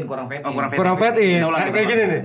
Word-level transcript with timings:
Guys, 0.00 0.28
back 0.28 0.40
Kurang 0.42 0.64
to 0.64 0.70
fade 0.70 0.70
in, 0.70 0.70
kurang 0.70 0.70
fade 0.70 0.78
Oh, 0.78 0.78
kurang 0.78 0.96
fade 0.96 0.96
Kurang 0.96 0.96
in. 0.96 1.00
fade 1.00 1.20
in. 1.20 1.30
Kita 1.30 1.46
ulang, 1.46 1.60
Kayak 1.70 1.86
gini 1.86 2.04
nih. 2.04 2.22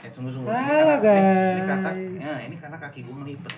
Eh, 0.00 0.10
sungguh 0.10 0.32
sungguh. 0.32 0.50
Halo, 0.50 0.94
Ini 0.96 1.62
kata, 1.62 1.90
guys. 1.90 2.20
ya, 2.20 2.32
ini 2.42 2.56
karena 2.56 2.76
kaki 2.78 3.00
gue 3.04 3.14
melipet. 3.14 3.52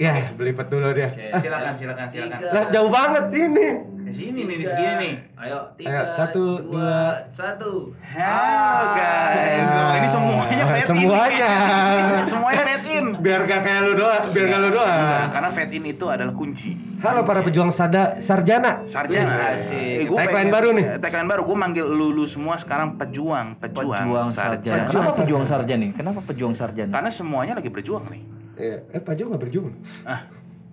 Ya, 0.00 0.12
belipet 0.32 0.66
dulu 0.70 0.88
dia. 0.96 1.08
Oke. 1.12 1.26
Silakan, 1.36 1.72
silakan, 1.76 2.06
silakan. 2.08 2.38
Lah, 2.40 2.64
jauh 2.72 2.88
banget 2.88 3.24
sini. 3.28 3.68
Di 4.10 4.26
sini 4.26 4.42
nih, 4.42 4.56
di 4.58 4.66
segini 4.66 4.94
nih. 4.98 5.14
Ayo, 5.36 5.58
tiga, 5.74 5.94
Ayo, 5.94 6.02
satu, 6.16 6.42
dua, 6.60 6.94
satu. 7.28 7.72
Halo 8.02 8.82
guys. 8.92 9.70
Oh, 9.70 9.94
ini 9.94 10.08
semuanya 10.08 10.58
Ah, 10.60 10.74
in. 10.74 10.84
semuanya. 10.84 11.48
semuanya 12.26 12.62
in. 12.82 13.04
Biar 13.16 13.40
gak 13.44 13.60
kayak 13.60 13.80
lu 13.80 13.92
doang, 13.94 14.22
biar 14.28 14.44
gak 14.46 14.58
lu 14.58 14.68
Enggak, 14.68 14.82
doang. 14.82 15.30
karena 15.30 15.48
fade 15.48 15.72
in 15.72 15.84
itu 15.86 16.06
adalah 16.06 16.32
kunci. 16.32 16.74
Halo 16.98 17.22
para 17.22 17.40
pejuang 17.40 17.70
sada, 17.70 18.18
sarjana. 18.18 18.82
Sarjana. 18.84 19.54
Asik. 19.54 20.04
gua 20.04 20.18
Tagline 20.20 20.34
pengen- 20.34 20.52
baru 20.52 20.68
nih. 20.72 20.84
Tagline 20.98 21.28
baru. 21.28 21.42
Gue 21.44 21.56
manggil 21.56 21.86
lulu 21.86 22.24
semua 22.26 22.54
sekarang 22.56 22.94
pejuang, 22.96 23.56
pejuang, 23.56 23.94
Pejuang 24.10 24.26
sarjana. 24.26 24.58
sarjana. 24.58 24.90
Kenapa 24.90 25.10
pejuang 25.16 25.44
sarjana 25.44 25.80
nih? 25.80 25.90
Kenapa 25.94 26.20
pejuang 26.20 26.54
sarjana? 26.54 26.90
Karena 26.90 27.10
semuanya 27.10 27.54
lagi 27.54 27.70
berjuang 27.70 28.04
nih. 28.08 28.22
Iya. 28.58 28.76
Eh, 28.90 29.00
Pak 29.00 29.14
Jo 29.14 29.30
gak 29.30 29.40
berjuang. 29.40 29.72
Ah, 30.04 30.20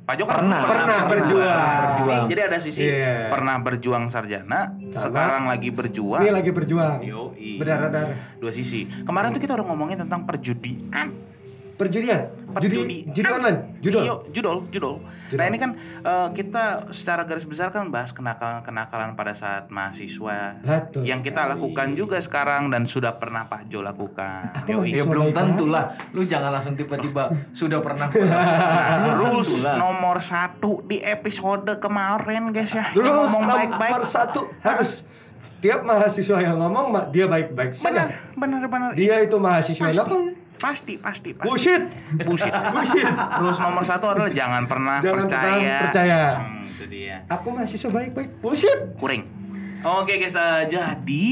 Pak 0.07 0.15
Jo 0.15 0.23
kan 0.23 0.39
Pernah. 0.39 0.59
Pernah 0.63 0.99
berjuang. 1.03 1.79
Berjuang. 1.83 2.25
Jadi 2.31 2.41
ada 2.47 2.57
sisi 2.63 2.87
Iya. 2.87 3.27
pernah 3.27 3.59
berjuang 3.59 4.07
sarjana, 4.07 4.71
sekarang 4.95 5.51
lagi 5.51 5.67
berjuang. 5.67 6.23
Ini 6.23 6.31
lagi 6.31 6.51
berjuang. 6.55 7.03
Yoi. 7.03 7.59
Berdarah-darah. 7.59 8.39
Dua 8.39 8.55
sisi. 8.55 8.87
Kemarin 9.03 9.35
tuh 9.35 9.43
kita 9.43 9.59
udah 9.59 9.67
ngomongin 9.67 9.99
tentang 9.99 10.23
perjudian. 10.23 11.26
Perjudian. 11.77 12.33
Judi, 12.57 13.05
judi 13.13 13.29
online. 13.29 13.77
Judul. 13.85 14.01
Iya, 14.01 14.15
judul, 14.33 14.57
judul. 14.73 14.97
Nah 15.37 15.45
ini 15.45 15.61
kan 15.61 15.77
eh, 15.77 16.29
kita 16.33 16.89
secara 16.89 17.21
garis 17.21 17.45
besar 17.45 17.69
kan 17.69 17.93
bahas 17.93 18.09
kenakalan-kenakalan 18.17 19.13
pada 19.13 19.37
saat 19.37 19.69
mahasiswa 19.69 20.57
Betul. 20.65 21.05
yang 21.05 21.21
kita 21.21 21.45
lakukan 21.45 21.93
juga 21.93 22.17
sekarang 22.17 22.73
dan 22.73 22.89
sudah 22.89 23.21
pernah 23.21 23.45
Pak 23.45 23.69
Jo 23.69 23.85
lakukan. 23.85 24.49
Aku 24.65 24.81
Yoi. 24.81 24.97
Ya 24.97 25.05
belum 25.05 25.29
tentu 25.29 25.69
lah. 25.69 25.93
Lu 26.17 26.25
jangan 26.25 26.49
langsung 26.49 26.73
tiba-tiba 26.73 27.29
sudah 27.61 27.77
pernah. 27.77 28.09
Nah, 28.09 29.13
rules 29.13 29.61
nomor 29.77 30.17
satu 30.17 30.81
di 30.81 30.97
episode 31.05 31.69
kemarin 31.77 32.49
guys 32.49 32.73
ya. 32.73 32.89
Yang 32.89 33.05
Terus 33.05 33.13
ngomong 33.13 33.43
nomor 33.45 33.57
baik-baik. 33.61 33.93
satu 34.09 34.41
harus 34.65 35.05
tiap 35.61 35.85
mahasiswa 35.85 36.37
yang 36.41 36.57
ngomong 36.57 37.13
dia 37.13 37.29
baik-baik 37.29 37.77
Benar, 37.77 38.09
benar, 38.33 38.61
benar. 38.65 38.89
Dia 38.97 39.21
itu 39.21 39.37
mahasiswa 39.37 39.93
pasti. 39.93 40.46
Pasti, 40.57 40.97
pasti, 40.97 41.31
pasti. 41.31 41.45
Bullshit. 41.45 41.81
Bullshit. 42.25 42.53
Rules 43.37 43.59
nomor 43.59 43.81
satu 43.81 44.05
adalah 44.07 44.29
jangan 44.29 44.65
pernah 44.65 44.99
Jangan 44.99 45.17
percaya. 45.23 45.47
pernah 45.47 45.81
percaya. 45.83 46.19
Hmm, 46.35 46.65
itu 46.67 46.85
dia. 46.87 47.15
Aku 47.27 47.47
mahasiswa 47.49 47.89
baik-baik. 47.89 48.29
Bullshit. 48.37 48.79
Kuring. 48.95 49.23
Oke 49.79 50.17
guys, 50.17 50.33
eh, 50.33 50.63
jadi 50.67 51.25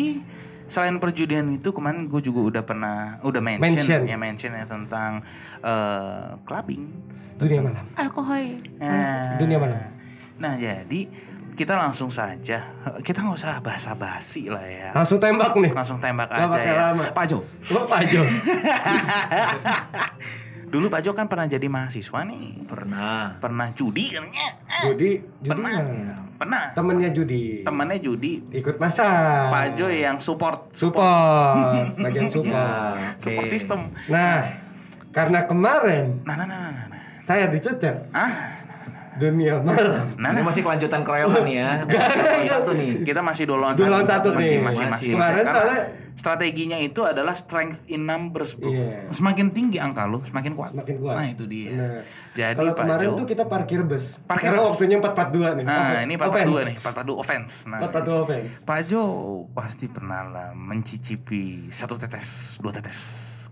selain 0.66 0.98
perjudian 0.98 1.46
itu 1.52 1.70
kemarin 1.70 2.06
gue 2.06 2.22
juga 2.22 2.42
udah 2.48 2.64
pernah 2.64 2.98
udah 3.22 3.38
mention, 3.38 3.86
Mention. 3.86 4.02
ya 4.06 4.18
mention 4.18 4.52
ya 4.52 4.66
tentang 4.66 5.22
eh 5.60 6.30
clubbing, 6.42 6.90
Dunia 7.36 7.62
malam. 7.62 7.86
alkohol. 7.94 8.62
Nah, 8.78 9.38
dunia 9.38 9.58
malam. 9.58 9.82
Nah 10.36 10.54
jadi 10.56 11.10
kita 11.56 11.74
langsung 11.74 12.08
saja 12.08 12.76
kita 13.08 13.20
nggak 13.20 13.36
usah 13.36 13.58
basa-basi 13.60 14.52
lah 14.52 14.62
ya. 14.62 14.92
Langsung 14.92 15.18
tembak 15.18 15.56
nih. 15.56 15.72
Langsung 15.72 15.98
tembak 15.98 16.28
Nggak 16.28 16.40
aja 16.42 16.52
pakai 16.52 16.70
ya. 16.70 16.80
lama. 16.86 17.04
Pak 17.10 17.26
Jo. 17.26 17.40
Oh, 17.72 17.84
Pak 17.84 18.02
Jo. 18.06 18.22
Dulu 20.66 20.90
Pak 20.90 21.02
Jo 21.02 21.12
kan 21.14 21.26
pernah 21.26 21.46
jadi 21.46 21.66
mahasiswa 21.66 22.20
nih. 22.26 22.66
Pernah. 22.66 23.40
Pernah 23.40 23.72
judi 23.72 24.12
kan? 24.12 24.26
Judi, 24.84 25.24
judi 25.40 25.48
Pernah. 25.48 25.72
Pernah. 26.36 26.64
Temennya 26.76 27.10
judi. 27.10 27.64
Temannya 27.64 27.98
judi. 27.98 28.44
Ikut 28.52 28.76
masak. 28.76 29.48
Pak 29.48 29.66
Jo 29.74 29.88
yang 29.88 30.20
support 30.20 30.76
Support. 30.76 31.96
Bagian 32.04 32.28
Ya, 32.28 32.34
support. 32.34 32.98
oke. 32.98 33.22
support 33.22 33.48
system. 33.48 33.80
Nah, 34.10 34.52
karena 35.10 35.40
kemarin 35.44 36.20
Nah, 36.22 36.36
nah, 36.36 36.44
nah, 36.44 36.60
nah, 36.68 36.86
nah. 36.92 37.02
saya 37.24 37.48
dicecer 37.48 38.12
Ah, 38.12 38.55
dunia 39.16 39.54
malam. 39.60 40.06
nah, 40.16 40.30
Ini 40.30 40.40
nah. 40.40 40.46
masih 40.46 40.62
kelanjutan 40.62 41.02
keroyokan 41.02 41.44
nih 41.44 41.56
ya. 41.58 41.72
Episode 41.86 42.48
satu 42.48 42.72
nih. 42.72 42.92
Kita 43.02 43.20
masih 43.20 43.44
dua 43.46 43.58
lawan 43.60 43.76
lawan 43.76 44.04
satu 44.04 44.28
masih, 44.30 44.58
nih. 44.58 44.64
masih, 44.64 44.86
masih, 44.86 44.86
Masih. 44.86 44.92
masih. 44.92 45.12
Kemarin 45.14 45.44
Karena 45.44 45.62
soalnya- 45.62 45.88
strateginya 46.16 46.80
itu 46.80 47.04
adalah 47.04 47.36
strength 47.36 47.84
in 47.86 48.04
numbers, 48.04 48.56
bro. 48.56 48.72
Iya. 48.72 49.12
Semakin 49.12 49.52
tinggi 49.52 49.78
angka 49.78 50.08
lu, 50.08 50.24
semakin 50.24 50.56
kuat. 50.56 50.72
Semakin 50.72 50.96
kuat. 50.98 51.12
Nah, 51.14 51.26
itu 51.28 51.44
dia. 51.44 51.72
Nah, 51.72 52.00
Jadi 52.32 52.56
Kalau 52.56 52.72
Pak 52.72 52.80
kemarin 52.82 53.04
Jo. 53.04 53.12
tuh 53.16 53.28
kita 53.28 53.44
parkir 53.46 53.80
bus. 53.84 54.06
Parkir 54.24 54.48
Karena 54.48 54.60
bus. 54.62 54.70
waktunya 54.72 54.98
442 54.98 55.60
nih. 55.60 55.64
Nah, 55.64 55.76
Offense. 55.76 56.00
ini 56.02 56.14
442 56.16 56.62
nih, 56.64 56.76
442 56.78 57.16
offense. 57.16 57.52
Nah, 57.66 57.80
442 57.84 58.16
offense. 58.22 58.48
Pak 58.64 58.80
Jo 58.86 59.04
pasti 59.52 59.86
pernah 59.88 60.22
lah 60.26 60.48
mencicipi 60.52 61.44
satu 61.68 61.96
tetes, 61.96 62.28
dua 62.58 62.72
tetes 62.72 62.98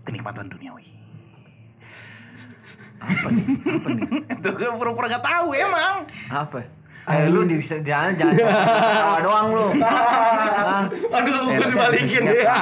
kenikmatan 0.00 0.48
duniawi. 0.48 1.03
Apa 3.04 3.28
nih? 3.28 3.44
Apa 3.70 3.88
nih? 3.90 4.08
Itu 4.34 4.48
gue 4.50 4.70
pura-pura 4.72 5.06
gak 5.08 5.22
tahu 5.22 5.48
emang. 5.52 5.94
Apa? 6.28 6.58
Eh 7.04 7.28
lu 7.28 7.44
di 7.44 7.60
jangan 7.60 8.16
jangan 8.16 8.32
ketawa 8.40 9.18
doang 9.20 9.48
lu. 9.50 9.66
Nah, 10.64 10.88
Aduh, 11.12 11.44
Eh, 11.46 11.54
gue 11.54 11.66
dibalikin 11.68 12.24
tetes 12.24 12.40
ya. 12.40 12.56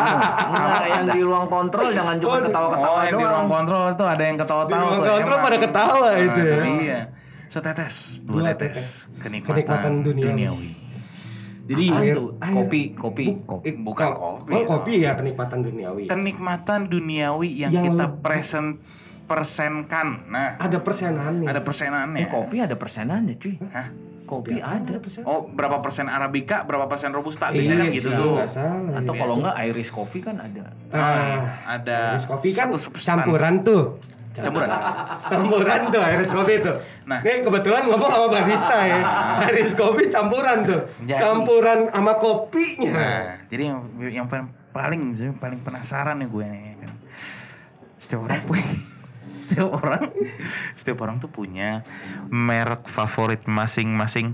enggak 0.45 0.85
yang 0.85 1.07
di 1.09 1.21
ruang 1.23 1.47
kontrol 1.47 1.89
jangan 1.89 2.19
cuma 2.19 2.43
ketawa-ketawa 2.43 2.93
Oh, 2.93 3.01
yang 3.01 3.15
di 3.15 3.23
ruang 3.23 3.31
doang. 3.39 3.49
kontrol 3.49 3.85
itu 3.89 4.05
ada 4.05 4.23
yang 4.23 4.37
ketawa-tawa 4.37 4.69
Di 4.69 4.83
ruang 4.83 4.99
tuh. 4.99 5.07
kontrol 5.09 5.39
pada 5.39 5.57
ketawa 5.57 6.07
Nah, 6.11 6.19
itu 6.19 6.41
ya. 6.43 6.59
Iya. 6.61 7.01
Setetes, 7.47 7.95
dua, 8.21 8.35
Dua 8.35 8.49
tetes, 8.51 8.59
tetes. 8.59 8.81
kenikmatan, 9.17 9.55
Kenikmatan 9.55 9.93
duniawi. 10.03 10.21
duniawi. 10.21 10.71
Jadi 11.63 11.85
Air- 11.89 12.17
tuh? 12.19 12.29
air. 12.37 12.55
Kopi, 12.59 12.81
kopi. 12.93 13.25
kopi 13.41 13.69
bukan 13.79 14.09
kopi. 14.13 14.51
Oh, 14.53 14.63
kopi 14.67 14.93
ya 14.99 15.15
kenikmatan 15.15 15.59
duniawi. 15.63 16.05
Kenikmatan 16.05 16.81
duniawi 16.87 17.49
yang, 17.55 17.71
Yang 17.71 17.85
kita 17.89 18.07
present 18.19 18.83
persenkan. 19.33 20.29
Nah, 20.29 20.61
Ada 20.61 20.77
persenannya. 20.79 21.49
ada 21.49 21.61
persenannya. 21.65 22.21
Eh, 22.21 22.29
kopi 22.29 22.61
ada 22.61 22.77
persenannya, 22.77 23.35
cuy. 23.41 23.57
Hah? 23.73 23.89
Kopi 24.23 24.61
ada. 24.61 24.97
persen. 25.01 25.25
Oh, 25.25 25.45
berapa 25.45 25.81
persen 25.81 26.09
arabica, 26.09 26.65
berapa 26.65 26.85
persen 26.85 27.13
robusta? 27.13 27.49
Biasanya 27.49 27.85
kan 27.85 27.89
Iya, 27.89 27.97
gitu 27.97 28.11
sih, 28.13 28.17
tuh. 28.17 28.35
salah. 28.49 28.97
Atau 28.97 29.13
Iya. 29.13 29.21
kalau 29.21 29.35
enggak 29.41 29.57
Irish 29.67 29.93
coffee 29.93 30.21
kan 30.21 30.37
ada. 30.37 30.73
Ah, 30.93 31.41
ada 31.67 32.17
Iris 32.17 32.25
kopi 32.25 32.49
kan 32.53 32.69
campuran 32.73 33.55
tuh. 33.61 33.83
Campuran. 34.33 34.69
Campuran 35.29 35.81
tuh 35.93 36.01
Iris 36.01 36.31
kopi 36.33 36.55
tuh. 36.65 36.75
Nah. 37.05 37.21
Nih 37.21 37.45
kebetulan 37.45 37.85
ngomong 37.85 38.09
sama 38.09 38.27
barista 38.33 38.79
ya. 38.81 39.01
Iris 39.53 39.73
kopi 39.77 40.09
campuran 40.09 40.65
tuh. 40.65 40.81
Jadi- 41.05 41.21
Campuran 41.21 41.79
sama 41.93 42.13
kopinya. 42.17 42.93
Nah, 42.93 43.25
jadi 43.53 43.63
yang, 43.69 43.81
yang 44.01 44.27
paling 44.73 45.13
paling 45.37 45.61
penasaran 45.61 46.17
nih 46.17 46.29
gue 46.33 46.45
nih 46.49 46.63
kan. 46.81 46.91
Setiap 48.01 48.25
orang 48.25 48.41
punya 48.49 48.65
setiap 49.43 49.69
orang 49.75 50.03
setiap 50.79 50.99
orang 51.01 51.17
tuh 51.19 51.29
punya 51.29 51.83
merek 52.29 52.87
favorit 52.87 53.43
masing-masing. 53.45 54.33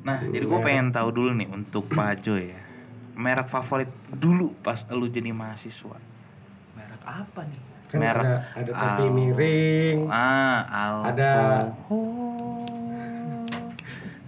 Nah, 0.00 0.20
jadi 0.22 0.44
gue 0.44 0.60
pengen 0.60 0.92
tahu 0.92 1.08
dulu 1.10 1.32
nih 1.32 1.48
untuk 1.48 1.88
Pak 1.88 2.20
Jo 2.20 2.36
ya. 2.36 2.60
Merek 3.14 3.46
favorit 3.46 3.88
dulu 4.10 4.52
pas 4.58 4.84
lu 4.90 5.08
jadi 5.08 5.32
mahasiswa. 5.32 5.96
Merek 6.74 7.02
apa 7.02 7.40
nih? 7.42 7.60
Kan 7.88 7.98
merek 7.98 8.24
ada 8.24 8.36
ada 8.52 8.70
topi 8.70 9.04
al- 9.06 9.12
miring. 9.12 9.98
Ah, 10.06 10.60
Ada- 11.04 11.30
alkohol. 11.64 12.68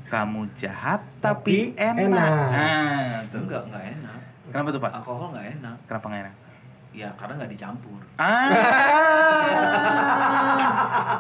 Kamu 0.07 0.55
jahat 0.55 1.03
Tapi 1.19 1.75
tapi, 1.75 1.83
enak. 1.83 2.09
enak. 2.09 2.31
Nah, 2.31 3.27
tuh. 3.27 3.43
Enggak, 3.43 3.63
enggak 3.67 3.85
enak. 3.93 4.19
Kenapa 4.49 4.69
tuh, 4.71 4.81
Pak? 4.81 4.93
Alkohol 4.95 5.27
enggak 5.35 5.47
enak. 5.59 5.77
Kenapa 5.85 6.07
nggak 6.07 6.23
enak? 6.23 6.37
Ya 6.97 7.13
karena 7.13 7.37
enggak 7.37 7.53
dicampur. 7.53 8.01
Ah. 8.17 8.49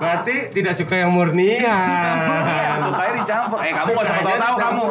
Berarti 0.00 0.34
tidak 0.56 0.72
suka 0.72 1.04
yang 1.04 1.12
murnian. 1.12 1.60
Yang 1.60 2.80
sukanya 2.80 3.12
dicampur. 3.20 3.58
Eh, 3.60 3.72
kamu 3.76 3.88
gak 3.92 4.04
usah 4.04 4.16
tahu-tahu 4.18 4.56
kamu. 4.56 4.84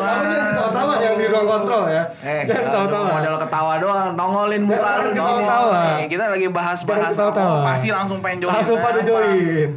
Tahu-tahu 0.56 0.90
yang 1.02 1.16
di 1.18 1.26
ruang 1.26 1.48
kontrol 1.50 1.84
ya. 1.90 2.04
Eh, 2.22 2.46
Jangan 2.46 2.62
kalau 2.62 2.86
tahu-tahu. 2.86 3.06
modal 3.10 3.36
ketawa 3.42 3.74
doang, 3.82 4.10
nongolin 4.14 4.62
muka 4.62 4.90
lu 5.02 5.10
ketawa-tawa. 5.12 5.82
Eh, 5.98 6.06
kita 6.06 6.24
lagi 6.30 6.46
bahas-bahas. 6.50 7.14
Pasti 7.66 7.90
langsung 7.90 8.22
pengen 8.22 8.46
join. 8.46 8.54
Langsung 8.54 8.78
pada 8.78 9.02
Apa? 9.02 9.10
join. 9.10 9.70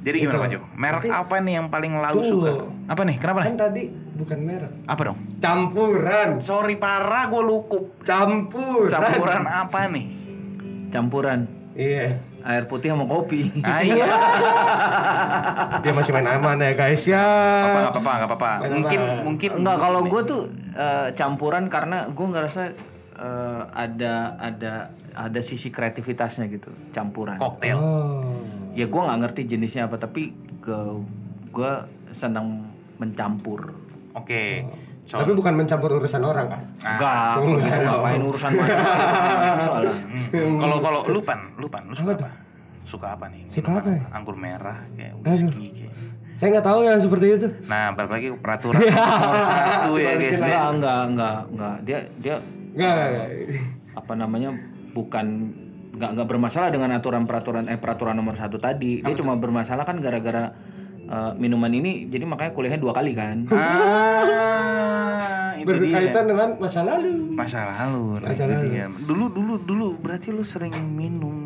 Jadi 0.00 0.16
gimana. 0.18 0.40
Pak 0.40 0.48
Jo? 0.48 0.60
Merek 0.72 1.02
Tapi- 1.02 1.12
apa 1.14 1.34
nih 1.38 1.52
yang 1.54 1.66
paling 1.68 1.92
lau 1.94 2.18
suka? 2.20 2.52
Apa 2.86 3.02
nih? 3.02 3.16
Kenapa 3.16 3.38
Kan 3.42 3.48
nih? 3.48 3.58
tadi 3.58 3.82
bukan 4.14 4.38
merek. 4.40 4.72
Apa 4.84 5.02
dong? 5.04 5.18
Campuran. 5.38 6.28
Sorry 6.38 6.74
parah 6.74 7.26
gue 7.26 7.42
lukup. 7.42 8.00
Campur. 8.00 8.86
Campuran 8.86 9.44
apa 9.44 9.86
nih? 9.86 10.06
Campuran 10.88 11.40
Iya. 11.72 12.16
air 12.40 12.64
putih 12.64 12.88
sama 12.88 13.04
kopi. 13.04 13.46
Ah, 13.60 13.84
iya. 13.86 14.08
Dia 15.78 15.92
masih 15.92 16.10
main 16.10 16.28
aman 16.30 16.56
ya 16.58 16.72
guys 16.72 17.04
ya. 17.04 17.20
apa 17.62 17.78
nggak 17.78 17.92
apa-apa 17.94 18.12
nggak 18.14 18.30
apa-apa. 18.30 18.52
Main 18.58 18.70
Mungkin 18.74 19.00
aman. 19.00 19.16
mungkin 19.22 19.50
Enggak 19.54 19.76
kalau 19.78 20.00
gue 20.02 20.22
tuh 20.24 20.40
eh, 20.72 21.08
campuran 21.12 21.64
karena 21.66 22.08
gue 22.08 22.26
ngerasa 22.26 22.62
eh, 23.14 23.62
ada 23.70 24.14
ada 24.36 24.74
ada 25.12 25.40
sisi 25.40 25.68
kreativitasnya 25.68 26.46
gitu 26.46 26.70
campuran. 26.90 27.36
koktail. 27.36 27.76
Oh. 27.76 28.40
Ya 28.72 28.84
gue 28.84 29.00
nggak 29.00 29.18
ngerti 29.20 29.40
jenisnya 29.46 29.84
apa 29.84 29.96
tapi 29.96 30.30
ke 30.58 30.76
gue 31.48 31.72
senang 32.10 32.66
mencampur. 32.96 33.74
Oke. 34.12 34.62
Soal- 35.02 35.26
Tapi 35.26 35.34
bukan 35.34 35.54
mencampur 35.56 35.90
urusan 35.92 36.22
orang 36.22 36.46
kan? 36.46 36.62
Enggak, 36.78 37.30
kalau 37.34 37.58
gitu 37.58 37.80
ngapain 37.82 38.22
urusan 38.22 38.50
mahasiswa 38.52 39.80
lah. 39.82 39.96
Hmm. 40.30 40.54
Kalau 40.56 40.78
kalau 40.78 41.00
lu 41.10 41.20
pan, 41.20 41.50
lu 41.58 41.66
pan, 41.66 41.82
lu 41.82 41.94
suka 41.96 42.14
apa? 42.14 42.30
Suka 42.80 43.18
apa 43.18 43.26
nih? 43.26 43.50
Suka 43.50 43.82
apa 43.82 43.90
ya? 43.90 44.02
Anggur 44.12 44.38
merah 44.38 44.86
kayak 44.94 45.18
whisky 45.20 45.74
kayak. 45.74 45.90
Saya 46.36 46.54
nggak 46.54 46.64
tahu 46.64 46.78
ya 46.80 46.94
seperti 46.96 47.26
itu. 47.34 47.48
Nah, 47.66 47.90
balik 47.92 48.10
lagi 48.10 48.26
ke 48.30 48.38
peraturan 48.38 48.78
nomor 48.86 49.42
satu 49.42 49.98
ya 49.98 50.14
guys 50.14 50.38
ya. 50.38 50.70
Enggak, 50.70 50.70
enggak, 50.70 51.02
enggak, 51.04 51.38
enggak. 51.50 51.76
Dia 51.82 51.98
dia 52.16 52.34
Nggak, 52.70 52.94
nggak. 52.94 53.28
apa 53.92 54.12
namanya 54.14 54.48
bukan 54.90 55.26
nggak 55.90 56.10
nggak 56.14 56.28
bermasalah 56.28 56.68
dengan 56.68 56.90
aturan 56.92 57.24
peraturan 57.24 57.66
eh 57.66 57.74
peraturan 57.74 58.14
nomor 58.14 58.34
satu 58.34 58.56
tadi 58.56 59.00
dia 59.00 59.14
cuma 59.14 59.34
bermasalah 59.34 59.82
kan 59.82 59.98
gara-gara 59.98 60.54
eh, 61.00 61.32
minuman 61.34 61.68
ini 61.68 62.06
jadi 62.06 62.22
makanya 62.24 62.52
kuliahnya 62.52 62.78
dua 62.78 62.92
kali 62.92 63.12
kan 63.12 63.46
Ah, 65.50 65.52
itu 65.56 65.68
dia. 65.76 65.92
berkaitan 65.92 66.24
dengan 66.24 66.48
masa 66.56 66.80
lalu. 66.80 67.12
Masa 67.30 67.60
lalu, 67.68 68.04
nah 68.18 68.32
Masa 68.32 68.42
itu 68.42 68.52
lalu. 68.54 68.64
dia. 68.66 68.84
Dulu 68.88 69.24
dulu 69.28 69.54
dulu 69.60 69.88
berarti 69.98 70.32
lu 70.32 70.40
sering 70.40 70.72
minum 70.90 71.36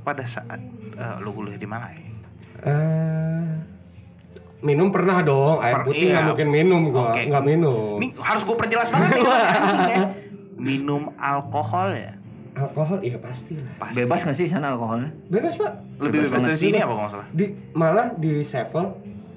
pada 0.00 0.24
saat 0.24 0.56
eh, 0.94 1.16
lu 1.20 1.30
kuliah 1.30 1.60
di 1.60 1.68
Malai. 1.68 2.00
Eh, 2.58 3.44
minum 4.60 4.88
pernah 4.88 5.20
dong, 5.20 5.60
air 5.60 5.74
Per- 5.76 5.86
putih 5.86 6.08
nggak 6.08 6.16
iya. 6.16 6.26
mungkin 6.26 6.48
minum 6.48 6.80
gua, 6.88 7.12
Oke. 7.12 7.28
nggak 7.28 7.44
minum. 7.44 8.00
Ini 8.00 8.08
harus 8.18 8.42
gue 8.42 8.56
perjelas 8.56 8.88
banget 8.88 9.10
nih. 9.14 9.26
Minum 10.58 11.14
alkohol 11.14 11.94
ya. 11.94 12.17
Alkohol 12.60 12.98
iya 13.00 13.16
pasti 13.16 13.54
lah. 13.54 13.70
Pasti. 13.78 13.96
bebas 13.98 14.18
nggak 14.20 14.34
sih 14.34 14.46
sana 14.46 14.66
alkoholnya 14.68 15.10
Bebas 15.26 15.54
pak. 15.54 15.72
Lebih 15.98 16.18
bebas 16.26 16.42
dari 16.42 16.58
sini 16.58 16.78
apa 16.78 16.92
nggak 16.92 17.10
salah? 17.10 17.26
Di 17.30 17.46
malah 17.72 18.06
di 18.14 18.42
Sevel 18.42 18.86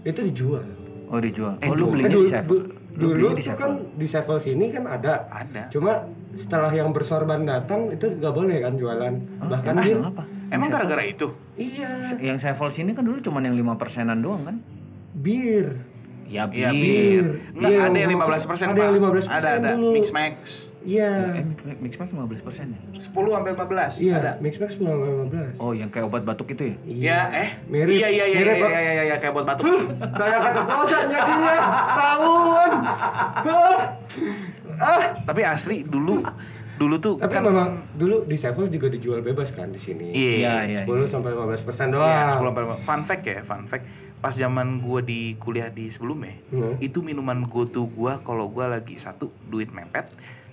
itu 0.01 0.19
dijual. 0.23 0.65
oh 1.05 1.19
dijual 1.19 1.53
Eh, 1.57 1.67
oh 1.67 1.73
lu 1.73 1.77
dulu. 1.77 1.91
belinya 1.93 2.07
Eh, 2.07 2.11
di 2.11 2.17
dulu, 2.17 2.27
Sevel 2.27 2.47
du- 2.47 2.65
lu 2.91 2.97
dulu 2.97 3.11
belinya 3.11 3.29
di 3.29 3.35
tuh 3.37 3.47
Sevel 3.47 3.59
kan 3.59 3.71
di 3.93 4.07
Sevel 4.07 4.37
sini 4.39 4.65
kan 4.67 4.83
ada. 4.85 5.13
Ada. 5.27 5.63
Cuma 5.69 5.91
setelah 6.33 6.71
yang 6.71 6.89
bersorban 6.89 7.43
datang 7.43 7.81
itu 7.89 8.05
nggak 8.09 8.33
boleh 8.33 8.57
kan 8.57 8.73
jualan. 8.73 9.13
Bahkan 9.41 9.71
emang 9.71 9.83
dia 9.83 9.95
kenapa 9.95 10.23
Emang 10.49 10.67
gara-gara 10.67 11.03
itu? 11.03 11.27
iya 11.55 12.11
yang 12.17 12.35
Sevel 12.35 12.67
sini 12.69 12.91
kan 12.91 13.01
dulu 13.01 13.19
cuma 13.19 13.39
yang 13.39 13.53
lima 13.53 13.75
persenan 13.75 14.19
doang 14.19 14.41
kan 14.41 14.55
bir. 15.13 15.79
ya 16.25 16.47
Iya, 16.47 16.71
bir 16.71 16.79
bir. 16.79 17.25
Enggak, 17.53 17.69
Iya, 17.69 17.79
ada 17.81 17.97
yang 17.97 18.09
maksud- 18.09 18.31
15 18.31 18.43
persen, 18.45 18.65
ada 18.65 18.79
yang 18.81 18.95
15% 18.95 19.27
Ada, 19.33 19.49
ada. 19.53 19.69
dulu. 19.75 19.89
Mix 19.91 20.05
Max. 20.09 20.70
Iya. 20.81 21.37
eh 21.37 21.45
mix 21.77 21.93
max 21.95 22.09
lima 22.09 22.25
belas 22.25 22.41
persen 22.41 22.73
ya 22.73 22.79
10 22.93 23.13
sampai 23.13 23.51
15. 23.53 24.01
Iya, 24.01 24.13
Ada. 24.17 24.31
mix 24.37 24.53
max 24.57 24.71
15. 24.75 25.57
oh 25.57 25.71
yang 25.71 25.87
kayak 25.87 26.05
obat 26.05 26.23
batuk 26.23 26.51
itu 26.51 26.63
ya 26.63 26.75
Ya, 26.85 27.19
eh. 27.31 27.49
Mirip. 27.65 27.93
Iya, 27.93 28.07
iya, 28.09 28.25
iya, 28.27 28.37
Mirip, 28.39 28.57
iya, 28.57 28.67
iya, 28.67 28.91
iya, 28.91 29.03
iya, 29.05 29.15
kayak 29.15 29.33
buat 29.33 29.45
batuk. 29.45 29.65
Saya 30.11 30.37
kata 30.39 30.61
kosan 30.63 31.03
jadinya 31.07 31.55
tahun. 31.91 32.69
Ah. 33.41 33.77
ah. 34.79 35.01
Tapi 35.21 35.41
asli 35.43 35.83
dulu 35.83 36.25
dulu 36.73 36.97
tuh 36.97 37.21
Tapi 37.21 37.29
kan 37.29 37.45
memang 37.45 37.69
dulu 37.93 38.25
di 38.25 38.33
Sevel 38.33 38.65
juga 38.65 38.89
dijual 38.89 39.21
bebas 39.21 39.53
kan 39.53 39.69
di 39.69 39.77
sini. 39.77 40.09
Iya, 40.11 40.65
iya 40.65 40.81
10 40.81 41.05
sampai 41.05 41.29
15 41.31 41.61
persen 41.61 41.93
doang. 41.93 42.09
Iya, 42.09 42.33
10 42.33 42.41
sampai 42.41 42.63
15. 42.73 42.81
Fun 42.81 43.01
fact 43.05 43.23
ya, 43.23 43.39
fun 43.41 43.63
fact. 43.65 43.85
Pas 44.17 44.33
zaman 44.33 44.77
gua 44.79 45.01
di 45.01 45.33
kuliah 45.35 45.69
di 45.69 45.89
sebelumnya, 45.89 46.37
Hmm. 46.49 46.77
itu 46.77 47.01
minuman 47.01 47.41
go 47.43 47.65
to 47.65 47.85
gua 47.87 48.17
kalau 48.19 48.45
gua 48.47 48.65
lagi 48.67 48.93
satu 48.95 49.33
duit 49.45 49.69
mepet, 49.69 50.09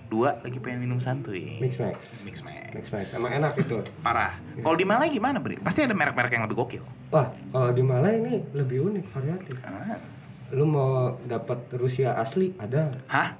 dua 0.09 0.41
lagi 0.41 0.57
pengen 0.57 0.83
minum 0.83 0.97
santuy. 0.97 1.61
Mix 1.61 1.77
max. 1.77 2.25
Mix 2.25 2.41
Max. 2.41 2.73
Mix 2.73 2.85
max. 2.89 3.03
Emang 3.13 3.31
enak 3.31 3.53
itu. 3.61 3.79
Parah. 4.01 4.35
Kalau 4.59 4.75
di 4.75 4.83
Malai 4.83 5.13
gimana, 5.13 5.37
Bre? 5.37 5.61
Pasti 5.61 5.85
ada 5.85 5.93
merek-merek 5.93 6.33
yang 6.33 6.43
lebih 6.49 6.57
gokil. 6.57 6.83
Wah, 7.13 7.29
kalau 7.53 7.69
di 7.69 7.83
Malai 7.85 8.17
ini 8.17 8.41
lebih 8.57 8.89
unik 8.89 9.05
variatif. 9.13 9.55
Ah. 9.63 10.01
Lu 10.49 10.65
mau 10.65 11.13
dapat 11.29 11.69
Rusia 11.77 12.17
asli 12.17 12.57
ada. 12.57 12.89
Hah? 13.05 13.37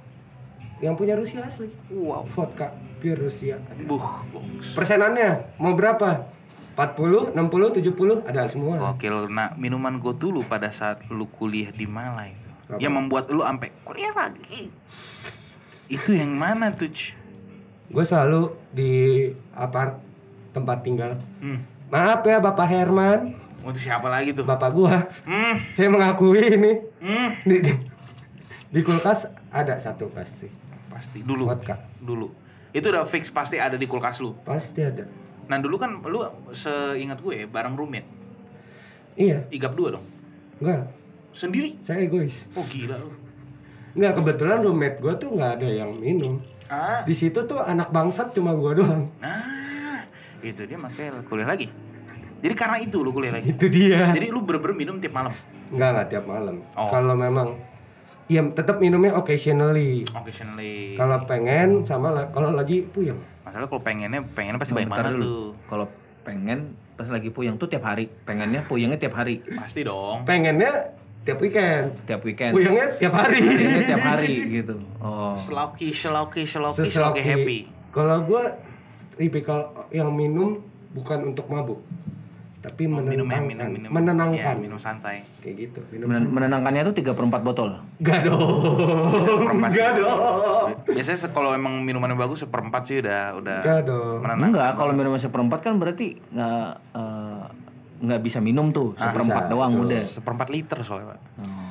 Yang 0.78 0.94
punya 0.96 1.14
Rusia 1.18 1.42
asli. 1.44 1.68
Wow. 1.90 2.24
Vodka 2.30 2.70
pure 3.02 3.18
Rusia. 3.18 3.58
ada. 3.58 3.82
Buh, 3.84 4.06
box. 4.30 4.78
Persenannya 4.78 5.58
mau 5.58 5.74
berapa? 5.74 6.38
40, 6.78 7.34
60, 7.36 7.82
70 7.82 8.24
ada 8.24 8.46
semua. 8.46 8.78
Gokil. 8.78 9.28
Nah, 9.28 9.52
minuman 9.58 9.98
go 9.98 10.14
to 10.16 10.30
lu 10.32 10.46
pada 10.46 10.70
saat 10.70 11.02
lu 11.10 11.26
kuliah 11.28 11.74
di 11.74 11.84
Malai 11.84 12.32
itu. 12.32 12.48
Apa? 12.70 12.78
Yang 12.78 12.92
membuat 12.94 13.24
lu 13.34 13.42
sampai 13.42 13.68
kuliah 13.82 14.14
lagi. 14.14 14.70
Itu 15.90 16.14
yang 16.14 16.38
mana 16.38 16.70
tuh? 16.70 16.86
Gue 17.90 18.04
selalu 18.06 18.54
di 18.70 18.90
apart 19.50 19.98
tempat 20.54 20.86
tinggal. 20.86 21.18
Hmm. 21.42 21.66
Maaf 21.90 22.22
ya 22.22 22.38
Bapak 22.38 22.70
Herman, 22.70 23.34
Untuk 23.60 23.82
siapa 23.82 24.06
lagi 24.08 24.30
tuh? 24.32 24.46
Bapak 24.46 24.70
gua. 24.72 25.04
Hmm. 25.26 25.58
Saya 25.74 25.90
mengakui 25.90 26.40
ini 26.40 26.72
Hmm. 27.02 27.34
di, 27.44 27.60
di, 27.60 27.72
di 28.70 28.80
kulkas 28.80 29.26
ada 29.50 29.76
satu 29.76 30.06
pasti. 30.08 30.46
Pasti 30.88 31.20
dulu. 31.20 31.44
Vodka. 31.50 31.76
Dulu. 31.98 32.30
Itu 32.70 32.88
udah 32.88 33.02
fix 33.04 33.28
pasti 33.28 33.58
ada 33.58 33.74
di 33.74 33.84
kulkas 33.84 34.22
lu. 34.22 34.32
Pasti 34.46 34.80
ada. 34.80 35.04
Nah, 35.50 35.58
dulu 35.58 35.76
kan 35.76 35.98
lu 35.98 36.22
seingat 36.54 37.18
gue 37.18 37.50
bareng 37.50 37.74
roommate. 37.74 38.06
Iya, 39.18 39.44
Igap 39.50 39.74
dua 39.74 39.98
dong. 39.98 40.06
enggak. 40.62 40.86
Sendiri. 41.34 41.74
Saya 41.82 42.06
egois. 42.06 42.46
Oh 42.54 42.62
gila 42.64 42.94
lu. 42.96 43.10
Enggak, 43.94 44.12
kebetulan 44.22 44.58
roommate 44.62 44.96
gua 45.02 45.14
tuh 45.18 45.34
nggak 45.34 45.52
ada 45.60 45.68
yang 45.68 45.90
minum. 45.98 46.38
Ah. 46.70 47.02
Di 47.02 47.14
situ 47.14 47.42
tuh 47.44 47.58
anak 47.58 47.90
bangsat 47.90 48.30
cuma 48.30 48.54
gua 48.54 48.78
doang. 48.78 49.10
Nah, 49.18 50.06
itu 50.40 50.62
dia 50.64 50.78
makanya 50.78 51.22
kuliah 51.26 51.50
lagi. 51.50 51.66
Jadi 52.40 52.54
karena 52.56 52.78
itu 52.80 53.02
lu 53.04 53.10
kuliah 53.12 53.36
lagi. 53.36 53.52
Itu 53.52 53.66
dia. 53.68 54.14
Jadi 54.16 54.32
lu 54.32 54.40
bener-bener 54.40 54.76
minum 54.78 54.96
tiap 54.96 55.12
malam. 55.12 55.34
Enggak, 55.68 55.88
enggak 55.92 56.06
tiap 56.08 56.24
malam. 56.24 56.56
Oh. 56.78 56.88
Kalau 56.88 57.14
memang 57.14 57.70
Iya, 58.30 58.46
tetap 58.54 58.78
minumnya 58.78 59.10
occasionally. 59.18 60.06
Occasionally. 60.14 60.94
Kalau 60.94 61.18
pengen 61.26 61.82
sama 61.82 62.14
la- 62.14 62.30
kalau 62.30 62.54
lagi 62.54 62.86
puyeng. 62.86 63.18
Masalah 63.42 63.66
kalau 63.66 63.82
pengennya 63.82 64.22
pengennya 64.22 64.62
pasti 64.62 64.70
banyak 64.70 64.86
banget 64.86 65.18
tuh. 65.18 65.58
kalau 65.66 65.90
pengen 66.22 66.78
pas 66.94 67.10
lagi 67.10 67.34
puyeng 67.34 67.58
tuh 67.58 67.66
tiap 67.66 67.82
hari 67.82 68.06
pengennya 68.06 68.62
puyengnya 68.70 69.02
tiap 69.02 69.18
hari 69.18 69.42
Pasti 69.42 69.82
dong. 69.82 70.22
Pengennya 70.30 70.94
tiap 71.20 71.38
weekend. 71.38 71.86
tiap 72.04 72.20
weekend 72.20 72.52
Puyengnya 72.52 72.86
tiap 72.96 73.12
hari. 73.14 73.38
Puyengnya 73.38 73.82
tiap 73.86 74.04
hari 74.04 74.34
gitu 74.56 74.76
oh 74.98 75.36
selauki, 75.36 75.90
selauki, 75.90 76.42
selauki 76.44 76.86
Seselaki. 76.86 77.20
happy. 77.20 77.58
Kalau 77.90 78.22
gua 78.22 78.56
tipikal 79.14 79.60
yang 79.88 80.08
minum 80.10 80.62
bukan 80.90 81.28
untuk 81.28 81.46
mabuk, 81.46 81.78
tapi 82.60 82.86
Oh, 82.86 82.98
minum 82.98 83.26
ya, 83.26 83.36
menenangkan. 83.36 83.42
minum, 83.44 83.68
minum. 83.68 83.90
menenangkan. 83.90 84.54
Ya, 84.54 84.58
minum 84.58 84.78
santai. 84.78 85.22
Kayak 85.38 85.54
gitu. 85.60 85.80
Minum. 85.90 86.06
Men- 86.06 86.30
menenangkannya 86.30 86.82
tuh 86.84 86.94
tiga 86.94 87.12
per 87.12 87.22
4 87.22 87.40
botol 87.40 87.76
Gak 87.98 88.24
dong. 88.24 88.40
Seperempat 89.18 89.70
sih. 89.70 89.78
Gak 89.78 89.92
dong. 89.96 90.18
Biasanya 90.88 91.28
kalau 91.30 91.50
emang 91.52 91.80
minumannya 91.80 92.14
bagus 92.14 92.42
seperempat 92.42 92.82
sih 92.84 93.00
udah 93.00 93.36
udah 93.36 93.58
Gak 93.60 93.80
dong. 93.84 94.24
enggak 94.24 94.70
kalau 94.74 94.92
minum 94.92 95.14
seperempat 95.14 95.60
kan 95.60 95.76
berarti 95.76 96.16
nggak 96.26 96.68
eh, 96.94 97.44
nggak 98.00 98.20
bisa 98.24 98.38
minum 98.40 98.72
tuh 98.72 98.96
seperempat 98.96 99.46
bisa. 99.46 99.52
doang 99.52 99.72
udah 99.76 100.00
seperempat 100.00 100.48
liter 100.48 100.78
soalnya 100.80 101.14
pak. 101.14 101.20
oh, 101.44 101.69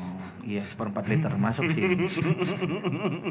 iya 0.49 0.63
seperempat 0.63 1.05
liter 1.05 1.29
masuk 1.35 1.69
sih 1.69 1.85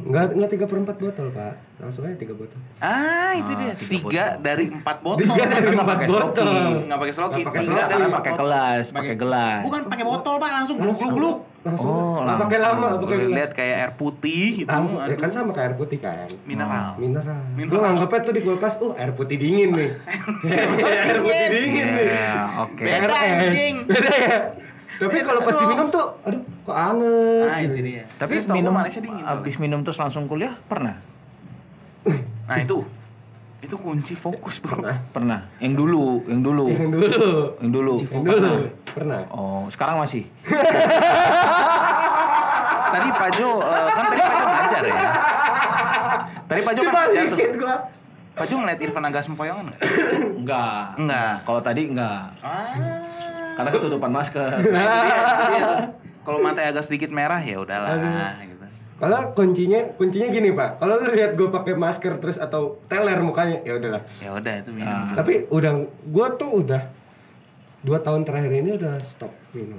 Enggak 0.00 0.30
enggak 0.32 0.50
tiga 0.50 0.64
per 0.64 0.78
empat 0.78 0.96
botol 0.96 1.26
pak. 1.30 1.54
Langsung 1.76 2.02
aja 2.04 2.14
tiga 2.14 2.30
botol. 2.32 2.58
Ah 2.78 3.34
itu 3.34 3.52
dia 3.52 3.72
tiga 3.76 4.24
dari 4.38 4.70
empat 4.70 4.96
botol. 5.00 5.26
Tiga 5.26 5.44
dari 5.44 5.66
Nggak 5.66 5.74
empat 5.76 5.88
pakai 5.92 6.06
botol. 6.08 6.48
Nggak 6.86 6.98
pakai 6.98 7.14
sloki. 7.14 7.34
Nggak 7.34 7.48
pakai 7.48 7.60
Tiga 7.60 7.74
sloki. 7.74 7.90
karena 7.90 8.06
pakai 8.08 8.32
gelas 8.34 8.84
pakai 8.90 9.14
gelas 9.16 9.60
Bukan 9.60 9.80
pakai 9.86 10.04
botol 10.04 10.34
pak 10.38 10.50
langsung 10.54 10.76
gluk 10.78 10.96
gluk 10.96 11.12
gluk. 11.12 11.38
Langsung. 11.58 11.90
Oh, 11.90 12.22
Nggak 12.22 12.38
pakai 12.38 12.58
langsung. 12.62 12.80
lama, 12.80 13.02
pakai 13.02 13.18
lihat 13.28 13.50
kayak 13.52 13.76
air 13.76 13.92
putih 13.92 14.46
itu. 14.62 14.70
Langsung, 14.70 15.02
ya 15.02 15.16
kan 15.18 15.30
sama 15.34 15.50
kayak 15.50 15.66
air 15.66 15.76
putih 15.76 15.98
kan. 15.98 16.28
mineral. 16.46 16.94
Mineral. 16.96 17.40
Mineral. 17.52 17.74
Lu 17.74 17.82
nganggapnya 17.82 18.18
tuh 18.22 18.32
di 18.32 18.40
kulkas, 18.40 18.74
oh 18.78 18.94
air 18.94 19.10
putih 19.12 19.36
dingin 19.36 19.74
nih. 19.74 19.90
air 21.02 21.18
putih 21.18 21.46
dingin 21.58 21.86
nih. 21.90 22.06
Iya, 22.06 22.36
oke 22.62 22.78
Beda, 22.80 23.10
anjing. 23.12 23.74
Beda 23.84 24.12
ya. 24.14 24.36
Tapi 24.90 25.20
kalau 25.20 25.40
pas 25.40 25.52
diminum 25.54 25.86
tuh, 25.88 26.06
aduh 26.22 26.40
kok 26.62 26.72
anget. 26.72 27.46
Ah 27.46 27.60
itu 27.60 27.78
dia. 27.78 28.04
tapi 28.14 28.32
Terus 28.34 28.48
minum 28.50 28.72
Malaysia 28.72 28.98
dingin. 28.98 29.20
soalnya. 29.20 29.38
abis 29.38 29.54
minum 29.56 29.80
terus 29.80 29.96
langsung 29.96 30.24
kuliah 30.24 30.56
pernah 30.64 30.96
Nah 32.44 32.56
itu 32.58 32.80
itu 33.58 33.74
kunci 33.74 34.14
fokus 34.14 34.56
bro. 34.58 34.80
pernah 35.10 35.50
yang 35.58 35.74
dulu 35.74 36.22
yang 36.24 36.40
dulu 36.40 36.66
Yang 36.68 36.88
dulu. 36.88 37.06
yang 37.58 37.70
dulu 37.70 37.94
Yang 37.98 38.22
dulu. 38.24 38.52
Pernah. 38.86 39.20
oh 39.28 39.66
sekarang 39.68 39.98
masih 39.98 40.24
Tadi 42.88 43.08
Pak 43.10 43.30
Jo 43.34 43.50
eh, 43.60 43.88
kan 43.90 44.04
tadi 44.06 44.20
Pak 44.22 44.34
Jo 44.34 44.46
ngajar 44.48 44.82
ya. 44.82 44.96
Tadi 46.42 46.60
Pak 46.62 46.72
Jo 46.72 46.80
kan 46.82 46.94
ngajar 46.96 47.22
tuh. 47.28 47.38
Gua. 47.54 47.76
Pak 48.32 48.46
Jo 48.46 48.54
ngeliat 48.56 48.80
Irfan 48.80 49.04
agak 49.04 49.22
sempoyongan 49.22 49.64
nggak? 49.68 49.80
enggak 50.38 50.82
Enggak. 50.96 51.32
kalau 51.42 51.60
tadi 51.60 51.82
enggak 51.86 52.32
Ah. 52.38 52.72
Karena 53.58 53.70
ketutupan 53.74 54.10
masker 54.14 54.50
Nah, 54.74 54.86
dia. 55.50 55.66
Kalau 56.26 56.38
matanya 56.44 56.70
agak 56.76 56.84
sedikit 56.86 57.10
merah 57.10 57.40
ya 57.42 57.58
udahlah 57.58 57.96
gitu. 58.44 58.58
Kalau 58.98 59.30
kuncinya 59.30 59.80
kuncinya 59.94 60.26
gini 60.26 60.50
pak, 60.50 60.82
kalau 60.82 60.98
lu 60.98 61.14
lihat 61.14 61.38
gue 61.38 61.46
pakai 61.48 61.78
masker 61.78 62.18
terus 62.18 62.34
atau 62.34 62.82
teler 62.90 63.22
mukanya 63.22 63.62
ya 63.62 63.78
udahlah. 63.78 64.02
Ya 64.18 64.34
udah 64.34 64.54
itu 64.58 64.74
minum. 64.74 65.06
tuh. 65.06 65.14
Tapi 65.14 65.46
udah 65.48 65.72
gue 65.86 66.26
tuh 66.34 66.50
udah 66.50 66.82
dua 67.86 68.02
tahun 68.02 68.26
terakhir 68.26 68.50
ini 68.58 68.74
udah 68.74 68.98
stop 69.06 69.30
minum. 69.54 69.78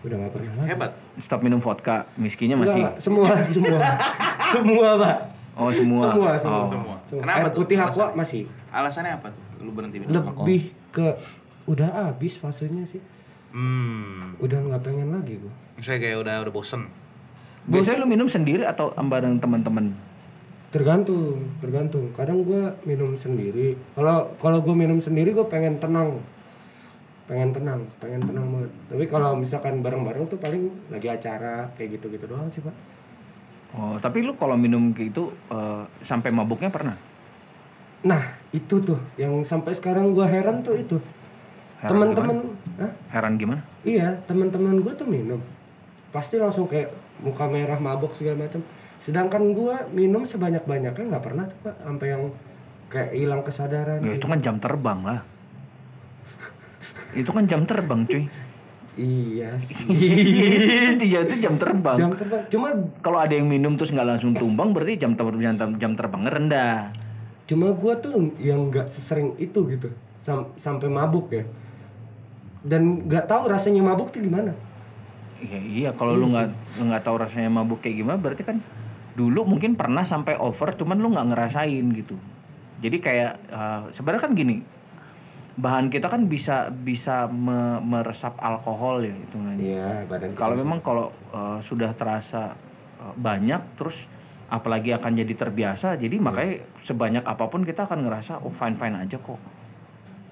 Udah 0.00 0.16
nggak 0.16 0.32
pernah 0.32 0.52
lagi. 0.56 0.68
Hebat. 0.72 0.92
Stop 1.20 1.40
minum 1.44 1.60
vodka, 1.60 2.08
miskinnya 2.16 2.56
Enggak, 2.56 2.72
masih. 2.72 2.82
Pak. 2.82 2.94
semua, 2.96 3.28
semua, 3.54 3.78
semua 4.56 4.88
pak. 4.96 5.16
Oh 5.60 5.70
semua. 5.70 6.00
Semua, 6.08 6.30
semua. 6.40 6.56
Oh. 6.64 6.68
Semua. 6.72 6.96
Kenapa 7.20 7.38
Air 7.44 7.52
tuh? 7.52 7.58
putih 7.60 7.76
aqua 7.76 7.86
alasannya? 7.92 8.16
masih. 8.16 8.42
Alasannya 8.72 9.12
apa 9.20 9.26
tuh? 9.36 9.42
Lu 9.60 9.70
berhenti 9.76 10.00
minum 10.00 10.24
alkohol? 10.24 10.48
Lebih 10.48 10.62
ke 10.90 11.06
udah 11.70 12.10
habis 12.10 12.34
fasenya 12.34 12.82
sih. 12.82 12.98
Hmm. 13.54 14.34
Udah 14.42 14.58
nggak 14.58 14.82
pengen 14.82 15.14
lagi 15.14 15.38
gua. 15.38 15.54
Misalnya 15.78 16.00
kayak 16.02 16.18
udah 16.26 16.34
udah 16.46 16.52
bosen. 16.54 16.90
Biasanya 17.70 18.02
lu 18.02 18.08
minum 18.10 18.26
sendiri 18.26 18.66
atau 18.66 18.90
bareng 18.90 19.38
teman-teman? 19.38 19.94
Tergantung, 20.74 21.50
tergantung. 21.62 22.10
Kadang 22.14 22.42
gua 22.42 22.74
minum 22.82 23.14
sendiri. 23.14 23.78
Kalau 23.94 24.34
kalau 24.42 24.58
gua 24.62 24.74
minum 24.74 24.98
sendiri 24.98 25.30
gua 25.30 25.46
pengen 25.46 25.78
tenang. 25.78 26.18
Pengen 27.30 27.54
tenang, 27.54 27.86
pengen 28.02 28.26
tenang 28.26 28.46
banget. 28.50 28.70
Tapi 28.90 29.04
kalau 29.06 29.38
misalkan 29.38 29.86
bareng-bareng 29.86 30.26
tuh 30.26 30.38
paling 30.42 30.66
lagi 30.90 31.06
acara 31.06 31.70
kayak 31.78 31.98
gitu-gitu 31.98 32.26
doang 32.26 32.50
sih, 32.50 32.58
Pak. 32.58 32.74
Oh, 33.70 33.94
tapi 34.02 34.26
lu 34.26 34.34
kalau 34.34 34.58
minum 34.58 34.90
gitu 34.90 35.30
eh, 35.46 35.86
sampai 36.02 36.34
mabuknya 36.34 36.74
pernah? 36.74 36.98
Nah, 38.02 38.34
itu 38.50 38.82
tuh 38.82 38.98
yang 39.14 39.46
sampai 39.46 39.70
sekarang 39.78 40.10
gua 40.10 40.26
heran 40.26 40.66
tuh 40.66 40.74
itu. 40.74 40.98
Teman-teman? 41.80 42.36
Heran 43.08 43.40
gimana? 43.40 43.60
iya, 43.82 44.12
teman-teman 44.28 44.80
gua 44.84 44.92
tuh 44.92 45.08
minum. 45.08 45.40
Pasti 46.12 46.36
langsung 46.36 46.68
kayak 46.68 46.92
muka 47.24 47.48
merah, 47.48 47.80
mabok 47.80 48.12
segala 48.12 48.44
macam. 48.44 48.60
Sedangkan 49.00 49.56
gua 49.56 49.88
minum 49.88 50.28
sebanyak-banyaknya 50.28 51.04
nggak 51.08 51.24
pernah 51.24 51.48
tuh, 51.48 51.58
Pak, 51.64 51.74
sampai 51.80 52.06
yang 52.12 52.22
kayak 52.90 53.10
hilang 53.16 53.40
kesadaran. 53.40 54.04
Ya 54.04 54.12
itu 54.18 54.26
kan 54.28 54.38
jam 54.42 54.56
terbang 54.60 55.00
lah. 55.00 55.20
itu 57.10 57.26
kan 57.26 57.42
jam 57.42 57.66
terbang 57.66 58.06
cuy. 58.06 58.24
Iya 58.94 59.56
sih. 59.66 59.74
itu 60.94 61.04
ya 61.10 61.26
itu 61.26 61.34
jam 61.42 61.58
terbang. 61.58 61.96
Jam 61.98 62.12
terbang. 62.14 62.42
Cuma 62.46 62.68
Kalau 63.02 63.18
ada 63.18 63.34
yang 63.34 63.50
minum 63.50 63.74
terus 63.74 63.90
nggak 63.90 64.06
langsung 64.06 64.30
tumbang 64.34 64.70
berarti 64.70 64.94
jam 64.94 65.18
terbang 65.18 65.56
jam, 65.56 65.70
jam 65.74 65.92
terbangnya 65.96 66.30
rendah. 66.30 66.76
cuma 67.50 67.74
gua 67.74 67.98
tuh 67.98 68.30
yang 68.38 68.70
nggak 68.70 68.86
sesering 68.86 69.34
itu 69.34 69.58
gitu. 69.66 69.90
Sam- 70.22 70.54
sampai 70.54 70.86
mabuk 70.86 71.34
ya. 71.34 71.42
Dan 72.60 73.08
nggak 73.08 73.24
tahu 73.24 73.48
rasanya 73.48 73.80
mabuk 73.80 74.12
tuh 74.12 74.20
gimana. 74.20 74.52
Iya, 75.40 75.58
iya 75.64 75.90
kalau 75.96 76.12
lu 76.12 76.28
nggak 76.28 76.76
nggak 76.84 77.02
tahu 77.02 77.16
rasanya 77.16 77.48
mabuk 77.48 77.80
kayak 77.80 78.04
gimana 78.04 78.20
berarti 78.20 78.44
kan 78.44 78.60
dulu 79.16 79.48
mungkin 79.48 79.72
pernah 79.72 80.04
sampai 80.04 80.36
over 80.36 80.76
cuman 80.76 81.00
lu 81.00 81.08
nggak 81.16 81.32
ngerasain 81.32 81.86
gitu. 81.96 82.16
Jadi 82.84 82.96
kayak 83.00 83.32
eh, 83.48 83.82
sebenarnya 83.96 84.22
kan 84.28 84.32
gini 84.36 84.60
bahan 85.60 85.92
kita 85.92 86.08
kan 86.08 86.24
bisa 86.24 86.72
bisa 86.72 87.28
me- 87.28 87.82
meresap 87.84 88.38
alkohol 88.40 89.04
ya 89.04 89.12
itu 89.12 89.36
Iya, 89.60 90.08
badan 90.08 90.32
Kalau 90.32 90.54
memang 90.56 90.80
kalau 90.80 91.08
eh, 91.32 91.58
sudah 91.64 91.92
terasa 91.96 92.52
eh, 93.00 93.14
banyak 93.16 93.80
terus 93.80 94.04
apalagi 94.50 94.90
akan 94.92 95.14
jadi 95.14 95.34
terbiasa 95.46 95.94
jadi 95.94 96.18
makanya 96.18 96.66
sebanyak 96.82 97.22
apa 97.22 97.46
pun 97.46 97.62
kita 97.62 97.86
akan 97.86 98.02
ngerasa 98.02 98.42
oh 98.42 98.50
fine 98.52 98.74
fine 98.76 98.98
aja 98.98 99.16
kok. 99.16 99.38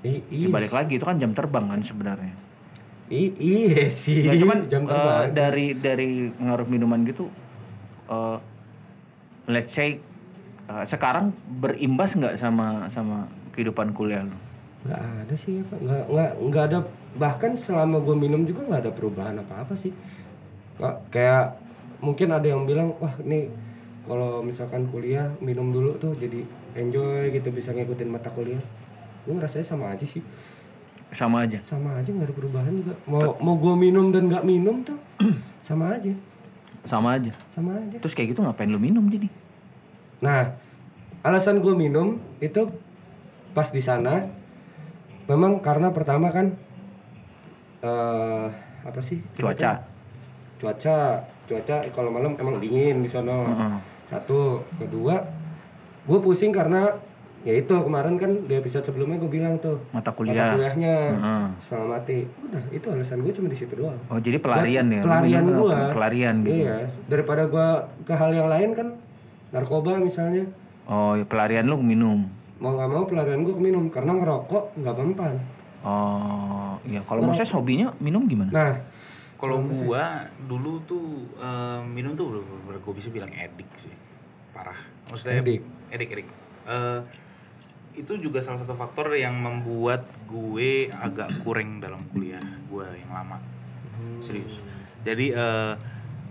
I- 0.06 0.22
Ya, 0.30 0.46
iya. 0.46 0.46
balik 0.48 0.72
lagi 0.72 0.94
itu 0.96 1.04
kan 1.04 1.18
jam 1.18 1.34
terbang 1.34 1.66
kan 1.66 1.80
sebenarnya. 1.82 2.34
I- 3.08 3.34
iya 3.38 3.88
sih. 3.88 4.22
Ya 4.22 4.36
cuman 4.36 4.68
jam 4.68 4.84
terbang. 4.84 5.32
dari 5.32 5.72
dari 5.74 6.30
ngaruh 6.36 6.68
minuman 6.68 7.02
gitu 7.08 7.26
eh 8.08 8.38
let's 9.48 9.72
say 9.72 9.98
eh, 10.68 10.84
sekarang 10.84 11.32
berimbas 11.58 12.12
nggak 12.14 12.36
sama 12.36 12.86
sama 12.92 13.26
kehidupan 13.52 13.90
kuliah 13.96 14.22
lu? 14.22 14.36
nggak 14.78 15.02
ada 15.26 15.34
sih 15.34 15.58
ya, 15.58 15.62
Pak. 15.66 15.78
Nggak, 15.82 16.04
nggak, 16.06 16.30
nggak 16.48 16.64
ada 16.70 16.78
bahkan 17.18 17.52
selama 17.58 17.98
gue 17.98 18.14
minum 18.14 18.46
juga 18.46 18.62
nggak 18.62 18.82
ada 18.86 18.92
perubahan 18.94 19.36
apa-apa 19.42 19.74
sih. 19.74 19.90
Kak, 20.78 21.10
kayak 21.10 21.58
mungkin 21.98 22.30
ada 22.30 22.46
yang 22.46 22.62
bilang, 22.62 22.94
wah 23.02 23.10
ini 23.26 23.50
kalau 24.06 24.40
misalkan 24.40 24.86
kuliah 24.88 25.26
minum 25.42 25.74
dulu 25.74 25.98
tuh 25.98 26.14
jadi 26.14 26.46
enjoy 26.78 27.34
gitu 27.34 27.50
bisa 27.50 27.74
ngikutin 27.74 28.08
mata 28.08 28.30
kuliah. 28.30 28.62
Gue 29.28 29.36
ngerasanya 29.36 29.66
sama 29.68 29.92
aja 29.92 30.08
sih. 30.08 30.24
Sama 31.12 31.44
aja. 31.44 31.60
Sama 31.68 32.00
aja 32.00 32.08
nggak 32.08 32.32
ada 32.32 32.34
perubahan 32.36 32.72
juga. 32.72 32.96
Mau 33.04 33.36
mau 33.44 33.60
gue 33.60 33.74
minum 33.76 34.08
dan 34.08 34.24
nggak 34.32 34.44
minum 34.48 34.80
tuh 34.80 34.96
sama 35.68 35.92
aja. 36.00 36.16
Sama 36.88 37.20
aja. 37.20 37.28
Sama 37.52 37.76
aja. 37.76 38.00
Terus 38.00 38.16
kayak 38.16 38.32
gitu 38.32 38.40
ngapain 38.40 38.72
lu 38.72 38.80
minum 38.80 39.04
jadi? 39.12 39.28
Nah, 40.24 40.56
alasan 41.20 41.60
gue 41.60 41.76
minum 41.76 42.16
itu 42.40 42.72
pas 43.52 43.68
di 43.68 43.84
sana 43.84 44.32
memang 45.28 45.60
karena 45.60 45.92
pertama 45.92 46.32
kan 46.32 46.56
eh 47.84 48.48
apa 48.88 49.00
sih? 49.04 49.20
Cuaca. 49.36 49.84
Cuaca, 50.56 51.28
cuaca 51.44 51.76
kalau 51.92 52.08
malam 52.08 52.32
emang 52.40 52.56
dingin 52.64 53.04
di 53.04 53.12
sono. 53.12 53.44
Heeh. 53.44 53.76
Satu, 54.08 54.64
kedua, 54.80 55.20
gue 56.08 56.18
pusing 56.24 56.48
karena 56.48 56.96
ya 57.40 57.54
itu 57.54 57.70
kemarin 57.70 58.14
kan 58.14 58.30
di 58.44 58.54
episode 58.54 58.82
sebelumnya 58.82 59.16
gue 59.16 59.30
bilang 59.30 59.54
tuh 59.56 59.78
Mata 59.88 59.98
mata 60.00 60.10
kuliah. 60.12 60.52
kuliahnya 60.52 60.94
Heeh. 61.12 61.46
setengah 61.60 61.86
mati. 61.88 62.18
Udah, 62.42 62.62
itu 62.68 62.86
alasan 62.88 63.18
gue 63.20 63.32
cuma 63.32 63.46
di 63.46 63.56
situ 63.56 63.72
doang. 63.74 63.98
Oh 64.06 64.18
jadi 64.18 64.36
pelarian 64.36 64.86
ya? 64.86 65.00
Lu 65.00 65.06
Pelarian 65.06 65.44
gua. 65.48 65.70
apa? 65.70 65.78
Pelarian 65.92 66.34
gitu. 66.42 66.54
Iya, 66.58 66.76
daripada 67.06 67.42
gue 67.44 67.66
ke 68.02 68.12
hal 68.12 68.30
yang 68.32 68.48
lain 68.48 68.70
kan 68.72 68.88
narkoba 69.48 69.96
misalnya 69.96 70.44
Oh 70.84 71.14
ya 71.14 71.24
pelarian 71.24 71.64
lu 71.64 71.78
minum. 71.78 72.26
mau 72.58 72.74
nggak 72.74 72.88
mau 72.88 73.04
pelarian 73.04 73.40
gue 73.40 73.52
ke 73.52 73.62
minum 73.62 73.86
karena 73.86 74.12
ngerokok 74.12 74.74
nggak 74.76 74.96
mempan 74.96 75.34
Oh 75.80 76.74
iya 76.82 77.00
kalau 77.02 77.22
Moses 77.22 77.48
hobinya 77.48 77.94
minum 77.96 78.26
gimana? 78.26 78.50
nah 78.50 78.72
Kalau 79.36 79.62
gua 79.62 80.26
dulu 80.42 80.82
tuh 80.82 81.06
eh, 81.34 81.78
minum 81.86 82.10
tuh 82.12 82.26
bener-bener 82.28 82.82
gua 82.82 82.90
bisa 82.92 83.06
bilang 83.06 83.30
edik 83.30 83.70
sih. 83.72 83.94
Parah. 84.50 84.74
Maksudnya 85.06 85.38
Edik. 85.38 85.62
Edik, 85.88 86.08
edik. 86.10 86.28
Eh, 86.66 86.98
itu 87.98 88.14
juga 88.16 88.38
salah 88.38 88.62
satu 88.62 88.78
faktor 88.78 89.18
yang 89.18 89.34
membuat 89.34 90.06
gue 90.30 90.86
agak 90.94 91.42
kurang 91.42 91.82
dalam 91.82 92.06
kuliah 92.14 92.42
gue 92.70 92.86
yang 92.94 93.10
lama. 93.10 93.42
Serius. 94.22 94.62
Jadi 95.02 95.34
eh, 95.34 95.74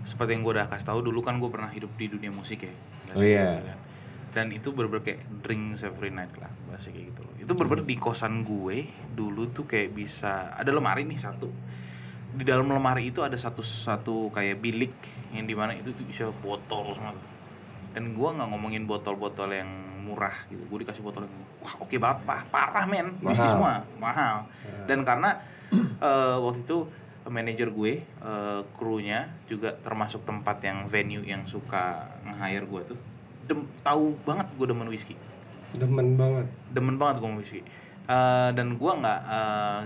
seperti 0.08 0.36
yang 0.36 0.42
gue 0.42 0.56
udah 0.56 0.72
kasih 0.72 0.88
tahu 0.88 1.00
dulu 1.04 1.20
kan 1.20 1.36
gue 1.36 1.50
pernah 1.52 1.68
hidup 1.68 1.92
di 2.00 2.08
dunia 2.08 2.32
musik 2.32 2.64
ya. 2.64 2.74
Oh 3.12 3.20
iya. 3.20 3.60
Gitu 3.60 3.64
kan. 3.68 3.78
Dan 4.28 4.46
itu 4.52 4.68
bener-bener 4.72 5.04
kayak 5.04 5.20
drink 5.44 5.76
every 5.84 6.12
night 6.12 6.32
lah 6.40 6.52
bahasa 6.68 6.88
kayak 6.88 7.12
gitu 7.12 7.20
loh. 7.24 7.34
Itu 7.36 7.52
bener-bener 7.52 7.84
di 7.84 7.96
kosan 8.00 8.44
gue 8.44 8.88
dulu 9.12 9.52
tuh 9.52 9.68
kayak 9.68 9.92
bisa 9.92 10.52
ada 10.56 10.72
lemari 10.72 11.04
nih 11.04 11.20
satu. 11.20 11.48
Di 12.28 12.44
dalam 12.44 12.68
lemari 12.68 13.08
itu 13.08 13.24
ada 13.24 13.36
satu 13.36 13.64
satu 13.64 14.28
kayak 14.32 14.60
bilik 14.60 14.94
yang 15.32 15.48
di 15.48 15.56
mana 15.56 15.72
itu 15.76 15.92
tuh 15.92 16.04
isi 16.08 16.24
botol 16.40 16.92
semua 16.96 17.16
tuh. 17.16 17.37
Dan 17.98 18.14
gue 18.14 18.28
nggak 18.30 18.46
ngomongin 18.54 18.86
botol-botol 18.86 19.50
yang 19.50 19.66
murah 20.06 20.30
gitu. 20.46 20.62
Gue 20.70 20.86
dikasih 20.86 21.02
botol 21.02 21.26
yang 21.26 21.34
wah 21.58 21.74
oke 21.82 21.96
banget, 21.98 22.18
pa- 22.22 22.46
parah 22.46 22.86
men. 22.86 23.18
Whisky 23.18 23.42
Mahal. 23.42 23.50
semua 23.50 23.72
mahal. 23.98 24.36
Dan 24.86 25.02
karena 25.02 25.34
eh, 26.06 26.36
waktu 26.38 26.62
itu 26.62 26.86
manajer 27.26 27.74
gue, 27.74 27.92
eh, 28.06 28.60
krunya 28.72 29.26
juga 29.50 29.74
termasuk 29.74 30.22
tempat 30.22 30.62
yang 30.62 30.86
venue 30.86 31.26
yang 31.26 31.42
suka 31.42 32.06
nge-hire 32.22 32.70
gue 32.70 32.82
tuh. 32.94 32.98
Dem, 33.50 33.66
tahu 33.82 34.14
banget 34.22 34.46
gue 34.54 34.66
demen 34.70 34.86
whisky. 34.86 35.18
demen 35.74 36.14
banget 36.16 36.46
Demen 36.70 36.96
banget 36.96 37.18
gue 37.18 37.28
whisky. 37.34 37.60
Eh, 38.06 38.50
dan 38.54 38.78
gue 38.78 38.92
nggak 38.94 39.20
eh, 39.26 39.80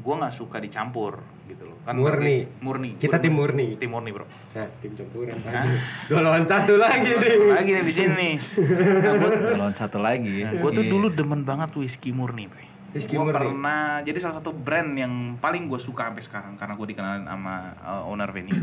gue 0.00 0.14
nggak 0.16 0.32
suka 0.32 0.56
dicampur 0.56 1.20
gitu 1.50 1.62
loh. 1.64 1.76
Kan 1.80 1.94
Murni. 1.94 2.46
berarti- 2.46 2.46
murni. 2.60 2.90
kita 2.94 3.16
tim 3.16 3.32
murni 3.32 3.74
Tim 3.74 3.90
murni, 3.90 4.10
Bro. 4.10 4.26
nah 4.52 4.68
tim 4.78 4.92
campuran 4.92 5.34
lagi 5.34 5.68
dua 6.06 6.20
lawan 6.20 6.44
satu 6.44 6.74
lagi 6.76 7.10
deh 7.10 7.34
Lagi 7.46 7.70
nih 7.70 7.82
di 7.82 7.92
sini. 7.92 8.30
Nah, 8.36 9.12
gue 9.16 9.30
Lawan 9.56 9.72
satu 9.72 9.98
lagi 9.98 10.32
ya. 10.40 10.52
gue 10.52 10.70
tuh 10.70 10.80
Iya. 10.80 10.90
dulu 10.90 11.06
demen 11.08 11.42
banget 11.42 11.74
whisky 11.74 12.10
murni. 12.10 12.46
Whisky 12.90 13.14
Gue 13.14 13.22
murni. 13.22 13.34
pernah 13.34 13.80
jadi 14.00 14.18
salah 14.18 14.36
satu 14.36 14.50
brand 14.50 14.90
yang 14.92 15.12
paling 15.36 15.66
gue 15.66 15.78
suka 15.78 16.06
sampai 16.06 16.20
sekarang 16.20 16.52
karena 16.54 16.74
gue 16.74 16.86
dikenalin 16.88 17.24
sama 17.24 17.54
uh, 17.78 18.02
owner 18.04 18.28
venue 18.28 18.54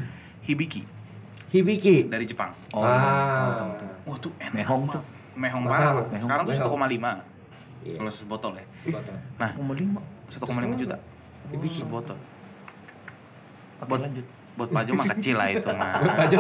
Hibiki 0.42 0.84
hibiki 1.48 2.04
dari 2.04 2.24
Jepang. 2.24 2.52
Oh, 2.70 2.84
ah. 2.84 3.72
Wah 4.04 4.18
tuh 4.18 4.36
enak 4.38 4.52
Mehong 4.54 4.84
tuh. 4.90 5.04
Mehong 5.34 5.64
parah. 5.64 5.92
lah. 5.94 6.06
Mehong. 6.06 6.20
Sekarang 6.20 6.44
tuh 6.44 6.52
Mehong. 6.54 6.92
1,5 6.92 7.36
Iya. 7.80 7.98
kalau 7.98 8.12
sebotol 8.12 8.52
ya. 8.54 8.66
Botol. 8.90 9.16
Nah, 9.38 9.50
Mau 9.56 9.72
lima. 9.72 10.02
1,5 10.28 10.44
juta. 10.76 10.98
Hibiki. 11.48 11.80
Sebotol. 11.80 12.18
Oke 13.78 13.88
Buat- 13.88 14.04
lanjut. 14.04 14.26
Buat 14.54 14.70
Pajo 14.72 14.92
mah 14.92 15.06
kecil 15.12 15.36
lah 15.36 15.48
itu 15.50 15.70
mah. 15.70 16.02
Pak 16.18 16.26
Jo 16.28 16.40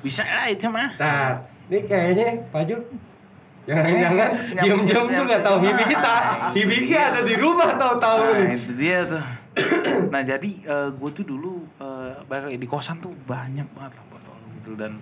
Bisa 0.00 0.22
lah 0.22 0.48
itu 0.48 0.66
mah. 0.66 0.88
nah 0.96 1.38
ini 1.66 1.78
kayaknya 1.82 2.28
Pak 2.48 2.62
Jo 2.64 2.76
jangan-jangan 3.64 4.30
Eh, 4.36 4.60
diam-diam 4.60 5.04
juga 5.08 5.36
tahu 5.40 5.56
senyap. 5.56 5.64
hibiki 5.66 5.96
tak 5.96 6.20
Nah, 6.20 6.50
hibiki 6.52 6.88
iya. 6.90 7.02
ada 7.08 7.20
di 7.22 7.34
rumah 7.34 7.70
tahu-tahu 7.74 8.18
Nah, 8.22 8.32
nih 8.38 8.48
itu 8.54 8.72
dia 8.74 8.98
tuh. 9.04 9.24
nah 10.12 10.20
jadi 10.20 10.50
gue 10.90 11.10
tuh 11.12 11.24
dulu 11.24 11.52
eh, 11.78 12.12
lagi 12.22 12.56
di 12.56 12.66
kosan 12.66 12.98
tuh 12.98 13.14
banyak 13.24 13.64
banget 13.70 13.92
lah 13.94 14.04
botol 14.10 14.36
gitu 14.54 14.72
dan 14.74 15.00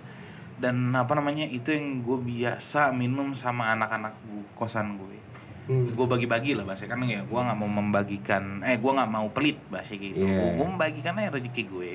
dan 0.55 0.75
apa 0.91 1.11
namanya 1.11 1.43
itu 1.43 1.69
yang 1.69 1.99
gue 1.99 2.15
biasa 2.15 2.93
minum 2.93 3.33
sama 3.33 3.73
anak-anak 3.73 4.13
kosan 4.53 4.95
gue 4.95 5.17
Hmm. 5.63 5.87
gue 5.89 6.05
bagi-bagi 6.05 6.53
lah 6.53 6.63
bahasa 6.63 6.83
kan 6.85 6.99
ya 7.01 7.23
gue 7.23 7.39
nggak 7.39 7.55
mau 7.55 7.69
membagikan 7.69 8.59
eh 8.61 8.75
gue 8.75 8.91
nggak 8.91 9.07
mau 9.07 9.31
pelit 9.31 9.55
bahasa 9.67 9.95
gitu 9.95 10.19
Iya. 10.19 10.53
gue 10.53 10.65
membagikan 10.65 11.15
aja 11.15 11.31
rezeki 11.31 11.63
gue 11.65 11.91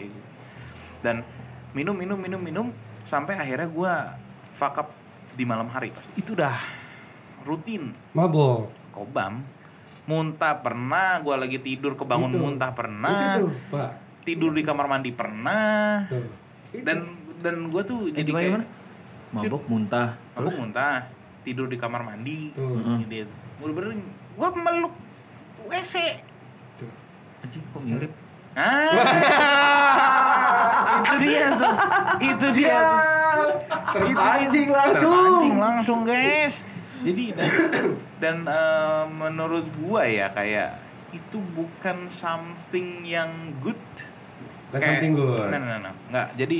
dan 0.98 1.20
minum 1.70 1.92
minum 1.92 2.16
minum 2.16 2.40
minum 2.40 2.66
sampai 3.02 3.36
akhirnya 3.36 3.68
gue 3.68 3.92
fuck 4.50 4.72
up 4.74 4.88
di 5.30 5.44
malam 5.44 5.68
hari 5.68 5.92
pasti 5.92 6.16
itu 6.16 6.32
udah 6.32 6.56
rutin 7.44 7.92
Mabok. 8.10 8.72
kobam 8.88 9.44
muntah 10.04 10.56
pernah 10.56 11.20
gue 11.20 11.36
lagi 11.36 11.58
tidur 11.60 11.92
kebangun 11.92 12.32
Itu. 12.32 12.40
muntah 12.40 12.72
pernah 12.72 13.36
Itu, 13.36 13.52
Pak. 13.68 13.90
tidur 14.24 14.50
di 14.50 14.64
kamar 14.64 14.88
mandi 14.88 15.12
pernah. 15.12 16.08
Itu. 16.08 16.24
dan 16.80 17.04
dan 17.38 17.68
gue 17.68 17.82
tuh 17.82 18.08
Eh, 18.08 18.16
jadi 18.18 18.32
kayak? 18.32 18.64
Mabok 19.30 19.68
muntah. 19.68 20.16
mabuk 20.32 20.56
muntah 20.56 21.04
tidur 21.44 21.64
di 21.64 21.76
kamar 21.76 22.00
mandi. 22.02 22.56
Heeh. 22.56 22.96
gitu 23.04 23.28
gue 23.58 23.68
bener 23.68 23.90
gue 24.34 24.48
meluk 24.56 24.94
wc 25.66 25.94
Anjing 27.38 27.62
kok 27.64 27.80
mirip? 27.80 28.12
ah 28.58 28.90
itu 30.98 31.14
dia 31.22 31.44
tuh 31.54 31.74
itu 32.20 32.46
dia 32.56 32.78
tuh 32.82 32.98
Itu 33.88 34.04
dia. 34.04 34.16
Terpancing 34.18 34.68
langsung. 34.68 35.12
Terpancing 35.14 35.56
langsung 35.56 36.00
guys 36.02 36.66
jadi 36.98 37.24
dan, 37.30 37.50
dan 38.22 38.36
eh, 38.44 39.04
menurut 39.08 39.62
gua 39.78 40.02
ya 40.02 40.26
kayak 40.28 40.82
itu 41.10 41.38
bukan 41.54 42.10
something 42.10 43.06
yang 43.06 43.30
good 43.62 43.78
Gak 44.68 44.82
something 44.82 45.14
good. 45.14 45.38
nah, 45.46 45.56
nah, 45.56 45.78
nah, 45.80 45.94
nggak 46.10 46.28
jadi 46.34 46.58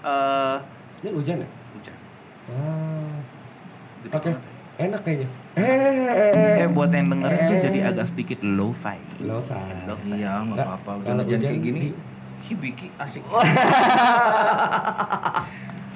eh 0.00 0.56
Ini 1.02 1.10
hujan 1.10 1.36
ya? 1.42 1.48
hujan 1.74 1.96
Ah, 2.48 3.18
Oke. 4.10 4.30
ya. 4.30 4.38
Enak 4.80 5.00
kayaknya. 5.02 5.28
Eh, 5.52 6.62
eh 6.62 6.68
buat 6.68 6.88
yang 6.88 7.08
dengerin 7.08 7.40
tuh 7.44 7.56
eh. 7.56 7.62
jadi 7.62 7.78
agak 7.86 8.06
sedikit 8.06 8.38
lo-fi 8.40 8.96
Lo-fi. 9.20 9.60
Lo-fi. 9.84 10.08
Iya, 10.14 10.40
nggak 10.40 10.56
Nggak, 10.56 10.66
apa-apa. 10.66 10.90
Udah 10.96 11.06
kalau 11.06 11.22
hujan 11.22 11.40
kayak 11.40 11.60
gini. 11.60 11.80
di- 11.82 11.96
Si 12.40 12.56
Biki 12.56 12.88
asik. 12.96 13.20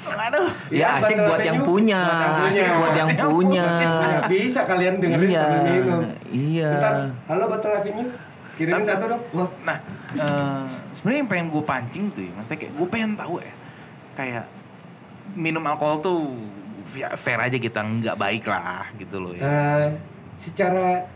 aduh 0.04 0.48
Ya 0.68 0.86
asik 0.98 1.16
Battle 1.16 1.26
buat 1.26 1.40
yang 1.42 1.60
punya, 1.62 2.00
asik 2.44 2.68
buat 2.70 2.92
yang 2.92 3.08
punya. 3.24 3.64
Ya, 3.64 4.20
bisa 4.26 4.60
kalian 4.62 5.00
dengerin 5.00 5.24
Iya, 5.26 5.40
sambil 5.42 5.60
minum. 5.70 6.00
iya. 6.28 6.70
Bentar, 6.70 6.94
halo 7.26 7.44
Battle 7.48 7.72
Avenue. 7.74 8.08
Kirimin 8.54 8.76
Tapi- 8.76 8.86
satu 8.86 9.04
dong. 9.08 9.22
Wah, 9.32 9.48
Nah, 9.64 9.78
eh 10.14 10.62
sebenarnya 10.92 11.18
yang 11.18 11.30
pengen 11.30 11.46
gue 11.48 11.62
pancing 11.64 12.04
tuh 12.08 12.22
ya, 12.22 12.32
maksudnya 12.32 12.58
kayak 12.60 12.72
gue 12.74 12.86
pengen 12.86 13.10
tahu 13.14 13.34
ya, 13.40 13.54
kayak 14.14 14.44
minum 15.34 15.64
alkohol 15.64 15.98
tuh 15.98 16.20
ya 16.20 16.63
fair 16.86 17.40
aja 17.40 17.56
kita 17.56 17.80
nggak 17.80 18.16
baik 18.16 18.44
lah 18.44 18.88
gitu 18.96 19.16
loh 19.18 19.32
ya. 19.32 19.42
eh, 19.42 19.86
secara 20.38 21.08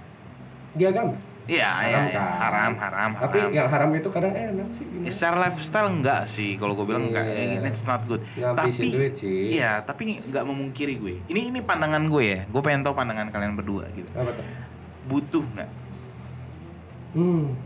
di 0.72 0.84
agama. 0.84 1.14
Iya, 1.48 1.64
iya, 1.64 1.96
haram 1.96 2.04
iya. 2.04 2.12
kan? 2.12 2.28
haram, 2.28 2.72
haram, 2.76 3.10
haram. 3.16 3.24
Tapi 3.24 3.38
yang 3.56 3.68
haram 3.72 3.88
itu 3.96 4.08
kadang 4.12 4.36
enak 4.36 4.68
sih. 4.68 4.84
Ya, 5.00 5.08
secara 5.08 5.48
lifestyle 5.48 5.88
enggak 5.88 6.28
sih, 6.28 6.60
kalau 6.60 6.76
gue 6.76 6.84
bilang 6.84 7.08
enggak, 7.08 7.24
Iya. 7.24 7.64
eh, 7.64 7.68
it's 7.72 7.88
not 7.88 8.04
good. 8.04 8.20
Ngabisin 8.36 8.68
Tapi, 8.68 8.86
duit 8.92 9.12
sih. 9.16 9.56
iya, 9.56 9.80
tapi 9.80 10.20
nggak 10.28 10.44
memungkiri 10.44 11.00
gue. 11.00 11.24
Ini 11.24 11.48
ini 11.48 11.64
pandangan 11.64 12.04
gue 12.04 12.20
ya, 12.20 12.40
gue 12.44 12.60
pengen 12.60 12.84
tahu 12.84 12.92
pandangan 12.92 13.32
kalian 13.32 13.56
berdua 13.56 13.88
gitu. 13.96 14.04
Apa 14.12 14.28
tuh? 14.28 14.44
Butuh 15.08 15.44
nggak? 15.56 15.70
Hmm. 17.16 17.56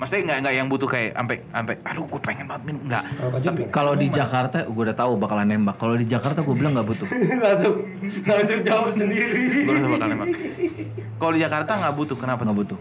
Maksudnya 0.00 0.22
nggak 0.24 0.38
nggak 0.40 0.54
yang 0.56 0.68
butuh 0.72 0.88
kayak 0.88 1.12
sampai 1.12 1.36
sampai, 1.44 1.74
aduh 1.84 2.08
gue 2.08 2.20
pengen 2.24 2.48
banget 2.48 2.62
minum 2.72 2.82
nggak. 2.88 3.04
Tapi 3.04 3.36
enggak? 3.36 3.68
Kalau 3.68 3.92
di 3.92 4.06
Jakarta, 4.08 4.64
gue 4.64 4.82
udah 4.88 4.96
tahu 4.96 5.12
bakalan 5.20 5.44
nembak. 5.44 5.76
Kalau 5.76 5.92
di 5.92 6.08
Jakarta, 6.08 6.40
gue 6.40 6.54
bilang 6.56 6.72
nggak 6.72 6.88
butuh. 6.88 7.06
langsung 7.44 7.74
langsung 8.24 8.58
jawab 8.64 8.96
sendiri. 8.96 9.68
gue 9.68 9.72
udah 9.76 9.92
bakal 9.92 10.08
nembak. 10.08 10.28
Kalau 11.20 11.32
di 11.36 11.40
Jakarta 11.44 11.70
nggak 11.76 11.94
butuh, 12.00 12.16
kenapa 12.16 12.48
Nggak 12.48 12.56
tuh? 12.56 12.60
butuh. 12.64 12.78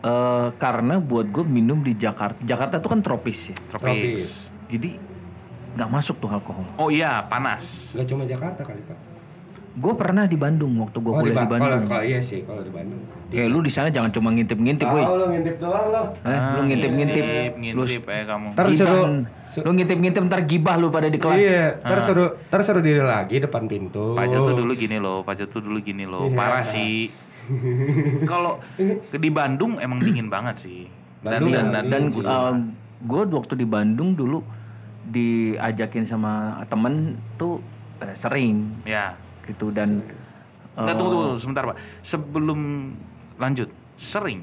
Eh, 0.00 0.48
karena 0.56 0.96
buat 0.96 1.28
gue 1.28 1.44
minum 1.44 1.84
di 1.84 1.92
Jakarta, 1.92 2.40
Jakarta 2.40 2.80
tuh 2.80 2.88
kan 2.88 3.04
tropis 3.04 3.52
ya. 3.52 3.56
Tropis. 3.68 4.48
Jadi 4.72 4.96
nggak 5.76 5.90
masuk 5.92 6.24
tuh 6.24 6.32
alkohol. 6.32 6.64
Oh 6.80 6.88
iya, 6.88 7.20
panas. 7.28 7.92
Gak 7.92 8.08
cuma 8.08 8.24
Jakarta 8.24 8.64
kali 8.64 8.80
pak. 8.88 9.09
Gue 9.70 9.94
pernah 9.94 10.26
di 10.26 10.34
Bandung 10.34 10.74
waktu 10.78 10.98
gue 10.98 11.08
Oh, 11.08 11.20
kuliah 11.20 11.30
di, 11.32 11.38
Ba- 11.38 11.50
Bandung. 11.52 11.86
Kalau, 11.86 12.02
iya 12.02 12.18
sih 12.18 12.42
kalau 12.42 12.60
di 12.60 12.70
Bandung. 12.70 13.00
Kayak 13.30 13.46
lu 13.46 13.58
di 13.60 13.70
sana 13.70 13.88
jangan 13.88 14.10
cuma 14.10 14.28
ngintip-ngintip, 14.30 14.82
Tahu 14.82 14.96
boy. 14.96 15.04
lo 15.06 15.26
ngintip 15.30 15.56
doang 15.56 15.86
lo. 15.86 16.02
Eh, 16.20 16.38
lu 16.50 16.60
ngintip-ngintip. 16.66 17.24
Ngintip, 17.54 17.72
Lu 17.72 17.82
ngintip 17.84 18.02
ya 18.04 18.22
kamu. 18.26 18.48
Suruh- 18.72 19.22
Lu 19.60 19.70
ngintip-ngintip 19.72 20.22
ntar 20.24 20.40
gibah 20.44 20.74
lu 20.74 20.90
pada 20.90 21.06
di 21.06 21.14
kelas. 21.16 21.38
Iya, 21.38 21.78
ntar 21.80 21.98
Ah. 21.98 22.02
suruh 22.02 22.28
ntar 22.44 22.60
suruh 22.62 22.78
diri 22.80 22.98
lagi 22.98 23.38
depan 23.38 23.66
pintu. 23.66 24.14
Pak 24.14 24.26
Jo 24.26 24.42
tuh 24.42 24.54
dulu 24.56 24.74
gini 24.74 24.98
loh, 24.98 25.22
Pak 25.22 25.34
Jo 25.34 25.44
tuh 25.46 25.58
dulu 25.60 25.78
gini 25.78 26.02
loh, 26.02 26.26
Iya. 26.26 26.34
parah 26.34 26.62
sih. 26.62 27.10
Kalau 28.30 28.58
ke 29.06 29.16
di 29.16 29.26
Bandung 29.28 29.78
emang 29.78 29.98
dingin 29.98 30.26
banget 30.26 30.54
sih. 30.60 30.86
Dan 31.20 31.42
Bandung 31.42 31.50
dan, 31.52 31.64
ya, 31.64 31.70
dan, 31.72 31.84
dan 31.84 32.02
butuh. 32.08 32.54
gue 33.00 33.22
waktu 33.28 33.54
di 33.54 33.66
Bandung 33.66 34.14
dulu 34.14 34.38
diajakin 35.04 36.04
sama 36.04 36.32
temen 36.64 37.18
tuh 37.34 37.58
eh, 37.98 38.14
sering 38.14 38.70
ya. 38.82 39.14
Gitu 39.46 39.70
dan 39.70 40.02
Enggak 40.70 40.94
eh, 40.94 40.98
tunggu, 40.98 41.12
tunggu 41.12 41.36
sebentar 41.36 41.62
Pak. 41.66 41.76
Sebelum 42.00 42.60
lanjut, 43.36 43.68
sering 43.98 44.40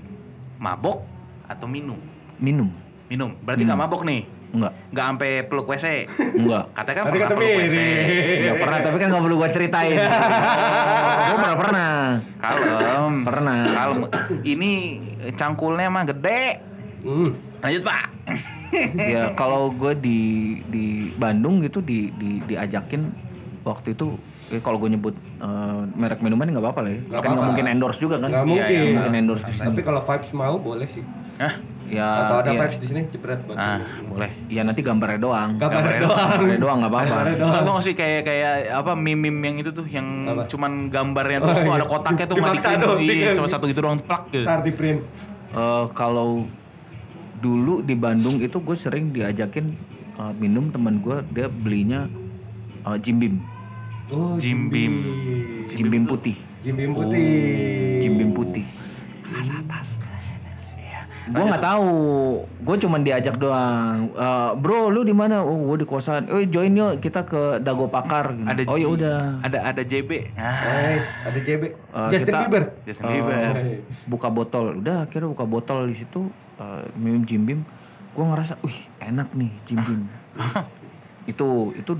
mabok 0.59 1.01
atau 1.47 1.65
minum? 1.65 1.97
minum 2.37 2.69
Minum. 3.07 3.33
Berarti 3.41 3.63
nggak 3.63 3.79
mabok 3.79 4.03
nih. 4.03 4.21
enggak 4.47 4.71
Nggak 4.91 5.05
sampai 5.07 5.31
peluk 5.47 5.67
WC. 5.67 5.87
enggak 6.39 6.63
Katanya 6.71 6.95
kan 6.95 7.03
Tadi 7.07 7.17
pernah 7.17 7.29
peluk 7.35 7.51
WC. 7.57 7.77
mirip. 7.77 8.45
ya 8.47 8.53
pernah 8.55 8.77
tapi 8.79 8.95
kan 8.95 9.07
nggak 9.11 9.23
perlu 9.27 9.35
gue 9.37 9.49
ceritain 9.51 9.97
gue 11.27 11.35
pernah 11.35 11.55
pernah 11.57 11.91
Kalem. 12.37 13.13
Pernah. 13.23 13.59
Kalem. 13.71 13.99
Ini 14.43 14.71
cangkulnya 15.33 15.87
mah 15.89 16.03
gede. 16.05 16.43
Hmm. 17.01 17.29
Lanjut 17.59 17.83
Pak. 17.83 18.05
ya 18.93 19.31
kalau 19.33 19.71
gue 19.71 19.95
di 19.95 20.19
di 20.67 20.85
Bandung 21.15 21.63
gitu 21.63 21.79
di, 21.79 22.11
di 22.13 22.43
diajakin 22.43 23.07
waktu 23.63 23.95
itu 23.95 24.19
eh, 24.49 24.59
kalau 24.59 24.77
gue 24.77 24.89
nyebut 24.89 25.13
eh, 25.37 25.47
merek 25.93 26.19
minuman 26.19 26.47
nggak 26.47 26.61
apa-apa 26.61 26.79
lah 26.81 26.91
ya 26.91 26.99
Nggak 27.03 27.19
kan 27.19 27.29
nggak 27.29 27.45
mungkin 27.45 27.65
endorse 27.67 27.97
juga 27.97 28.15
kan 28.17 28.29
Nggak 28.29 28.41
Iya, 28.41 28.49
mungkin. 28.49 28.75
iya, 28.77 28.93
mungkin 28.93 29.13
endorse 29.15 29.43
sini. 29.45 29.65
Tapi 29.65 29.81
kalau 29.81 30.01
vibes 30.01 30.29
mau 30.31 30.55
boleh 30.57 30.87
sih. 30.87 31.03
Hah? 31.37 31.53
ya 31.87 32.03
Atau 32.19 32.37
ada 32.37 32.51
ya, 32.51 32.59
vibes 32.61 32.77
di 32.77 32.87
sini 32.87 33.01
jepret 33.07 33.39
buat. 33.43 33.55
Ah, 33.55 33.79
boleh. 34.03 34.27
ya 34.47 34.59
nanti 34.61 34.81
gambarnya 34.81 35.17
doang 35.17 35.55
Gambarnya 35.55 36.03
doang. 36.03 36.19
gambarnya 36.19 36.59
doang 36.59 36.77
nggak 36.77 36.91
apa-apa 36.91 37.07
Gambarnya 37.07 37.37
doang. 37.37 37.53
Lo 37.53 37.61
tau 37.61 37.73
gak 37.73 37.85
sih 37.85 37.93
kayak 37.93 38.21
kayak 38.23 38.53
apa 38.73 38.91
meme-meme 38.93 39.45
yang 39.45 39.57
itu 39.57 39.71
tuh 39.71 39.85
yang 39.87 40.07
Apa? 40.27 40.41
cuman 40.47 40.71
gambarnya 40.87 41.39
tuh, 41.39 41.47
Oh, 41.47 41.55
tuh 41.55 41.63
iya. 41.65 41.77
ada 41.77 41.85
kotaknya 41.85 42.25
tuh 42.25 42.35
madikin 42.37 42.77
tuh, 42.77 42.95
iya, 42.99 43.29
sama 43.31 43.47
satu 43.47 43.63
gitu 43.65 43.79
doang 43.79 43.97
plak 43.97 44.23
gitu. 44.29 44.43
Ntar 44.43 44.59
di 44.61 44.71
print. 44.71 44.99
Eh, 45.49 45.85
kalau 45.93 46.43
dulu 47.37 47.79
di 47.79 47.95
Bandung 47.95 48.35
itu 48.37 48.57
gue 48.57 48.75
sering 48.75 49.11
diajakin 49.11 49.65
eh, 50.17 50.33
minum 50.35 50.67
teman 50.67 50.99
gue 50.99 51.23
dia 51.29 51.47
belinya 51.47 52.03
eh, 52.83 52.97
Jim 52.99 53.15
Beam 53.15 53.35
Oh, 54.07 54.39
Jim 54.39 54.71
Beam. 54.71 54.93
Jim 55.67 55.87
Beam 55.87 56.03
putih 56.03 56.35
Jim 56.61 56.73
Beam 56.73 56.91
putih. 56.91 57.27
Jim 57.99 58.13
Beam 58.15 58.31
putih 58.31 58.63
Kelas 59.21 59.51
atas. 59.53 59.87
Iya. 60.77 61.03
gue 61.27 61.43
nggak 61.43 61.59
tahu 61.61 61.91
gue 62.39 62.75
cuman 62.79 63.03
diajak 63.03 63.35
doang 63.35 64.07
Eh, 64.09 64.51
bro 64.55 64.87
lu 64.87 65.03
di 65.03 65.11
mana 65.11 65.43
oh 65.43 65.59
gue 65.67 65.83
di 65.83 65.85
kosan 65.85 66.23
eh 66.25 66.47
join 66.47 66.71
yuk 66.71 67.03
kita 67.03 67.27
ke 67.27 67.59
Dago 67.59 67.87
Pakar. 67.87 68.31
Ada 68.33 68.63
oh 68.63 68.75
ya 68.75 68.87
udah 68.87 69.17
Ada 69.43 69.59
ada 69.65 69.81
JB. 69.83 70.31
Ah, 70.33 70.55
Eh, 70.87 70.99
ada 71.27 71.39
JB. 71.41 71.63
Eh, 71.67 72.09
Justin 72.09 72.31
kita- 72.31 72.41
Bieber. 72.41 72.63
Justin 72.87 73.05
Bieber. 73.11 73.53
Eh, 73.59 73.83
buka 74.05 74.31
botol 74.31 74.79
udah 74.79 75.03
akhirnya 75.03 75.27
buka 75.27 75.43
botol 75.43 75.83
di 75.85 75.99
situ 75.99 76.31
eh, 76.55 76.87
minum 76.95 77.27
Jim 77.27 77.43
Beam 77.43 77.61
gue 78.15 78.23
ngerasa 78.23 78.55
wih 78.63 78.79
enak 78.97 79.29
nih 79.35 79.51
Jim 79.61 79.77
Beam 79.77 80.01
itu 81.31 81.47
itu 81.75 81.91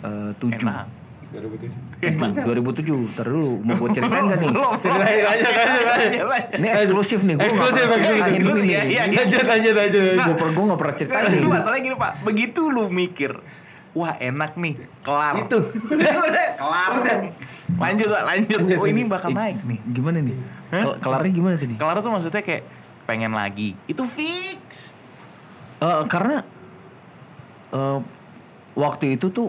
2007 0.00 0.62
Enak. 0.62 0.86
2007. 1.28 2.40
2007 2.40 3.12
ntar 3.12 3.26
dulu 3.28 3.60
mau 3.60 3.76
gue 3.76 3.88
ceritain 3.92 4.24
gak 4.32 4.38
nih 4.40 4.48
Ceritain 4.80 5.24
aja, 5.28 5.48
ini 6.56 6.66
eksklusif 6.72 7.20
nih 7.20 7.34
Eksklusif, 7.36 7.84
eksklusif. 7.84 8.32
ini 8.32 8.48
Iya, 8.64 8.82
iya, 8.82 9.02
iya. 9.04 9.20
Lanjut, 9.20 9.44
lanjut, 9.44 9.74
lanjut. 9.76 10.02
gue 10.16 10.34
per 10.34 10.48
gue 10.48 10.64
nggak 10.64 10.80
pernah 10.80 10.94
ceritain 10.96 11.24
Nah, 11.28 11.50
masalahnya 11.52 11.82
gini 11.84 11.96
Pak, 11.96 12.12
begitu 12.22 12.60
lu 12.66 12.88
mikir, 12.88 13.32
wah 13.92 14.16
enak 14.16 14.56
nih, 14.56 14.74
kelar. 15.02 15.34
Itu. 15.42 15.58
kelar. 16.60 16.92
Lanjut 17.76 18.08
Pak, 18.08 18.22
lanjut. 18.24 18.60
Oh 18.80 18.86
ini 18.86 19.02
bakal 19.04 19.28
naik 19.30 19.60
nih. 19.62 19.78
gimana 19.84 20.18
nih 20.18 20.36
Kel- 20.68 20.96
kelarnya 20.98 21.32
gimana 21.34 21.54
tadi 21.56 21.74
Kelar 21.76 21.96
tuh 21.98 22.08
maksudnya 22.08 22.40
kayak 22.40 22.64
pengen 23.04 23.32
lagi. 23.32 23.76
Itu 23.84 24.08
fix. 24.08 24.96
Eh, 25.78 26.02
karena 26.08 26.40
eh, 27.70 27.98
waktu 28.72 29.14
itu 29.14 29.28
tuh 29.28 29.48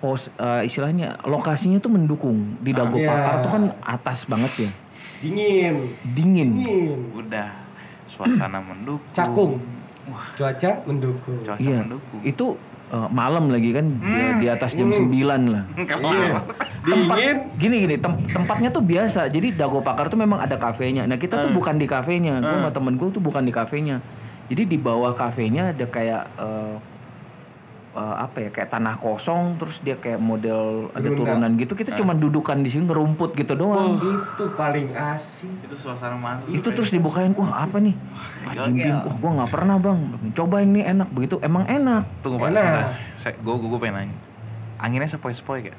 pos 0.00 0.32
eh, 0.32 0.62
istilahnya 0.64 1.20
lokasinya 1.22 1.76
tuh 1.76 1.88
mendukung 1.88 2.56
di 2.58 2.72
Dago 2.72 2.96
Ah. 2.96 3.04
Pakar 3.06 3.34
tuh 3.38 3.50
kan 3.50 3.62
atas 3.80 4.24
banget 4.24 4.52
ya 4.58 4.70
Dingin. 5.20 5.76
dingin 6.10 6.50
Dingin. 6.58 7.00
Udah, 7.12 7.52
suasana 8.04 8.56
mendukung. 8.64 9.12
Cakung. 9.12 9.60
Wah, 10.06 10.24
Cuaca 10.34 10.80
mendukung. 10.82 11.36
cuaca 11.38 11.60
iya 11.60 11.84
mendukung. 11.84 12.20
itu 12.24 12.46
eh, 12.88 13.08
malam 13.10 13.46
lagi 13.46 13.70
kan 13.70 13.86
dia 14.00 14.28
di 14.34 14.46
atas 14.48 14.72
jam 14.72 14.88
9 14.88 15.04
lah. 15.46 15.64
Iya. 15.76 16.40
Dingin. 16.80 17.36
Gini 17.54 17.76
gini 17.78 17.94
tem- 17.94 18.24
tempatnya 18.26 18.72
tuh 18.72 18.80
biasa. 18.80 19.28
Jadi 19.28 19.52
Dago 19.52 19.78
Pakar 19.78 20.08
tuh 20.08 20.16
memang 20.16 20.40
ada 20.40 20.56
kafenya. 20.56 21.04
Nah 21.04 21.14
kita 21.14 21.36
tuh 21.38 21.52
bukan 21.52 21.76
di 21.76 21.84
kafenya. 21.84 22.40
Gue 22.40 22.56
sama 22.58 22.70
temen 22.70 22.96
gue 22.96 23.08
tuh 23.10 23.20
bukan 23.20 23.44
di 23.44 23.52
kafenya. 23.52 24.00
Jadi 24.48 24.64
di 24.66 24.74
bawah 24.74 25.12
kafenya 25.12 25.70
ada 25.70 25.84
kayak 25.84 26.22
eh, 26.34 26.74
eh, 27.90 28.16
apa 28.16 28.36
ya 28.38 28.48
kayak 28.48 28.68
tanah 28.68 28.94
kosong 28.96 29.56
terus 29.56 29.78
dia 29.78 29.94
kayak 29.94 30.16
model 30.16 30.88
ada 30.90 31.08
turunan 31.08 31.50
gitu. 31.54 31.72
Kita 31.72 31.92
cuma 31.94 32.12
dudukan 32.12 32.56
di 32.56 32.68
sini 32.68 32.84
ngerumput 32.84 33.34
gitu 33.34 33.52
doang. 33.52 33.96
Itu 33.96 34.44
paling 34.54 34.90
asik. 34.90 35.66
Itu 35.66 35.74
suasana 35.76 36.14
mantu. 36.14 36.50
itu 36.50 36.68
terus 36.68 36.88
dibukain 36.88 37.30
wah 37.32 37.64
apa 37.64 37.78
nih 37.78 37.94
wah 38.44 38.54
Jim 38.60 38.74
Beam 38.76 38.96
wah 39.00 39.16
gue 39.16 39.30
nggak 39.36 39.50
pernah 39.50 39.76
bang 39.76 39.98
cobain 40.30 40.68
nih 40.68 40.84
enak 40.88 41.08
begitu 41.10 41.36
emang 41.40 41.64
enak 41.64 42.06
Tunggu 42.20 42.38
Pak, 42.38 42.48
Enak. 42.48 42.60
sebentar. 42.60 42.84
Saya 43.14 43.32
gue 43.34 43.54
gue 43.56 43.78
pengen 43.78 43.94
nanya. 43.96 44.16
Anginnya 44.76 45.08
sepoi-sepoi 45.08 45.60
gak? 45.66 45.78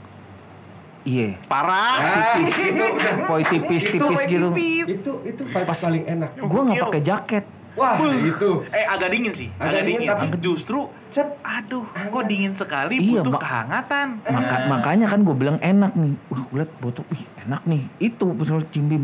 iya 1.01 1.33
Parah. 1.45 2.37
tipis 2.37 2.53
poi 3.29 3.41
tipis 3.41 3.83
tipis 3.87 4.21
gitu 4.27 4.47
Itu 4.85 5.13
itu 5.23 5.41
vibes 5.43 5.79
paling 5.79 6.05
enak. 6.05 6.29
gue 6.37 6.61
nggak 6.61 6.77
pakai 6.83 7.01
jaket 7.01 7.45
Wah, 7.71 7.95
itu. 8.03 8.67
Eh 8.67 8.83
agak 8.83 9.09
dingin 9.09 9.31
sih, 9.31 9.47
agak, 9.53 9.71
Agak 9.71 9.83
dingin. 9.85 9.99
dingin, 10.03 10.11
tapi- 10.27 10.39
Justru, 10.39 10.79
Cet. 11.07 11.23
aduh, 11.39 11.83
kok 11.87 12.23
dingin 12.25 12.51
sekali 12.51 12.95
Iya, 12.95 13.19
butuh 13.19 13.31
Mak. 13.31 13.41
kehangatan. 13.41 14.07
Maka- 14.25 14.63
makanya 14.67 15.07
kan 15.07 15.19
gue 15.21 15.31
bilang 15.33 15.55
enak 15.57 15.91
nih 15.93 16.13
wah 16.27 16.41
gue 16.41 16.57
liat 16.57 16.71
botol 16.77 17.07
wih 17.07 17.23
enak 17.41 17.61
nih 17.63 17.87
itu 17.97 18.25
betul 18.29 18.63
Jim 18.67 18.85
Beam 18.85 19.03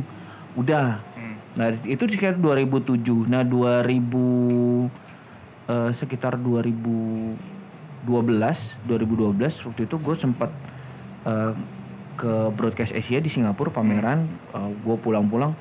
udah 0.53 0.99
Hmm. 1.13 1.35
nah 1.53 1.67
itu 1.85 2.03
sekitar 2.05 2.35
2007 2.35 2.97
nah 3.25 3.41
2000 3.41 4.89
eh, 5.65 5.91
sekitar 5.91 6.35
2012 6.37 7.37
2012 8.83 9.31
waktu 9.63 9.81
itu 9.81 9.95
gue 9.97 10.15
sempat 10.15 10.51
eh, 11.23 11.53
ke 12.15 12.31
Broadcast 12.51 12.91
Asia 12.91 13.17
di 13.17 13.27
Singapura 13.27 13.69
pameran 13.69 14.25
gue 14.81 14.95
pulang-pulang 14.97 15.53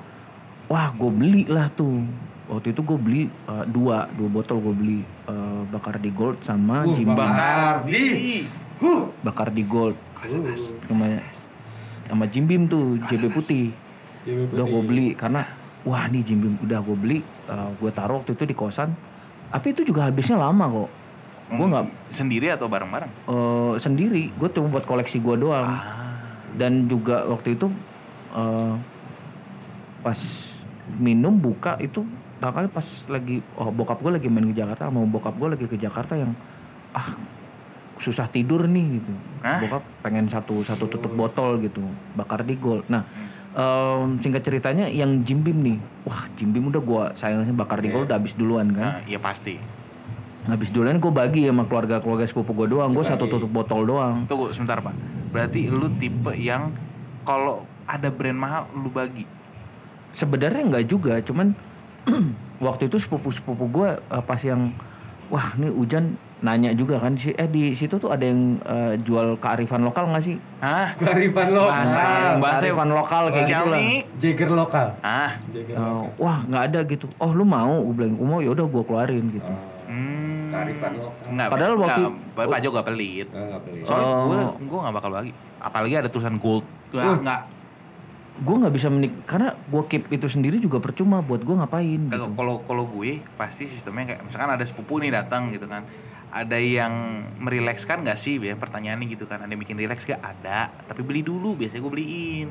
wah 0.66 0.88
gue 0.90 1.10
beli 1.10 1.44
lah 1.44 1.68
tuh 1.68 2.00
waktu 2.46 2.70
itu 2.70 2.80
gue 2.80 2.94
beli 2.96 3.22
eh, 3.26 3.64
dua 3.66 4.06
dua 4.10 4.28
botol 4.30 4.58
gue 4.60 4.74
beli 4.74 4.98
eh, 5.02 5.62
Bacardi 5.66 6.10
Gold 6.10 6.38
sama 6.40 6.82
Uh, 6.82 6.92
Jim 6.92 7.08
Beam 7.08 7.18
Bacardi. 7.18 8.04
Huh. 8.78 9.02
Bacardi 9.20 9.64
Gold 9.64 9.96
Uh. 10.16 10.30
sama 10.84 11.06
sama 12.04 12.24
Jim 12.26 12.44
Beam 12.44 12.64
tuh 12.64 12.96
JB 13.00 13.30
putih 13.30 13.70
Jimmy 14.22 14.46
udah 14.48 14.64
gue 14.64 14.72
Putih. 14.74 14.86
beli 14.86 15.06
karena 15.12 15.42
wah 15.82 16.06
nih 16.06 16.22
Jim 16.22 16.38
Beam 16.38 16.54
udah 16.60 16.78
gue 16.80 16.96
beli 16.96 17.18
gue 17.76 17.90
taruh 17.90 18.18
waktu 18.18 18.32
itu 18.32 18.44
di 18.44 18.54
kosan 18.54 18.90
tapi 19.46 19.70
itu 19.70 19.82
juga 19.84 20.04
habisnya 20.04 20.34
lama 20.36 20.66
kok 20.66 20.90
gue 21.48 21.62
nggak 21.64 21.86
sendiri 22.10 22.50
atau 22.50 22.66
bareng-bareng? 22.66 23.06
eh, 23.06 23.74
sendiri 23.76 24.30
gue 24.32 24.48
cuma 24.48 24.66
buat 24.68 24.82
koleksi 24.82 25.18
gue 25.18 25.36
doang 25.36 25.62
Ah. 25.62 25.82
dan 26.54 26.86
juga 26.86 27.22
waktu 27.24 27.54
itu 27.54 27.70
eh, 28.32 28.74
pas 30.00 30.18
minum 30.96 31.34
buka 31.34 31.78
itu 31.78 32.02
kali 32.38 32.68
pas 32.68 32.84
lagi 33.08 33.40
oh 33.54 33.68
bokap 33.68 33.98
gue 33.98 34.12
lagi 34.12 34.28
main 34.28 34.44
ke 34.44 34.54
Jakarta 34.54 34.88
sama 34.88 35.02
bokap 35.02 35.34
gue 35.34 35.48
lagi 35.48 35.64
ke 35.64 35.76
Jakarta 35.76 36.14
yang 36.14 36.36
ah 36.92 37.08
susah 37.96 38.28
tidur 38.28 38.68
nih 38.68 39.00
gitu 39.00 39.12
Hah? 39.40 39.56
bokap 39.58 39.82
pengen 40.00 40.28
satu 40.28 40.60
satu 40.60 40.84
tutup 40.84 41.12
botol 41.12 41.56
gitu 41.58 41.80
bakar 42.12 42.44
di 42.44 42.52
gold 42.54 42.84
nah 42.86 43.08
em, 43.52 44.20
singkat 44.20 44.44
ceritanya 44.44 44.84
yang 44.84 45.24
Jim 45.24 45.40
Beam 45.40 45.64
nih 45.64 45.78
wah 46.04 46.28
Jim 46.36 46.52
Beam 46.52 46.68
udah 46.68 46.82
gue 46.82 47.04
sayangnya 47.16 47.56
bakar 47.56 47.80
di 47.80 47.88
gold 47.88 48.04
udah 48.06 48.20
habis 48.20 48.36
duluan 48.36 48.68
kan 48.70 49.00
Nah, 49.00 49.02
iya 49.04 49.16
pasti. 49.16 49.56
habis 50.44 50.68
duluan 50.68 51.00
gue 51.00 51.08
bagi 51.10 51.48
sama 51.48 51.64
keluarga 51.64 51.98
keluarga 51.98 52.22
sepupu 52.22 52.52
gue 52.52 52.68
doang 52.70 52.92
gue 52.92 53.02
satu 53.02 53.26
tutup 53.26 53.48
botol 53.48 53.82
doang 53.82 54.28
Tunggu 54.28 54.52
sebentar 54.52 54.78
pak. 54.78 54.92
Berarti 55.32 55.66
lu 55.66 55.88
tipe 55.96 56.36
yang 56.36 56.70
kalau 57.24 57.64
ada 57.82 58.06
brand 58.08 58.38
mahal 58.38 58.62
lu 58.72 58.86
bagi. 58.86 59.26
sebenarnya 60.12 60.62
nggak 60.64 60.86
juga 60.86 61.18
cuman 61.20 61.50
waktu 62.60 62.86
itu 62.86 62.96
sepupu 62.96 63.28
sepupu 63.28 63.66
gue 63.66 63.88
pas 64.22 64.40
yang 64.40 64.72
wah 65.26 65.52
ini 65.54 65.68
hujan 65.68 66.04
nanya 66.38 66.70
juga 66.70 66.96
kan 66.96 67.14
si 67.14 67.32
eh 67.32 67.46
di 67.46 67.72
situ 67.72 67.96
tuh 67.96 68.08
ada 68.08 68.22
yang 68.22 68.60
eh, 68.60 68.94
jual 68.98 69.34
kearifan 69.36 69.82
lokal 69.82 70.06
nggak 70.06 70.22
sih 70.22 70.36
Ah, 70.58 70.92
Kearifan 70.94 71.48
lokal. 71.50 71.72
Bahasa. 71.74 72.04
bahasa- 72.36 72.60
kearifan 72.62 72.90
lokal 72.90 73.22
kayak 73.30 73.46
gitu 73.46 73.66
lah. 73.66 73.80
Jagger 74.16 74.50
lokal. 74.50 74.86
Ah, 75.00 75.32
Jagger 75.48 75.74
Eh, 75.74 75.80
lokal. 75.80 76.12
wah 76.16 76.38
nggak 76.42 76.62
ada 76.66 76.80
gitu 76.86 77.06
oh 77.16 77.30
lu 77.30 77.42
mau 77.42 77.72
gue 77.82 77.94
bilang 77.94 78.14
"Oh, 78.16 78.26
mau 78.26 78.38
ya 78.38 78.52
udah 78.52 78.66
gue 78.66 78.82
keluarin 78.82 79.24
gitu 79.30 79.48
Oh, 79.48 79.60
hmm. 79.88 80.46
Kearifan 80.46 80.92
lokal. 80.94 81.24
Enggak, 81.26 81.48
Padahal 81.48 81.72
waktu- 81.74 82.04
enggak, 82.06 82.46
Pak 82.46 82.58
Jo 82.58 82.68
gak 82.70 82.86
pelit. 82.86 83.28
Ah, 83.28 83.38
nggak 83.42 83.60
beli. 83.62 83.78
Soalnya 83.82 84.06
Oh. 84.06 84.22
gue 84.22 84.38
gue 84.62 84.78
gak 84.78 84.94
bakal 84.94 85.10
bagi. 85.10 85.32
Apalagi 85.58 85.94
ada 85.96 86.08
tulisan 86.08 86.36
gold. 86.36 86.64
Gue 86.86 87.00
Uh. 87.00 87.16
nggak 87.18 87.40
gue 88.36 88.56
nggak 88.60 88.74
bisa 88.74 88.92
menik 88.92 89.24
karena 89.24 89.56
gue 89.56 89.82
keep 89.88 90.12
itu 90.12 90.28
sendiri 90.28 90.60
juga 90.60 90.76
percuma 90.76 91.24
buat 91.24 91.40
gue 91.40 91.56
ngapain 91.56 92.00
gitu. 92.12 92.28
Kalau 92.36 92.60
kalau 92.68 92.84
gue 92.84 93.24
pasti 93.40 93.64
sistemnya 93.64 94.12
kayak 94.12 94.28
misalkan 94.28 94.50
ada 94.52 94.64
sepupu 94.64 95.00
nih 95.00 95.08
datang 95.08 95.48
gitu 95.48 95.64
kan 95.64 95.88
ada 96.28 96.58
yang 96.60 97.24
merilekskan 97.40 98.04
nggak 98.04 98.18
sih 98.18 98.36
ya 98.36 98.52
pertanyaannya 98.60 99.06
gitu 99.08 99.24
kan 99.24 99.40
ada 99.40 99.48
yang 99.48 99.62
bikin 99.62 99.80
rileks 99.80 100.04
gak 100.04 100.20
ada 100.20 100.68
tapi 100.84 101.00
beli 101.00 101.24
dulu 101.24 101.56
biasanya 101.56 101.80
gue 101.80 101.92
beliin. 101.92 102.48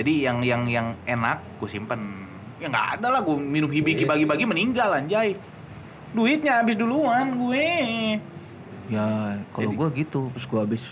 Jadi 0.00 0.12
yang 0.24 0.40
yang 0.40 0.64
yang 0.64 0.86
enak 1.04 1.60
gue 1.60 1.68
simpen. 1.68 2.00
Ya 2.56 2.72
nggak 2.72 3.00
ada 3.00 3.08
lah 3.12 3.20
gue 3.20 3.36
minum 3.36 3.68
hibiki 3.68 4.08
bagi-bagi 4.08 4.48
meninggal 4.48 4.96
anjay. 4.96 5.36
Duitnya 6.16 6.64
habis 6.64 6.80
duluan 6.80 7.36
gue. 7.36 7.68
Ya 8.88 9.36
kalau 9.52 9.68
gue 9.68 9.88
gitu 10.00 10.32
terus 10.32 10.48
gue 10.48 10.60
habis 10.64 10.82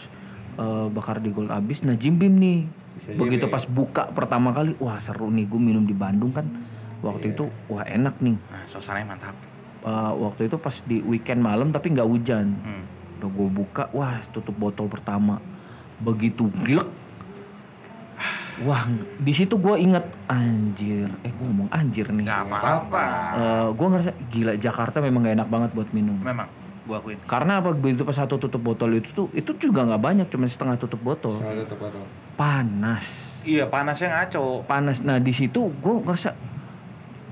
eh, 0.61 0.87
bakar 0.93 1.17
di 1.17 1.33
gold 1.33 1.49
habis 1.49 1.81
nah 1.81 1.97
Jim 1.97 2.21
Beam 2.21 2.37
nih 2.37 2.69
Bisa 2.99 3.15
begitu 3.15 3.47
jadi. 3.47 3.55
pas 3.55 3.65
buka 3.65 4.03
pertama 4.11 4.51
kali 4.51 4.75
wah 4.83 4.99
seru 4.99 5.31
nih 5.31 5.47
gue 5.47 5.61
minum 5.63 5.87
di 5.87 5.95
Bandung 5.95 6.35
kan. 6.35 6.45
Waktu 6.99 7.31
itu 7.31 7.47
wah 7.71 7.87
enak 7.87 8.19
nih. 8.19 8.35
Nah 8.35 8.67
suasananya 8.67 9.15
mantap. 9.15 9.37
Eh, 9.87 10.13
waktu 10.19 10.51
itu 10.51 10.59
pas 10.59 10.75
di 10.83 10.99
weekend 11.07 11.39
malam 11.39 11.71
tapi 11.71 11.95
nggak 11.95 12.09
hujan. 12.11 12.59
Hmm. 12.67 12.85
udah 13.19 13.31
gue 13.35 13.49
buka 13.51 13.85
wah 13.95 14.19
tutup 14.35 14.55
botol 14.59 14.91
pertama. 14.91 15.39
Begitu 16.03 16.51
glek. 16.67 16.87
Wah 18.67 18.91
di 19.23 19.31
situ 19.31 19.55
gue 19.55 19.79
inget 19.79 20.03
anjir. 20.27 21.07
Eh 21.23 21.31
gue 21.31 21.47
ngomong 21.47 21.71
anjir 21.71 22.11
nih. 22.11 22.27
Nggak 22.27 22.43
apa-apa. 22.51 23.07
Gue 23.79 23.87
ngerasa 23.87 24.11
gila 24.35 24.53
Jakarta 24.59 24.99
memang 24.99 25.31
gak 25.31 25.35
enak 25.39 25.49
banget 25.51 25.71
buat 25.75 25.91
minum. 25.95 26.19
Memang 26.19 26.51
gue 26.89 26.97
akuin. 26.97 27.19
Karena 27.29 27.61
apa? 27.61 27.77
Begitu 27.77 28.09
pas 28.09 28.17
satu 28.17 28.41
tutup 28.41 28.65
botol 28.65 28.97
itu 28.97 29.13
tuh 29.13 29.29
itu 29.37 29.53
juga 29.61 29.85
nggak 29.85 30.01
banyak 30.01 30.27
cuma 30.33 30.49
setengah 30.49 30.81
tutup 30.81 31.05
botol. 31.05 31.37
Salah 31.37 31.61
tutup 31.69 31.79
botol. 31.85 32.05
panas. 32.41 33.05
Iya 33.45 33.69
panasnya 33.69 34.09
ngaco. 34.17 34.65
Panas. 34.65 35.05
Nah 35.05 35.21
di 35.21 35.37
situ 35.37 35.69
gue 35.69 35.95
ngerasa 36.01 36.33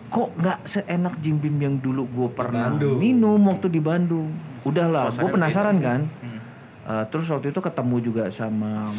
kok 0.07 0.29
nggak 0.39 0.59
seenak 0.69 1.15
Jim 1.25 1.41
Beam 1.41 1.57
yang 1.59 1.75
dulu 1.81 2.05
gue 2.07 2.29
pernah 2.37 2.71
Bandung. 2.71 3.01
minum 3.01 3.41
waktu 3.49 3.67
di 3.73 3.81
Bandung? 3.81 4.29
Udahlah 4.63 5.09
gue 5.09 5.31
penasaran 5.33 5.81
kan? 5.81 6.01
Hmm. 6.21 6.39
Eh, 6.87 7.05
terus 7.11 7.27
waktu 7.33 7.51
itu 7.51 7.59
ketemu 7.59 7.97
juga 8.05 8.23
sama 8.31 8.93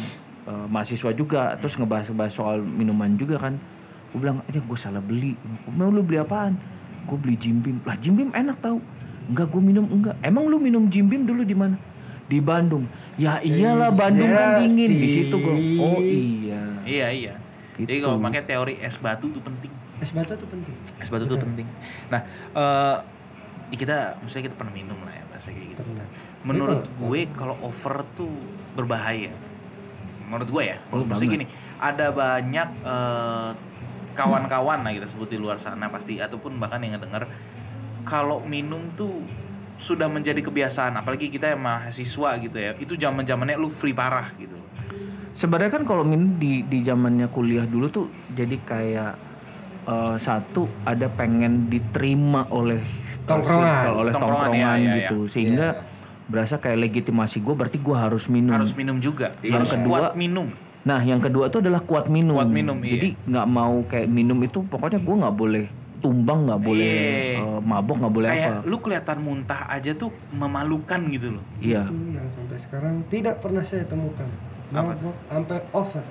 eh, 0.44 0.66
mahasiswa 0.68 1.10
juga 1.14 1.54
terus 1.56 1.78
ngebahas-ngebahas 1.78 2.32
soal 2.34 2.58
minuman 2.60 3.14
juga 3.14 3.38
kan. 3.38 3.54
Gue 4.10 4.18
bilang 4.24 4.42
ini 4.50 4.58
gue 4.58 4.78
salah 4.80 5.00
beli. 5.04 5.38
Mau 5.70 5.92
lu 5.92 6.02
beli 6.02 6.18
apaan? 6.20 6.56
Gue 7.08 7.16
beli 7.16 7.36
Jim 7.40 7.60
Beam. 7.64 7.80
Lah 7.84 7.96
Jim 7.96 8.16
Beam 8.16 8.32
enak 8.32 8.60
tau 8.60 8.80
enggak 9.28 9.46
gue 9.52 9.62
minum 9.62 9.84
enggak 9.86 10.16
emang 10.24 10.48
lu 10.48 10.56
minum 10.58 10.88
Jim 10.88 11.06
Beam 11.06 11.28
dulu 11.28 11.44
di 11.44 11.54
mana 11.54 11.76
di 12.28 12.40
Bandung 12.40 12.84
ya 13.16 13.40
iyalah 13.40 13.92
Bandung 13.92 14.28
kan 14.28 14.60
Iya 14.60 14.68
dingin 14.68 14.92
di 15.00 15.08
situ 15.08 15.36
gue 15.36 15.54
oh 15.80 16.00
iya 16.02 16.62
iya 16.84 17.08
iya 17.12 17.34
jadi 17.78 18.00
Gitu. 18.00 18.04
kalau 18.04 18.18
pakai 18.18 18.42
teori 18.42 18.74
es 18.82 18.98
batu 18.98 19.30
tuh 19.30 19.40
penting 19.40 19.70
Es 19.98 20.14
batu 20.14 20.34
tuh 20.38 20.46
penting. 20.46 20.74
es 20.78 21.10
batu 21.10 21.26
tuh 21.26 21.38
penting. 21.42 21.66
Nah, 22.06 22.22
eh 22.54 22.96
ya 23.68 23.76
kita 23.76 23.96
maksudnya 24.22 24.46
kita 24.46 24.56
pernah 24.56 24.70
minum 24.70 24.94
lah 25.02 25.10
ya 25.10 25.26
bahasa 25.26 25.50
kayak 25.50 25.74
gitu 25.74 25.82
kan. 25.90 26.06
Menurut 26.46 26.86
gue 26.86 27.20
kalau 27.34 27.58
over 27.66 28.06
tuh 28.14 28.30
berbahaya. 28.78 29.34
Menurut 30.30 30.46
gue 30.46 30.62
ya. 30.70 30.78
Oh, 30.94 31.02
maksudnya 31.02 31.42
gini, 31.42 31.46
ada 31.82 32.14
banyak 32.14 32.68
eh, 32.86 33.50
kawan-kawan 34.14 34.86
lah 34.86 34.92
kita 34.94 35.06
sebut 35.10 35.34
di 35.34 35.38
luar 35.42 35.58
sana 35.58 35.90
pasti 35.90 36.22
ataupun 36.22 36.62
bahkan 36.62 36.78
yang 36.78 36.94
ngedenger 36.94 37.26
kalau 38.08 38.40
minum 38.42 38.88
tuh 38.92 39.20
sudah 39.76 40.08
menjadi 40.08 40.40
kebiasaan 40.40 40.96
apalagi 40.96 41.28
kita 41.28 41.52
yang 41.52 41.60
mahasiswa 41.60 42.30
gitu 42.40 42.56
ya 42.56 42.72
itu 42.74 42.96
zaman 42.96 43.22
zamannya 43.22 43.54
lu 43.54 43.68
free 43.68 43.92
parah 43.92 44.32
gitu 44.34 44.56
Sebenarnya 45.32 45.70
kan 45.70 45.86
kalau 45.86 46.02
minum 46.02 46.34
di 46.34 46.66
di 46.66 46.82
zamannya 46.82 47.30
kuliah 47.30 47.62
dulu 47.62 47.86
tuh 47.86 48.06
jadi 48.28 48.58
kayak 48.58 49.12
eh, 49.86 50.16
satu 50.18 50.66
ada 50.82 51.06
pengen 51.08 51.68
diterima 51.68 52.50
oleh 52.50 52.82
Tongkrongan. 53.22 53.54
circle, 53.54 53.94
oleh 53.94 54.12
Tongkrongan, 54.12 54.48
tongkrongan, 54.50 54.76
iya, 54.76 54.80
iya, 54.82 54.94
gitu 54.98 55.18
sehingga 55.28 55.68
berasa 56.26 56.58
kayak 56.58 56.82
legitimasi 56.82 57.38
gue 57.38 57.54
berarti 57.54 57.78
gue 57.78 57.94
harus 57.94 58.26
minum. 58.26 58.50
harus 58.50 58.74
minum 58.74 58.98
juga 58.98 59.30
Yang 59.38 59.52
harus 59.54 59.70
kedua- 59.72 60.00
kuat 60.02 60.16
minum 60.16 60.48
Nah 60.78 61.00
yang 61.00 61.20
kedua 61.20 61.46
tuh 61.48 61.60
adalah 61.60 61.82
kuat 61.82 62.08
minum. 62.08 62.34
Kuat 62.34 62.48
minum, 62.48 62.80
iya. 62.80 62.96
Jadi 62.96 63.08
nggak 63.22 63.46
mau 63.46 63.84
kayak 63.84 64.08
minum 64.08 64.38
itu 64.40 64.64
pokoknya 64.64 64.98
gue 64.98 65.14
nggak 65.20 65.36
boleh 65.36 65.66
tumbang 65.98 66.44
nggak 66.44 66.60
boleh 66.60 66.86
Iya. 67.34 67.40
eh, 67.40 67.60
mabok 67.60 67.96
nggak 67.98 68.14
boleh 68.14 68.28
Kayak 68.28 68.48
apa 68.54 68.62
lu 68.64 68.76
kelihatan 68.78 69.18
muntah 69.18 69.60
aja 69.66 69.90
tuh 69.92 70.10
memalukan 70.30 71.00
gitu 71.08 71.28
loh. 71.32 71.44
iya 71.58 71.82
Itu 71.82 71.94
yang 72.08 72.28
sampai 72.28 72.56
sekarang 72.56 72.94
tidak 73.06 73.34
pernah 73.38 73.62
saya 73.62 73.84
temukan. 73.84 74.28
Apa 74.68 74.92
Mabok 74.92 75.16
sampai 75.24 75.58
over. 75.72 76.04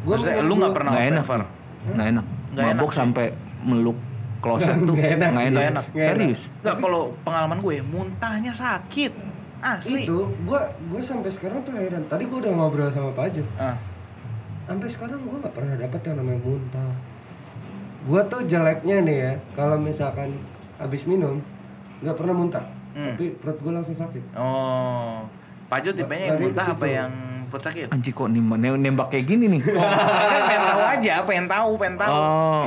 Gua 0.00 0.14
Maksudnya 0.14 0.42
lu 0.42 0.54
nggak 0.54 0.74
pernah 0.74 0.92
Nggak 0.92 1.06
enak. 1.08 1.24
over. 1.24 1.40
nggak 1.88 2.06
enak 2.08 2.24
Nggak 2.48 2.64
enak, 2.64 2.74
mabok 2.74 2.90
cuy. 2.90 2.96
sampai 2.96 3.26
meluk 3.60 3.98
kloset 4.38 4.76
tuh 4.78 4.94
Nggak 4.94 5.10
enak 5.10 5.28
nggak 5.28 5.44
enak. 5.44 5.50
Nggak 5.50 5.66
enak. 5.66 5.84
Nggak 5.86 6.04
enak. 6.04 6.14
serius 6.14 6.40
Enggak 6.58 6.76
kalau 6.78 7.02
pengalaman 7.20 7.58
gue 7.58 7.76
muntahnya 7.82 8.52
sakit. 8.52 9.12
Asli. 9.58 10.06
Itu 10.06 10.18
gua 10.42 10.60
gua 10.86 11.00
sampai 11.00 11.26
sekarang 11.28 11.60
tuh 11.62 11.74
heran. 11.74 12.06
Tadi 12.06 12.24
gua 12.24 12.38
udah 12.40 12.52
ngobrol 12.52 12.86
sama 12.88 13.10
Pak 13.10 13.26
Jo. 13.32 13.42
Ah. 13.56 13.74
Sampai 14.64 14.86
sekarang 14.86 15.18
gua 15.20 15.40
nggak 15.40 15.50
pernah 15.50 15.74
dapat 15.76 16.00
yang 16.00 16.16
namanya 16.16 16.40
muntah. 16.40 16.92
Gua 18.06 18.22
tuh 18.24 18.46
jeleknya 18.46 19.02
nih 19.02 19.16
ya, 19.18 19.32
kalau 19.52 19.74
misalkan 19.74 20.38
habis 20.76 21.02
minum 21.02 21.42
nggak 21.98 22.14
pernah 22.14 22.34
muntah. 22.34 22.64
Hmm. 22.94 23.14
Tapi 23.14 23.34
perut 23.34 23.58
gua 23.58 23.72
langsung 23.80 23.94
sakit. 23.94 24.22
Oh. 24.34 25.26
Pak 25.68 25.78
Jo 25.82 25.90
tipenya 25.92 26.32
yang 26.32 26.40
muntah 26.40 26.64
apa 26.64 26.86
yang 26.86 27.10
perut 27.48 27.64
sakit? 27.64 27.88
anjing 27.88 28.12
kok 28.12 28.28
nih 28.28 28.40
nem- 28.40 28.76
nembak 28.78 29.08
kayak 29.08 29.24
gini 29.24 29.48
nih 29.48 29.62
kan 30.32 30.40
pengen 30.44 30.64
tahu 30.64 30.82
aja, 30.82 31.14
pengen 31.24 31.46
tahu, 31.46 31.70
pengen 31.76 31.96
tahu. 31.96 32.14
Oh. 32.14 32.64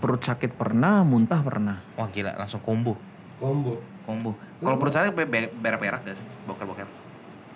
perut 0.00 0.22
sakit 0.24 0.56
pernah 0.56 1.04
muntah 1.04 1.40
pernah 1.40 1.76
Wah 1.92 2.08
gila, 2.08 2.32
langsung 2.36 2.60
combo. 2.60 2.96
Combo. 3.36 3.76
Combo. 4.04 4.32
Kalau 4.60 4.76
perut 4.76 4.92
sakit 4.92 5.12
be- 5.12 5.28
be- 5.28 5.52
berak-berak 5.54 6.00
gak 6.00 6.16
sih? 6.16 6.26
Boker-boker. 6.44 6.88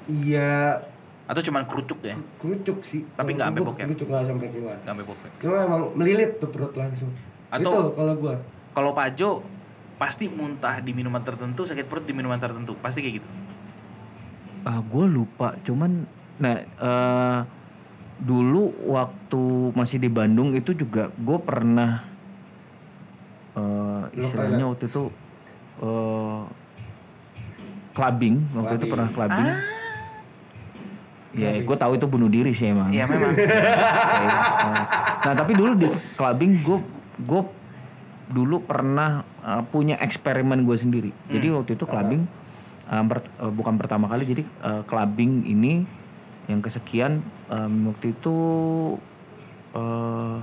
Iya, 0.04 0.84
Atau 1.24 1.40
cuman 1.40 1.64
kerucuk 1.64 2.00
ya? 2.00 2.16
kerucuk 2.37 2.82
sih. 2.82 3.00
Tapi 3.10 3.32
nggak 3.32 3.48
sampai 3.48 3.60
gua 3.60 3.68
boker. 3.70 3.84
Kerucuk 3.87 4.06
nggak 4.06 4.24
sampai 4.26 4.48
keluar. 4.50 4.76
Gak 4.76 4.87
sampai 4.87 5.04
boker. 5.04 5.30
Cuma 5.38 5.56
emang 5.58 5.82
melilit 5.94 6.30
tuh 6.37 6.48
perut 6.48 6.72
langsung. 6.74 7.10
Atau- 7.48 7.72
itu 7.72 7.96
kalau 7.96 8.14
gua. 8.14 8.34
Kalau 8.70 8.90
Pak 8.90 9.08
Jo 9.14 9.30
pasti 9.94 10.26
muntah 10.26 10.78
di 10.78 10.90
minuman 10.90 11.22
tertentu, 11.22 11.62
sakit 11.62 11.87
perut 11.87 12.02
di 12.02 12.12
minuman 12.12 12.37
tertentu. 12.37 12.74
Pasti 12.76 13.00
kayak 13.00 13.16
gitu. 13.18 13.30
ah 14.64 14.80
gue 14.80 15.04
lupa 15.06 15.60
cuman 15.60 16.08
nah 16.34 16.56
eh, 16.56 17.40
dulu 18.16 18.64
waktu 18.88 19.42
masih 19.70 19.98
di 19.98 20.08
Bandung 20.08 20.52
itu 20.52 20.72
juga 20.72 21.12
gue 21.14 21.38
pernah 21.38 22.00
eh, 23.54 24.02
istilahnya 24.14 24.64
waktu 24.64 24.88
itu 24.88 25.12
eh 25.78 26.42
clubbing 27.92 28.37
waktu 28.52 28.74
itu 28.74 28.80
Clubbing. 28.80 28.90
pernah 28.90 29.08
clubbing 29.10 29.46
Ah. 29.46 29.58
Ya 31.34 31.50
gue 31.56 31.76
tahu 31.76 31.92
itu 31.94 32.06
bunuh 32.06 32.26
diri 32.26 32.50
sih 32.50 32.68
emang 32.68 32.88
Iya 32.88 33.04
memang. 33.04 33.34
Nah 35.24 35.32
tapi 35.32 35.52
dulu 35.52 35.72
di 35.74 35.86
clubbing 36.14 36.60
gue 36.60 36.78
gue 37.20 37.42
dulu 38.26 38.56
pernah 38.60 39.10
eh, 39.40 39.62
punya 39.64 39.96
eksperimen 39.96 40.62
gue 40.62 40.74
sendiri 40.74 41.10
jadi 41.26 41.52
waktu 41.52 41.74
itu 41.74 41.84
clubbing 41.84 42.22
eh, 42.84 43.04
per- 43.04 43.34
eh, 43.38 43.50
bukan 43.50 43.74
pertama 43.76 44.06
kali 44.06 44.24
jadi 44.24 44.42
eh, 44.42 44.82
clubbing 44.84 45.44
ini 45.44 45.84
yang 46.44 46.60
kesekian 46.60 47.18
em, 47.48 47.88
waktu 47.88 48.12
itu 48.12 48.36
eh 49.72 50.38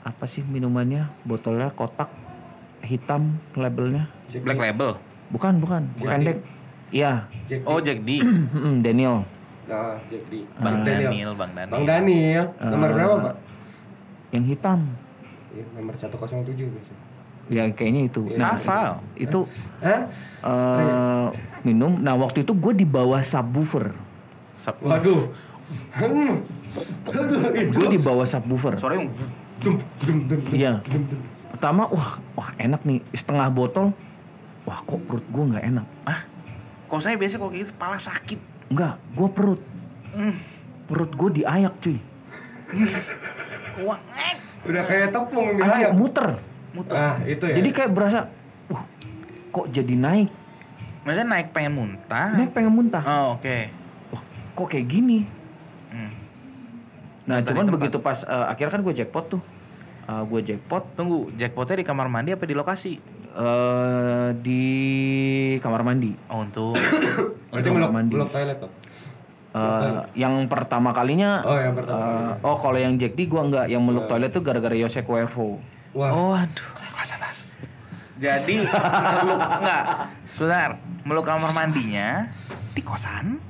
apa 0.00 0.24
sih 0.24 0.40
minumannya 0.40 1.10
botolnya 1.22 1.68
kotak 1.68 2.06
hitam 2.80 3.34
labelnya 3.52 4.06
Jack 4.28 4.46
Black. 4.46 4.58
Label. 4.62 4.94
bukan 5.26 5.58
bukan 5.58 5.82
Jack 5.98 6.06
pendek 6.06 6.38
iya 6.94 7.26
Jack 7.44 7.60
D. 7.60 7.66
Oh 7.66 7.82
Jack 7.82 7.98
D. 8.00 8.22
Daniel 8.86 9.26
Nah, 9.66 9.98
Jack 10.06 10.22
D. 10.26 10.46
Bang 10.56 10.76
Daniel. 10.80 11.10
Daniel, 11.10 11.32
Bang 11.34 11.50
Daniel. 11.52 11.72
Bang 11.72 11.84
Daniel. 11.84 12.44
Nomor 12.62 12.86
Eh, 12.86 12.94
berapa, 12.94 13.14
Pak? 13.20 13.34
yang 14.28 14.44
hitam 14.44 14.80
Iya, 15.48 15.64
nomor 15.72 15.94
107 15.96 16.66
biasa. 16.68 16.92
ya 17.46 17.62
kayaknya 17.70 18.02
itu 18.04 18.22
Iya. 18.26 18.36
nah 18.36 18.52
Hafal. 18.52 18.98
itu 19.16 19.40
Hah? 19.78 20.02
eh 20.42 21.26
minum. 21.62 21.94
Nah 21.96 22.14
waktu 22.14 22.42
itu 22.42 22.52
gue 22.52 22.72
di 22.74 22.84
bawah 22.84 23.18
subwoofer. 23.18 23.94
Sub- 24.52 24.78
Waduh. 24.80 25.30
Aduh, 25.94 26.42
itu. 27.54 27.70
Gue 27.72 27.86
di 27.88 27.98
bawah 27.98 28.22
subwoofer. 28.24 28.74
Suara 28.76 28.94
yang 28.96 29.10
Iya. 30.50 30.82
Pertama, 31.48 31.88
wah, 31.88 32.10
wah 32.34 32.50
enak 32.56 32.82
nih. 32.82 33.00
Setengah 33.10 33.48
botol. 33.48 33.90
Wah 34.62 34.78
kok 34.78 35.00
perut 35.00 35.24
gue 35.24 35.44
nggak 35.48 35.64
enak. 35.64 35.86
Kalau 36.86 37.00
saya 37.00 37.16
biasa 37.16 37.34
kalau 37.36 37.48
kayak 37.48 37.62
gitu 37.62 37.72
kepala 37.72 37.96
sakit. 37.96 38.40
Enggak, 38.70 38.94
gue 39.14 39.28
perut. 39.30 39.60
Hmm. 40.14 40.34
Perut 40.86 41.10
gue 41.14 41.28
diayak 41.42 41.74
cuy. 41.82 41.98
Eh. 42.74 44.34
Udah 44.66 44.82
kayak 44.82 45.08
tepung 45.14 45.46
Asli 45.62 45.82
ayam. 45.86 45.94
muter. 45.94 46.26
Muter. 46.74 46.96
Ah, 46.98 47.16
itu 47.22 47.44
ya. 47.46 47.54
Jadi 47.62 47.68
kayak 47.70 47.90
berasa, 47.94 48.28
wah 48.66 48.82
kok 49.54 49.66
jadi 49.70 49.94
naik. 49.94 50.28
Maksudnya 51.06 51.28
naik 51.30 51.48
pengen 51.54 51.72
muntah. 51.78 52.34
Naik 52.34 52.50
pengen 52.50 52.72
muntah. 52.74 53.02
Oh, 53.06 53.38
oke. 53.38 53.56
Wah 54.10 54.22
kok 54.58 54.66
kayak 54.66 54.86
gini. 54.90 55.22
Hmm. 55.94 56.10
Nah 57.26 57.38
Muntah 57.38 57.46
di 57.46 57.48
cuman 57.54 57.66
begitu 57.70 57.98
pas 58.02 58.22
eh, 58.26 58.46
akhirnya 58.50 58.72
kan 58.74 58.82
gue 58.82 58.94
jackpot 58.94 59.26
tuh. 59.38 59.42
gue 60.06 60.38
jackpot 60.38 60.94
Tunggu, 60.94 61.34
jackpotnya 61.34 61.82
di 61.82 61.86
kamar 61.86 62.06
mandi 62.06 62.30
apa 62.30 62.46
di 62.46 62.54
lokasi? 62.54 63.02
Eh 63.36 64.28
di 64.36 64.64
kamar 65.58 65.82
mandi. 65.82 66.10
Oh, 66.26 66.40
untuk 66.40 66.72
Berarti 67.52 67.68
kamar 67.68 67.92
mandi. 67.92 68.12
melok 68.12 68.30
toilet 68.30 68.58
tuh. 68.58 68.70
Eh, 69.52 69.96
yang 70.14 70.36
pertama 70.46 70.92
kalinya 70.92 71.40
Oh, 71.40 71.56
yang 71.56 71.72
pertama. 71.72 71.96
eh, 71.96 72.32
oh 72.42 72.56
kalau 72.56 72.76
yang 72.76 72.96
Jack 72.96 73.12
D 73.12 73.24
gua 73.24 73.40
enggak 73.42 73.66
yang 73.66 73.80
meluk 73.80 74.04
toilet 74.06 74.28
tuh 74.28 74.40
gara-gara 74.40 74.72
Yose 74.72 75.00
Cuervo. 75.00 75.56
Wah. 75.92 76.10
Oh, 76.10 76.32
aduh, 76.32 76.68
kelas 76.76 77.12
atas. 77.12 77.36
Jadi 78.16 78.64
meluk 79.18 79.40
enggak? 79.40 79.84
Sebentar, 80.28 80.70
meluk 81.02 81.24
kamar 81.24 81.52
mandinya 81.52 82.28
di 82.72 82.80
kosan 82.80 83.40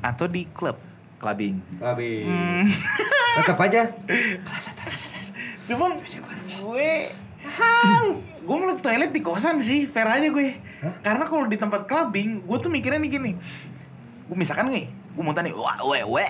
atau 0.00 0.26
di 0.26 0.46
klub? 0.48 0.74
Clubbing. 1.18 1.62
Tapi 1.78 2.08
Hmm. 2.22 2.66
tetap 3.38 3.54
aja. 3.56 3.86
Cuman 5.68 6.02
gue 6.02 6.90
gue 8.42 8.56
meluk 8.58 8.80
toilet 8.82 9.10
di 9.14 9.22
kosan 9.22 9.62
sih, 9.62 9.86
fair 9.86 10.06
aja 10.10 10.28
gue. 10.30 10.58
Karena 11.02 11.24
kalau 11.26 11.46
di 11.46 11.58
tempat 11.58 11.86
clubbing, 11.86 12.42
gue 12.42 12.58
tuh 12.58 12.70
mikirnya 12.70 12.98
nih 12.98 13.10
gini. 13.10 13.32
Gue 14.26 14.36
misalkan 14.38 14.70
nih, 14.70 14.90
gue 14.90 15.22
muntah 15.22 15.42
nih, 15.46 15.54
wah, 15.54 15.78
we, 15.86 16.02
we. 16.02 16.26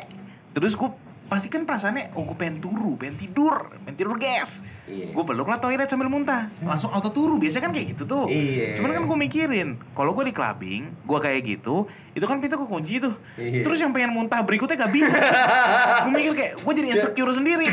Terus 0.52 0.76
gue 0.76 0.90
pasti 1.32 1.48
kan 1.48 1.64
perasaannya, 1.64 2.12
oh 2.12 2.28
gue 2.28 2.36
pengen 2.36 2.60
turu, 2.60 3.00
pengen 3.00 3.16
tidur, 3.16 3.72
pengen 3.88 3.96
tidur 3.96 4.16
gas. 4.20 4.60
Iya. 4.92 5.08
Gue 5.10 5.24
peluk 5.24 5.48
lah 5.48 5.56
toilet 5.56 5.88
sambil 5.88 6.12
muntah, 6.12 6.52
langsung 6.60 6.92
auto 6.92 7.08
turu. 7.08 7.40
Biasanya 7.40 7.64
kan 7.64 7.72
kayak 7.72 7.96
gitu 7.96 8.04
tuh. 8.04 8.28
Iya. 8.28 8.76
Cuman 8.76 8.92
kan 8.92 9.02
gue 9.02 9.18
mikirin, 9.18 9.68
kalau 9.96 10.12
gue 10.12 10.28
di 10.28 10.34
clubbing, 10.36 10.92
gue 11.02 11.18
kayak 11.18 11.40
gitu, 11.42 11.88
itu 12.12 12.20
kan 12.22 12.36
pintu 12.36 12.60
kekunci 12.60 13.00
tuh. 13.00 13.16
Iya. 13.40 13.64
Terus 13.64 13.80
yang 13.80 13.96
pengen 13.96 14.12
muntah 14.12 14.44
berikutnya 14.44 14.76
gak 14.76 14.92
bisa. 14.92 15.16
gue 16.04 16.12
mikir 16.12 16.32
kayak, 16.36 16.52
gue 16.60 16.72
jadi 16.76 16.88
insecure 16.92 17.32
sendiri. 17.32 17.66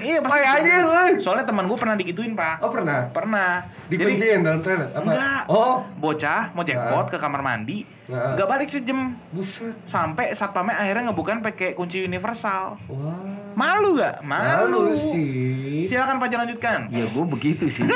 iya 0.00 0.22
pasti. 0.22 0.38
Aja. 0.38 0.74
Soalnya 1.18 1.44
teman 1.44 1.66
gue 1.66 1.74
pernah 1.74 1.98
digituin 1.98 2.38
pak. 2.38 2.62
Oh 2.62 2.70
pernah? 2.70 3.10
Pernah. 3.10 3.66
Jadi 3.90 3.98
Dikunciin 3.98 4.40
dalam 4.40 4.60
toilet 4.62 4.88
apa? 4.88 5.02
Enggak. 5.02 5.40
Oh, 5.50 5.82
bocah 5.98 6.54
mau 6.54 6.62
jackpot 6.62 7.10
ke 7.10 7.18
kamar 7.18 7.42
mandi, 7.42 7.82
Nah. 8.02 8.34
gak 8.34 8.44
balik 8.44 8.68
sejam. 8.68 9.14
buset. 9.32 9.72
Sampai 9.82 10.34
satpamnya 10.34 10.76
akhirnya 10.76 11.08
ngebukan 11.08 11.40
pakai 11.40 11.72
kunci 11.72 12.02
universal. 12.02 12.76
Wah. 12.86 13.51
Malu 13.54 13.88
gak? 13.94 14.14
Malu. 14.22 14.96
sih. 15.10 15.82
Silakan 15.82 16.16
Pak 16.16 16.28
Jo 16.28 16.36
lanjutkan. 16.38 16.78
Ya 16.88 17.04
gue 17.04 17.24
begitu 17.26 17.66
sih. 17.66 17.82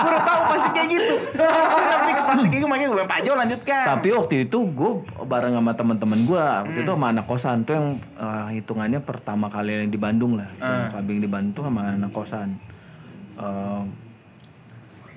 gue 0.00 0.08
udah 0.08 0.22
tahu 0.22 0.42
pasti 0.48 0.68
kayak 0.70 0.88
gitu. 0.90 1.14
Udah 1.36 1.98
fix 2.04 2.18
pasti 2.20 2.42
kayak 2.42 2.54
gitu 2.54 2.66
makanya 2.66 2.88
gue 2.90 3.04
Pak 3.06 3.20
Jo 3.22 3.32
lanjutkan. 3.34 3.84
Tapi 3.88 4.08
waktu 4.12 4.34
itu 4.44 4.58
gue 4.66 4.90
bareng 5.22 5.54
sama 5.54 5.72
teman-teman 5.72 6.20
gue. 6.22 6.44
Waktu 6.66 6.78
itu 6.80 6.90
sama 6.90 7.06
anak 7.08 7.24
kosan 7.24 7.64
tuh 7.64 7.74
yang 7.74 7.86
eh, 8.16 8.46
hitungannya 8.56 9.00
pertama 9.00 9.48
kali 9.48 9.72
yang 9.78 9.90
di 9.90 9.98
Bandung 9.98 10.36
lah. 10.36 10.48
Yang 10.54 10.92
Clubbing 10.92 11.18
di 11.18 11.28
Bandung 11.28 11.64
sama 11.64 11.80
anak 11.90 12.12
kosan. 12.12 12.48
Eh, 13.36 13.82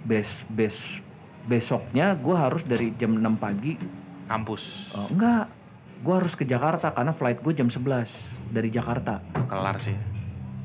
bes 0.03 0.43
bes 0.47 0.99
besoknya 1.43 2.15
gue 2.15 2.35
harus 2.35 2.63
dari 2.63 2.95
jam 2.95 3.15
6 3.15 3.23
pagi. 3.35 3.75
kampus. 4.23 4.95
eh, 4.95 5.07
enggak, 5.11 5.45
gue 6.03 6.13
harus 6.13 6.35
ke 6.35 6.43
Jakarta 6.43 6.91
karena 6.91 7.11
flight 7.11 7.39
gue 7.39 7.53
jam 7.53 7.67
11 7.67 7.79
dari 8.49 8.67
Jakarta. 8.67 9.23
Kelar 9.47 9.79
sih. 9.79 9.95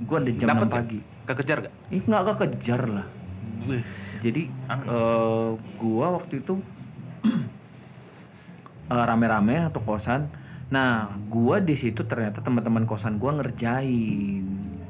Gue 0.01 0.17
ada 0.19 0.31
jam 0.31 0.49
Dapet 0.49 0.63
6 0.63 0.67
gak? 0.67 0.75
pagi. 0.75 1.01
Kekejar 1.25 1.59
gak? 1.63 1.75
Ih 1.89 2.03
nggak 2.03 2.23
kekejar 2.29 2.83
lah. 2.89 3.07
Wih. 3.65 3.85
Jadi 4.19 4.43
Angus. 4.67 4.91
eh, 4.91 5.51
gua 5.77 6.07
waktu 6.13 6.41
itu 6.41 6.59
eh, 8.89 9.05
rame-rame 9.05 9.57
atau 9.65 9.81
kosan. 9.81 10.27
Nah, 10.69 11.09
gua 11.27 11.59
di 11.59 11.75
situ 11.75 12.03
ternyata 12.03 12.41
teman-teman 12.41 12.85
kosan 12.85 13.17
gua 13.17 13.33
ngerjain, 13.35 14.45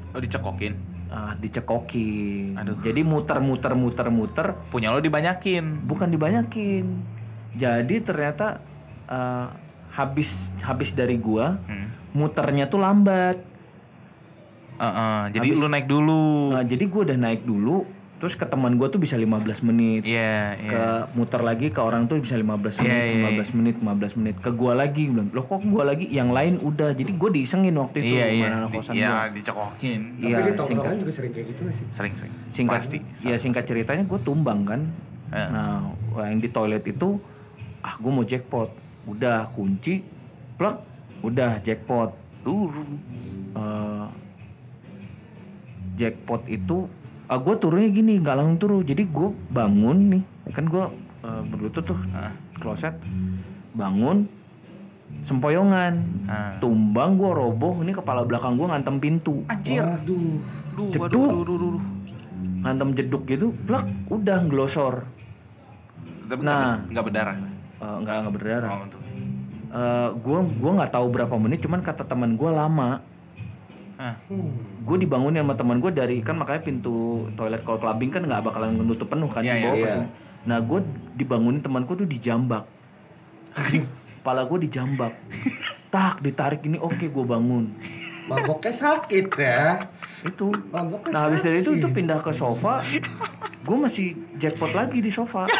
Oh 0.09 0.19
dicekokin. 0.19 0.73
ah, 1.07 1.33
dicekokin. 1.35 2.55
Aduh. 2.55 2.75
Jadi 2.79 3.01
muter-muter 3.01 3.73
muter-muter, 3.73 4.47
Punya 4.67 4.89
lo 4.89 4.99
dibanyakin. 4.99 5.83
bukan 5.83 6.07
dibanyakin. 6.07 6.85
Jadi 7.53 7.95
ternyata 7.99 8.59
eh, 9.05 9.47
habis 9.91 10.29
habis 10.59 10.91
dari 10.91 11.15
gua 11.15 11.57
Hmm. 11.61 11.89
muternya 12.11 12.65
tuh 12.65 12.77
lambat. 12.77 13.37
Heeh, 14.75 15.21
jadi 15.33 15.47
lu 15.53 15.67
naik 15.67 15.85
dulu. 15.85 16.55
Nah, 16.55 16.63
jadi 16.63 16.79
gue 16.81 17.01
udah 17.03 17.17
naik 17.19 17.43
dulu, 17.43 17.83
terus 18.15 18.31
ke 18.31 18.47
teman 18.47 18.73
gue 18.73 18.87
tuh 18.87 18.95
bisa 18.95 19.13
15 19.13 19.59
menit. 19.61 20.07
Iya, 20.07 20.55
iya. 20.55 20.69
Ke 20.69 20.83
muter 21.13 21.41
lagi 21.41 21.67
ke 21.67 21.77
orang 21.77 22.07
tuh 22.07 22.15
bisa 22.17 22.33
15 22.33 22.79
menit, 22.79 22.87
Iya, 22.87 23.03
iya, 23.05 23.15
15 23.27 23.51
menit, 23.51 23.75
15 23.75 24.13
menit. 24.15 24.35
Ke 24.37 24.49
gua 24.49 24.73
lagi 24.73 25.05
bilang, 25.05 25.27
"Loh 25.29 25.43
kok 25.43 25.59
gua 25.65 25.83
lagi 25.85 26.07
yang 26.07 26.31
lain 26.31 26.57
udah." 26.57 26.95
Jadi 26.95 27.11
gue 27.11 27.29
diisengin 27.29 27.75
waktu 27.75 27.97
itu 28.01 28.15
Iya, 28.15 28.27
iya. 28.31 28.47
anak 28.55 28.69
Di- 28.69 28.77
kosan 28.77 28.93
Iya, 28.95 29.11
gua. 29.11 29.23
dicekokin. 29.29 30.01
Iya, 30.15 30.35
Tapi 30.37 30.47
di 30.47 30.63
singkat 30.63 30.93
juga 30.95 31.11
sering 31.11 31.31
kayak 31.33 31.47
gitu 31.49 31.61
sih? 31.69 31.85
Sering-sering. 31.89 32.33
singkat 32.49 32.79
Pasti. 32.79 32.97
ya 33.21 33.35
singkat 33.35 33.63
ceritanya 33.65 34.03
gue 34.05 34.19
tumbang 34.21 34.63
kan 34.63 34.81
Eh. 35.29 35.47
nah 35.51 35.91
yang 36.23 36.39
di 36.39 36.47
toilet 36.47 36.81
itu 36.83 37.19
ah 37.79 37.93
gue 37.93 38.09
mau 38.09 38.23
jackpot 38.23 38.71
udah 39.05 39.47
kunci 39.51 40.03
plek 40.55 40.77
udah 41.19 41.59
jackpot 41.59 42.11
Turun. 42.39 42.89
Eh, 43.51 44.07
jackpot 45.95 46.47
itu 46.47 46.87
ah 47.27 47.37
gue 47.37 47.55
turunnya 47.55 47.89
gini 47.89 48.17
nggak 48.17 48.33
langsung 48.33 48.57
turun 48.57 48.81
jadi 48.81 49.03
gue 49.03 49.29
bangun 49.49 49.97
nih 50.09 50.23
kan 50.49 50.65
gue 50.65 50.83
uh, 51.21 51.41
berlutut 51.45 51.83
tuh 51.85 51.99
Ah. 52.09 52.33
kloset 52.57 52.95
bangun 53.71 54.25
sempoyongan 55.21 55.99
Ah. 56.25 56.57
tumbang 56.57 57.19
gue 57.19 57.29
roboh 57.29 57.77
ini 57.79 57.91
kepala 57.91 58.23
belakang 58.23 58.55
gue 58.55 58.65
ngantem 58.65 58.97
pintu 58.97 59.43
Anjir. 59.45 59.83
Waduh. 59.83 60.39
Duh, 60.73 60.89
Jeduk. 60.89 61.31
waduh, 61.43 61.77
ngantem 62.63 62.89
jeduk 62.93 63.23
gitu 63.25 63.51
plek 63.61 63.83
udah 64.07 64.39
ngelosor 64.41 65.03
Tapi 66.23 66.41
Nah. 66.41 66.85
nggak 66.87 67.03
berdarah. 67.03 67.37
Eh, 67.79 67.95
nggak 67.97 68.15
nggak 68.19 68.33
berdarah 68.33 68.69
Oh, 68.69 68.83
untuk. 68.83 68.99
gue 70.19 70.39
gua 70.57 70.71
nggak 70.75 70.91
tahu 70.91 71.07
berapa 71.09 71.35
menit 71.37 71.61
cuman 71.61 71.79
kata 71.79 72.03
teman 72.03 72.33
gue 72.33 72.49
lama 72.49 72.99
Ah. 73.95 74.15
Hmm. 74.25 74.55
gue 74.79 74.97
dibangunin 74.97 75.43
sama 75.43 75.53
teman 75.53 75.77
gue 75.77 75.91
dari 75.91 76.19
kan 76.19 76.33
makanya 76.33 76.63
pintu 76.63 77.27
toilet 77.35 77.59
kalau 77.61 77.75
clubbing 77.77 78.07
kan 78.07 78.23
nggak 78.23 78.41
bakalan 78.41 78.71
menutup 78.73 79.05
penuh 79.05 79.27
kan 79.27 79.43
Iya, 79.43 79.53
di 79.53 79.59
bawah 79.61 79.75
iya. 79.75 79.85
pasti. 79.85 79.99
nah 80.41 80.57
gue 80.57 80.79
dibangunin 81.13 81.59
temanku 81.59 81.93
tuh 81.93 82.07
dijambak 82.07 82.63
kepala 84.19 84.43
gue 84.45 84.57
dijambak 84.63 85.13
tak 85.89 86.23
ditarik 86.23 86.63
ini 86.63 86.79
oke 86.79 86.95
gue 87.01 87.25
bangun 87.27 87.75
Maboknya 88.29 88.71
sakit 88.71 89.27
ya. 89.33 89.83
itu 90.21 90.45
Maboknya 90.69 91.11
nah 91.11 91.21
habis 91.25 91.39
dari 91.39 91.59
itu 91.59 91.73
itu 91.73 91.87
pindah 91.87 92.19
ke 92.19 92.31
sofa 92.31 92.79
gue 93.59 93.77
masih 93.77 94.07
jackpot 94.35 94.71
lagi 94.71 94.99
di 94.99 95.09
sofa 95.09 95.47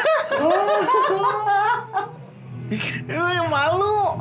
Itu 2.69 3.17
yang 3.17 3.49
malu. 3.49 4.13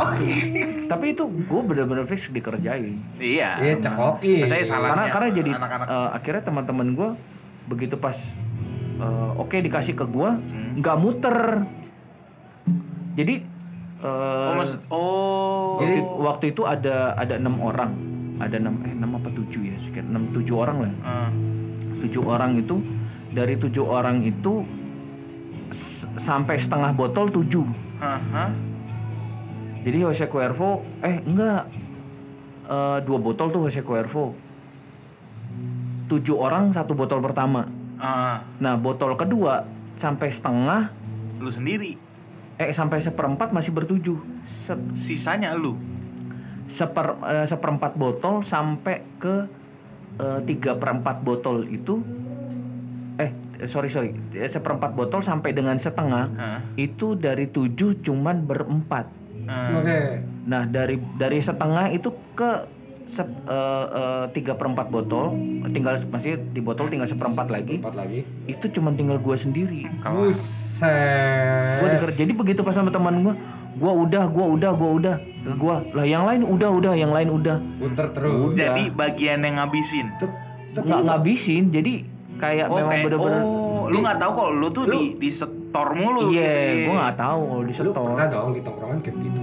tapi 0.88 1.12
itu 1.12 1.20
gue 1.28 1.60
bener-bener 1.62 2.04
fix 2.04 2.32
dikerjain 2.32 2.96
iya. 3.18 3.60
Iya, 3.60 3.76
cekokin. 3.78 4.40
Saya 4.42 4.64
salah. 4.64 4.88
karena 4.90 5.04
karena 5.10 5.28
jadi 5.34 5.50
anak-anak. 5.52 5.86
eh, 5.86 6.08
akhirnya 6.16 6.42
teman-teman 6.42 6.86
gue 6.90 7.08
begitu 7.68 7.94
pas 7.94 8.16
eh, 8.96 9.30
oke 9.36 9.52
dikasih 9.54 9.92
ke 9.92 10.04
gue 10.06 10.30
Hmm. 10.48 10.80
nggak 10.80 10.96
muter 10.96 11.36
jadi 13.14 13.34
eh, 13.98 14.46
Oh, 14.48 14.54
maksud 14.54 14.80
oh. 14.88 15.76
waktu, 15.76 16.00
waktu 16.00 16.44
itu 16.48 16.62
ada 16.64 17.12
ada 17.12 17.34
enam 17.36 17.60
orang 17.60 17.92
ada 18.38 18.56
enam 18.56 18.78
eh 18.82 18.90
enam 18.90 19.14
apa 19.14 19.28
tujuh 19.28 19.62
ya 19.64 19.76
sekitar 19.78 20.06
enam 20.06 20.30
tujuh 20.30 20.54
orang 20.56 20.78
lah 20.80 20.92
Ah. 21.00 21.30
tujuh 21.98 22.22
orang 22.22 22.54
itu 22.54 22.78
dari 23.28 23.54
tujuh 23.54 23.82
orang 23.82 24.22
itu 24.22 24.62
s- 25.68 26.08
sampai 26.14 26.56
setengah 26.56 26.90
botol 26.92 27.28
tujuh 27.28 27.66
Hah, 27.98 28.20
hah? 28.32 28.50
jadi 29.80 30.04
Jose 30.04 30.26
Cuervo 30.26 30.82
eh 31.00 31.18
enggak 31.20 31.64
Eh, 32.68 33.00
dua 33.00 33.16
botol 33.16 33.48
tuh 33.48 33.64
Jose 33.64 33.80
Cuervo 33.80 34.36
tujuh 36.06 36.36
orang 36.36 36.68
satu 36.70 36.92
botol 36.92 37.20
pertama 37.20 37.64
Ah, 37.96 38.44
nah 38.56 38.76
botol 38.76 39.16
kedua 39.16 39.66
sampai 39.96 40.28
setengah 40.28 40.92
lu 41.36 41.48
sendiri. 41.48 41.96
eh 42.54 42.70
sampai 42.70 42.98
seperempat 42.98 43.50
masih 43.50 43.72
bertujuh 43.72 44.20
Se- 44.42 44.92
Sisanya 44.92 45.50
lu. 45.52 45.74
Seper 46.68 47.16
eh, 47.24 47.46
seperempat 47.46 47.96
botol 47.96 48.40
sampai 48.40 49.00
ke 49.16 49.48
eh, 50.16 50.40
tiga 50.44 50.76
perempat 50.76 51.20
botol 51.20 51.64
itu 51.64 52.04
eh 53.16 53.32
sorry 53.66 53.88
sorry 53.88 54.14
Eh, 54.30 54.46
seperempat 54.46 54.94
botol 54.94 55.18
sampai 55.18 55.50
dengan 55.50 55.74
setengah 55.74 56.30
Hah? 56.30 56.60
itu 56.76 57.18
dari 57.18 57.48
tujuh 57.48 57.98
cuman 58.00 58.44
berempat 58.44 59.18
Ah. 59.48 59.80
Oke. 59.80 60.20
nah 60.44 60.68
dari 60.68 61.00
dari 61.16 61.40
setengah 61.40 61.88
itu 61.88 62.12
ke 62.36 62.68
se, 63.08 63.24
eh, 63.24 63.26
eh, 63.88 64.24
tiga 64.30 64.52
perempat 64.52 64.86
botol 64.86 65.32
tinggal 65.68 65.96
masih 66.08 66.36
di 66.38 66.60
botol 66.60 66.86
tinggal 66.86 67.08
seperempat 67.08 67.48
lagi 67.48 67.80
Empat 67.80 67.96
lagi. 67.96 68.20
itu 68.44 68.68
cuman 68.68 68.94
tinggal 68.94 69.16
gua 69.16 69.34
sendiri 69.34 69.88
gua 71.80 71.88
diker- 71.90 72.14
jadi 72.14 72.32
begitu 72.32 72.60
pas 72.60 72.76
sama 72.76 72.92
teman 72.92 73.24
gua 73.24 73.34
gua 73.74 73.92
udah 73.96 74.24
gua 74.28 74.46
udah 74.52 74.70
gua 74.76 74.90
udah 74.92 75.16
ke 75.18 75.52
gua 75.56 75.80
lah 75.90 76.04
yang 76.04 76.28
lain 76.28 76.44
udah 76.44 76.68
udah 76.68 76.92
yang 76.92 77.10
lain 77.10 77.32
udah 77.32 77.56
Muter 77.80 78.12
terus. 78.12 78.52
Udah. 78.52 78.56
Jadi 78.56 78.92
bagian 78.92 79.40
yang 79.40 79.56
ngabisin. 79.56 80.06
Nggak 80.76 81.00
ngabisin 81.02 81.64
jadi 81.72 82.04
kayak 82.38 82.66
Oh, 82.68 82.76
memang 82.78 82.90
kayak 82.92 83.04
bener-bener 83.08 83.40
oh, 83.42 83.82
lu 83.88 83.98
nggak 83.98 84.18
tahu 84.20 84.32
kalau 84.36 84.52
lu 84.52 84.68
tuh 84.68 84.84
di 84.86 85.16
di 85.16 85.30
setor 85.32 85.96
mulu. 85.96 86.30
iya 86.30 86.44
gitu. 86.44 86.92
gua 86.92 86.96
nggak 87.08 87.16
tahu 87.16 87.40
kalau 87.40 87.62
di 87.64 87.72
lu 87.72 87.74
setor 87.74 88.04
pernah 88.04 88.26
dong 88.28 88.50
di 88.52 88.60
tongkrongan 88.60 88.98
kayak 89.00 89.16
gitu. 89.16 89.40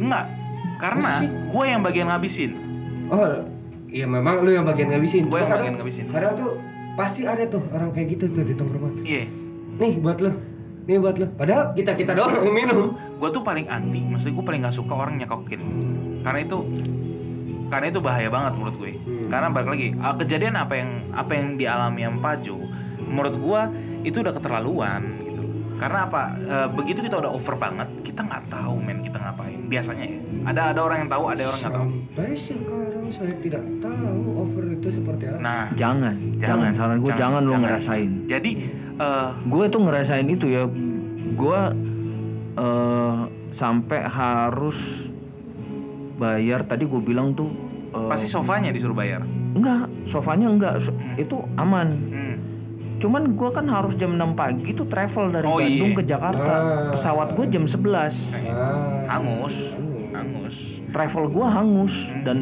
Enggak. 0.00 0.26
Karena 0.80 1.12
gue 1.20 1.64
yang 1.68 1.80
bagian 1.84 2.08
ngabisin. 2.08 2.69
Oh, 3.10 3.26
iya 3.90 4.06
memang 4.06 4.46
lu 4.46 4.54
yang 4.54 4.62
bagian 4.62 4.94
ngabisin. 4.94 5.26
Gue 5.26 5.42
yang 5.42 5.50
bagian 5.50 5.74
ngabisin. 5.76 6.06
Kadang 6.14 6.38
tuh 6.38 6.50
pasti 6.94 7.26
ada 7.26 7.42
tuh 7.50 7.62
orang 7.74 7.90
kayak 7.90 8.14
gitu 8.18 8.30
tuh 8.30 8.46
di 8.46 8.54
tongkrongan. 8.54 9.02
Iya. 9.02 9.26
Nih 9.82 9.98
buat 9.98 10.18
lu. 10.22 10.30
Nih 10.86 10.96
buat 11.02 11.16
lu. 11.18 11.26
Padahal 11.34 11.74
kita 11.74 11.98
kita 11.98 12.14
doang 12.14 12.38
yang 12.38 12.54
minum. 12.54 12.94
Gue 13.18 13.28
tuh 13.34 13.42
paling 13.42 13.66
anti. 13.66 14.06
Maksudnya 14.06 14.34
gue 14.38 14.44
paling 14.46 14.60
nggak 14.62 14.76
suka 14.78 14.94
orang 14.94 15.18
nyekokin. 15.18 15.62
Karena 16.22 16.40
itu 16.46 16.58
karena 17.70 17.86
itu 17.86 17.98
bahaya 18.02 18.28
banget 18.30 18.52
menurut 18.58 18.76
gue. 18.78 18.92
Hmm. 18.94 19.26
Karena 19.30 19.46
balik 19.50 19.68
lagi 19.74 19.88
kejadian 19.94 20.54
apa 20.58 20.74
yang 20.78 20.90
apa 21.14 21.32
yang 21.34 21.46
dialami 21.54 22.00
yang 22.02 22.18
Pajo 22.18 22.58
menurut 23.10 23.34
gue 23.34 23.60
itu 24.06 24.22
udah 24.22 24.34
keterlaluan 24.34 25.26
gitu 25.26 25.42
loh. 25.42 25.54
Karena 25.78 26.06
apa? 26.06 26.22
Uh, 26.46 26.68
begitu 26.70 27.00
kita 27.02 27.18
udah 27.18 27.32
over 27.32 27.56
banget, 27.56 27.88
kita 28.04 28.22
nggak 28.22 28.52
tahu 28.52 28.78
men 28.78 29.02
kita 29.02 29.18
ngapain. 29.18 29.66
Biasanya 29.66 30.04
ya. 30.06 30.18
Ada 30.50 30.60
ada 30.76 30.80
orang 30.84 30.98
yang 31.06 31.10
tahu, 31.10 31.24
ada 31.26 31.42
orang 31.46 31.60
nggak 31.62 31.74
tahu. 31.74 31.88
Saya 33.10 33.34
tidak 33.36 33.62
tahu 33.78 34.18
over 34.38 34.64
itu 34.70 34.88
seperti 34.88 35.24
apa. 35.26 35.38
Nah, 35.38 35.64
jangan 35.74 36.14
jangan 36.36 36.70
saran 36.72 36.96
gue 36.98 37.10
jangan, 37.12 37.40
lu 37.42 37.52
ngerasain 37.56 38.10
Jadi 38.24 38.50
uh, 38.96 39.34
gue 39.42 39.64
tuh 39.66 39.80
ngerasain 39.80 40.26
itu 40.26 40.46
ya 40.46 40.64
gue 41.32 41.60
eh 42.52 43.18
sampai 43.50 44.00
harus 44.04 44.78
bayar 46.16 46.62
tadi 46.62 46.84
gue 46.84 47.00
bilang 47.00 47.32
tuh 47.32 47.50
eh, 47.90 48.06
pasti 48.06 48.26
sofanya 48.26 48.70
disuruh 48.70 48.94
bayar. 48.94 49.26
enggak 49.50 49.90
sofanya 50.04 50.46
enggak 50.46 50.78
So- 50.78 50.92
Hmm. 50.92 51.16
itu 51.16 51.36
aman 51.56 51.88
Hmm. 52.06 52.36
cuman 52.96 53.34
gue 53.34 53.50
kan 53.50 53.66
harus 53.66 53.96
jam 53.96 54.14
6 54.14 54.30
pagi 54.32 54.70
tuh 54.70 54.86
travel 54.86 55.32
dari 55.32 55.42
Oh, 55.44 55.58
Bandung 55.58 55.90
iya. 55.90 55.98
ke 55.98 56.04
Jakarta 56.04 56.52
Ah. 56.52 56.62
pesawat 56.90 57.34
gue 57.34 57.46
jam 57.48 57.64
11 57.64 58.30
Ah. 58.46 59.10
Hangus, 59.10 59.74
hangus. 60.12 60.56
travel 60.88 61.26
gue 61.28 61.46
hangus 61.48 61.94
Hmm. 62.06 62.22
dan 62.22 62.36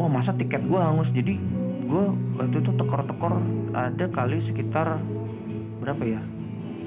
wah 0.00 0.08
masa 0.10 0.32
tiket 0.32 0.64
gue 0.64 0.80
hangus 0.80 1.12
jadi 1.12 1.36
gue 1.82 2.04
waktu 2.34 2.56
itu 2.56 2.72
tekor-tekor 2.72 3.36
ada 3.70 4.06
kali 4.08 4.40
sekitar 4.40 4.96
berapa 5.76 6.00
ya 6.02 6.22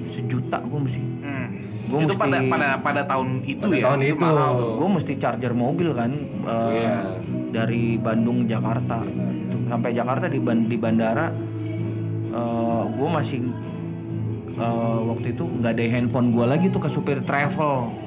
sejuta 0.06 0.58
gue 0.60 0.80
mesti 0.80 1.00
Hmm. 1.24 1.48
Gua 1.84 2.00
itu 2.00 2.10
mesti- 2.10 2.20
pada 2.20 2.38
pada 2.44 2.68
pada 2.78 3.02
tahun 3.04 3.40
itu 3.42 3.64
Pada 3.64 3.76
ya, 3.76 3.84
tahun 3.86 4.00
itu, 4.02 4.08
itu. 4.10 4.16
mahal 4.18 4.50
tuh. 4.54 4.70
gue 4.76 4.88
mesti 4.90 5.12
charger 5.14 5.52
mobil 5.52 5.88
kan 5.92 6.10
eh, 6.42 6.72
Iya. 6.74 6.96
dari 7.50 7.84
Bandung 7.96 8.44
Jakarta 8.44 9.04
gitu. 9.04 9.56
sampai 9.64 9.90
Jakarta 9.92 10.26
di 10.26 10.38
ban- 10.38 10.66
di 10.66 10.76
bandara 10.76 11.30
gue 12.90 13.08
masih 13.08 13.40
eh, 14.54 14.66
waktu 15.04 15.26
itu 15.30 15.44
nggak 15.44 15.72
ada 15.72 15.84
handphone 15.88 16.28
gue 16.30 16.44
lagi 16.44 16.66
tuh 16.68 16.78
ke 16.78 16.88
supir 16.88 17.18
travel 17.20 17.88
Hmm. 17.88 18.03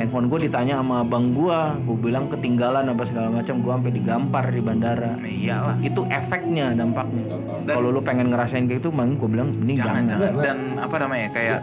Handphone 0.00 0.26
gue 0.26 0.48
ditanya 0.48 0.74
sama 0.76 1.00
abang 1.00 1.30
gue 1.30 1.58
gue 1.82 1.96
bilang 2.00 2.24
ketinggalan 2.26 2.88
apa 2.88 3.04
segala 3.04 3.28
macam 3.30 3.60
gue 3.60 3.68
sampai 3.70 3.92
digampar 3.92 4.44
di 4.48 4.60
bandara 4.60 5.12
Nah, 5.12 5.28
iyalah. 5.28 5.76
itu 5.80 6.00
efeknya 6.08 6.72
dampaknya 6.72 7.36
kalau 7.66 7.88
lu 7.90 8.00
pengen 8.00 8.28
ngerasain 8.28 8.64
kayak 8.64 8.80
itu 8.80 8.88
mang 8.88 9.14
gue 9.14 9.28
bilang 9.28 9.52
ini 9.54 9.76
Jangan, 9.76 10.02
jangan, 10.02 10.08
jangan. 10.08 10.40
Dan 10.40 10.56
apa 10.80 10.96
namanya 10.96 11.28
kayak 11.28 11.58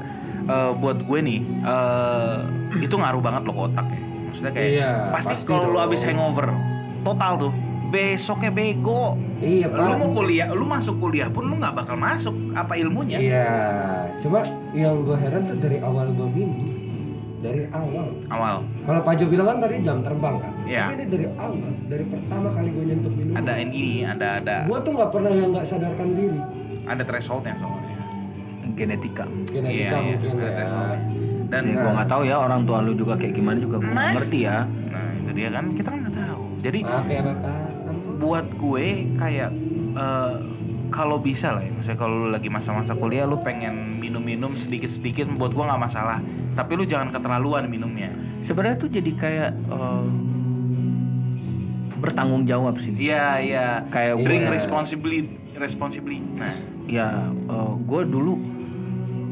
eh, 0.46 0.72
buat 0.76 1.02
gue 1.02 1.20
nih 1.20 1.40
eh, 1.64 2.38
itu 2.80 2.94
ngaruh 2.94 3.20
banget 3.20 3.42
lo 3.44 3.52
ke 3.52 3.62
otak 3.66 3.88
ya. 3.88 4.00
Maksudnya 4.28 4.52
kayak 4.52 4.70
Iya, 4.70 4.92
pasti, 5.10 5.34
pasti 5.34 5.46
kalau 5.46 5.66
lu 5.66 5.74
dong. 5.74 5.86
abis 5.86 6.02
hangover 6.04 6.48
total 7.02 7.34
tuh 7.40 7.54
besoknya 7.88 8.52
bego. 8.52 9.16
Iya, 9.38 9.70
Lu 9.70 9.94
mau 9.96 10.10
kuliah, 10.10 10.50
lu 10.50 10.66
masuk 10.66 10.98
kuliah 10.98 11.30
pun 11.30 11.46
lu 11.46 11.56
nggak 11.56 11.72
bakal 11.72 11.94
masuk 11.94 12.34
apa 12.52 12.74
ilmunya. 12.74 13.22
Iya, 13.22 13.48
cuma 14.18 14.42
yang 14.74 15.06
gue 15.06 15.14
heran 15.14 15.46
tuh 15.46 15.58
dari 15.58 15.78
awal 15.78 16.10
gue 16.10 16.26
minum, 16.28 16.57
dari 17.48 17.64
awal. 17.70 18.08
Awal. 18.28 18.56
Kalau 18.84 19.02
Pak 19.02 19.14
Jo 19.16 19.26
bilang 19.26 19.48
kan 19.48 19.58
tadi 19.60 19.76
jam 19.80 19.98
terbang 20.02 20.36
kan. 20.38 20.52
Iya. 20.64 20.84
Tapi 20.84 20.94
ini 20.94 21.06
dari 21.08 21.26
awal, 21.34 21.56
dari 21.88 22.06
pertama 22.06 22.48
kali 22.50 22.70
gue 22.70 22.84
nyentuh 22.86 23.12
minum. 23.12 23.34
Ada 23.34 23.54
ini, 23.58 23.84
ada 24.04 24.28
ada 24.38 24.56
Gue 24.66 24.80
tuh 24.82 24.92
nggak 24.94 25.10
pernah 25.10 25.32
yang 25.32 25.50
nggak 25.50 25.66
sadarkan 25.66 26.08
diri. 26.14 26.40
ada 26.86 27.04
thresholdnya 27.04 27.56
soalnya. 27.56 27.96
genetika 28.70 29.26
Genetika 29.48 29.74
Iya, 29.74 29.90
iya, 29.98 30.16
mungkin 30.22 30.38
ada 30.38 30.46
ya. 30.46 30.54
thresholdnya. 30.54 31.00
Dan 31.48 31.62
Jadi 31.64 31.76
gua 31.78 31.92
nggak 31.94 32.10
tahu 32.10 32.22
ya 32.24 32.36
orang 32.38 32.62
tua 32.64 32.78
lu 32.80 32.92
juga 32.94 33.14
kayak 33.16 33.34
gimana 33.34 33.58
juga 33.58 33.76
gua 33.78 33.90
nggak 33.90 34.14
ngerti 34.14 34.40
ya 34.42 34.58
nah 34.86 35.08
itu 35.16 35.32
dia 35.32 35.50
kan 35.50 35.66
kita 35.72 35.88
kan 35.88 36.00
nggak 36.04 36.18
tahu. 36.20 36.44
Jadi 36.60 36.80
Maaf 36.82 37.08
ya 37.08 37.22
bapak. 37.24 37.56
buat 38.18 38.48
gue 38.52 38.88
kayak 39.16 39.50
eh, 39.96 40.34
kalau 40.88 41.18
bisa 41.18 41.52
lah 41.52 41.62
ya, 41.62 41.72
misalnya 41.72 42.00
kalau 42.00 42.16
lu 42.18 42.30
lagi 42.30 42.48
masa-masa 42.48 42.94
kuliah 42.94 43.24
lu 43.24 43.38
pengen 43.38 43.98
minum-minum 43.98 44.54
sedikit-sedikit 44.54 45.28
buat 45.36 45.52
gua 45.52 45.70
nggak 45.70 45.82
masalah. 45.84 46.20
Tapi 46.54 46.72
lu 46.74 46.84
jangan 46.84 47.10
keterlaluan 47.10 47.68
minumnya. 47.68 48.12
sebenarnya 48.40 48.78
tuh 48.78 48.88
jadi 48.88 49.12
kayak 49.12 49.52
eh, 49.52 50.06
bertanggung 51.98 52.46
jawab 52.46 52.78
sih 52.78 52.94
Iya, 52.94 53.42
iya. 53.42 53.68
kayak 53.90 54.22
Drink 54.22 54.46
Iya. 54.46 54.54
responsibly, 54.54 55.20
responsibly. 55.56 56.22
Nah, 56.22 56.54
ya 56.86 57.28
gue 57.78 58.02
dulu 58.04 58.34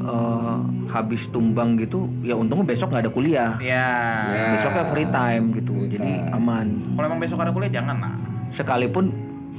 eh, 0.01 0.57
habis 0.87 1.25
tumbang 1.27 1.77
gitu 1.77 2.05
ya 2.21 2.33
untungnya 2.33 2.65
besok 2.67 2.91
nggak 2.91 3.03
ada 3.03 3.11
kuliah 3.11 3.51
ya. 3.57 3.85
Ya. 4.29 4.45
besoknya 4.53 4.83
free 4.85 5.07
time 5.07 5.49
gitu 5.53 5.73
Free 5.73 5.89
jadi 5.91 6.11
aman 6.29 6.93
Kalau 6.93 7.05
emang 7.07 7.17
besok 7.17 7.41
ada 7.41 7.49
kuliah 7.49 7.71
jangan 7.71 7.97
lah. 7.97 8.15
sekalipun 8.51 9.09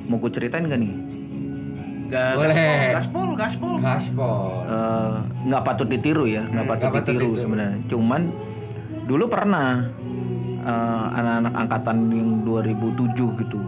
mau 0.06 0.16
gue 0.16 0.30
ceritain 0.30 0.62
gak 0.62 0.78
nih 0.78 0.94
Ga- 2.06 2.34
Boleh. 2.34 2.54
Gaspol, 2.92 3.34
gaspol, 3.34 3.34
gaspol. 3.34 3.74
Gaspol. 3.82 4.46
Eh, 4.64 5.14
nggak 5.44 5.62
patut 5.62 5.86
ditiru 5.86 6.24
ya 6.24 6.42
nggak 6.44 6.60
Hmm, 6.60 6.72
patut 6.72 6.88
patut 6.88 7.02
ditiru 7.04 7.28
ditiru. 7.28 7.42
sebenarnya 7.42 7.78
cuman 7.86 8.20
dulu 9.04 9.24
pernah 9.26 9.68
eh, 10.60 11.06
anak-anak 11.12 11.54
angkatan 11.56 11.96
yang 12.08 12.30
2007 12.42 13.10
gitu 13.36 13.58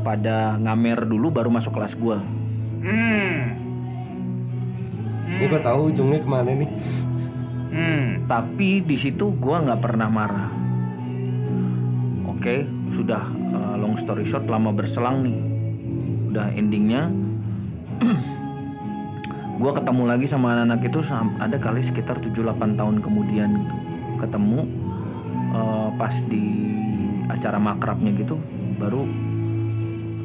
pada 0.00 0.56
ngamer 0.56 1.04
dulu 1.04 1.28
baru 1.30 1.48
masuk 1.48 1.72
kelas 1.72 1.92
gua 1.94 2.20
Hmm. 2.80 3.60
Gue 5.30 5.46
gak 5.48 5.62
tahu 5.62 5.88
ujungnya 5.90 6.18
ke 6.18 6.26
mana 6.26 6.50
nih. 6.50 6.70
Hmm. 7.70 8.26
tapi 8.26 8.82
di 8.82 8.96
situ 8.96 9.30
gua 9.36 9.62
nggak 9.62 9.78
pernah 9.78 10.08
marah 10.08 10.50
oke 12.26 12.56
sudah 12.90 13.22
eh, 13.30 13.74
long 13.76 13.94
story 13.94 14.24
short 14.24 14.44
lama 14.44 14.70
berselang 14.70 15.22
nih 15.22 15.38
udah 16.26 16.50
endingnya 16.50 17.14
gua 19.60 19.72
ketemu 19.76 20.02
lagi 20.08 20.26
sama 20.26 20.56
anak-anak 20.56 20.80
itu 20.88 21.00
ada 21.36 21.56
kali 21.60 21.84
sekitar 21.84 22.16
7-8 22.18 22.80
tahun 22.80 22.96
kemudian 23.04 23.50
gitu. 23.60 23.74
ketemu 24.20 24.60
eh, 25.52 25.88
pas 26.00 26.14
di 26.26 26.44
acara 27.30 27.60
makrabnya 27.60 28.10
gitu 28.16 28.40
baru 28.80 29.04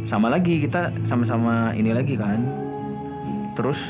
sama 0.05 0.29
lagi 0.29 0.61
kita 0.61 0.93
sama-sama 1.03 1.73
ini 1.73 1.89
lagi 1.89 2.13
kan 2.13 2.45
terus 3.57 3.81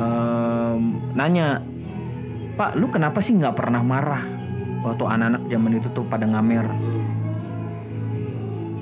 em, 0.00 0.80
nanya 1.12 1.60
Pak 2.54 2.78
lu 2.78 2.86
kenapa 2.86 3.18
sih 3.18 3.34
nggak 3.34 3.58
pernah 3.58 3.82
marah 3.82 4.22
waktu 4.86 5.04
anak-anak 5.04 5.42
zaman 5.50 5.72
itu 5.74 5.88
tuh 5.90 6.06
pada 6.06 6.24
ngamer 6.24 6.66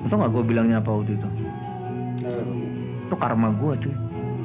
itu 0.05 0.13
nggak 0.13 0.31
gue 0.31 0.45
bilangnya 0.45 0.79
apa 0.79 0.91
waktu 0.93 1.17
itu 1.17 1.29
Nah, 2.23 2.39
itu 3.03 3.17
karma 3.17 3.49
gue 3.51 3.73
cuy 3.79 3.95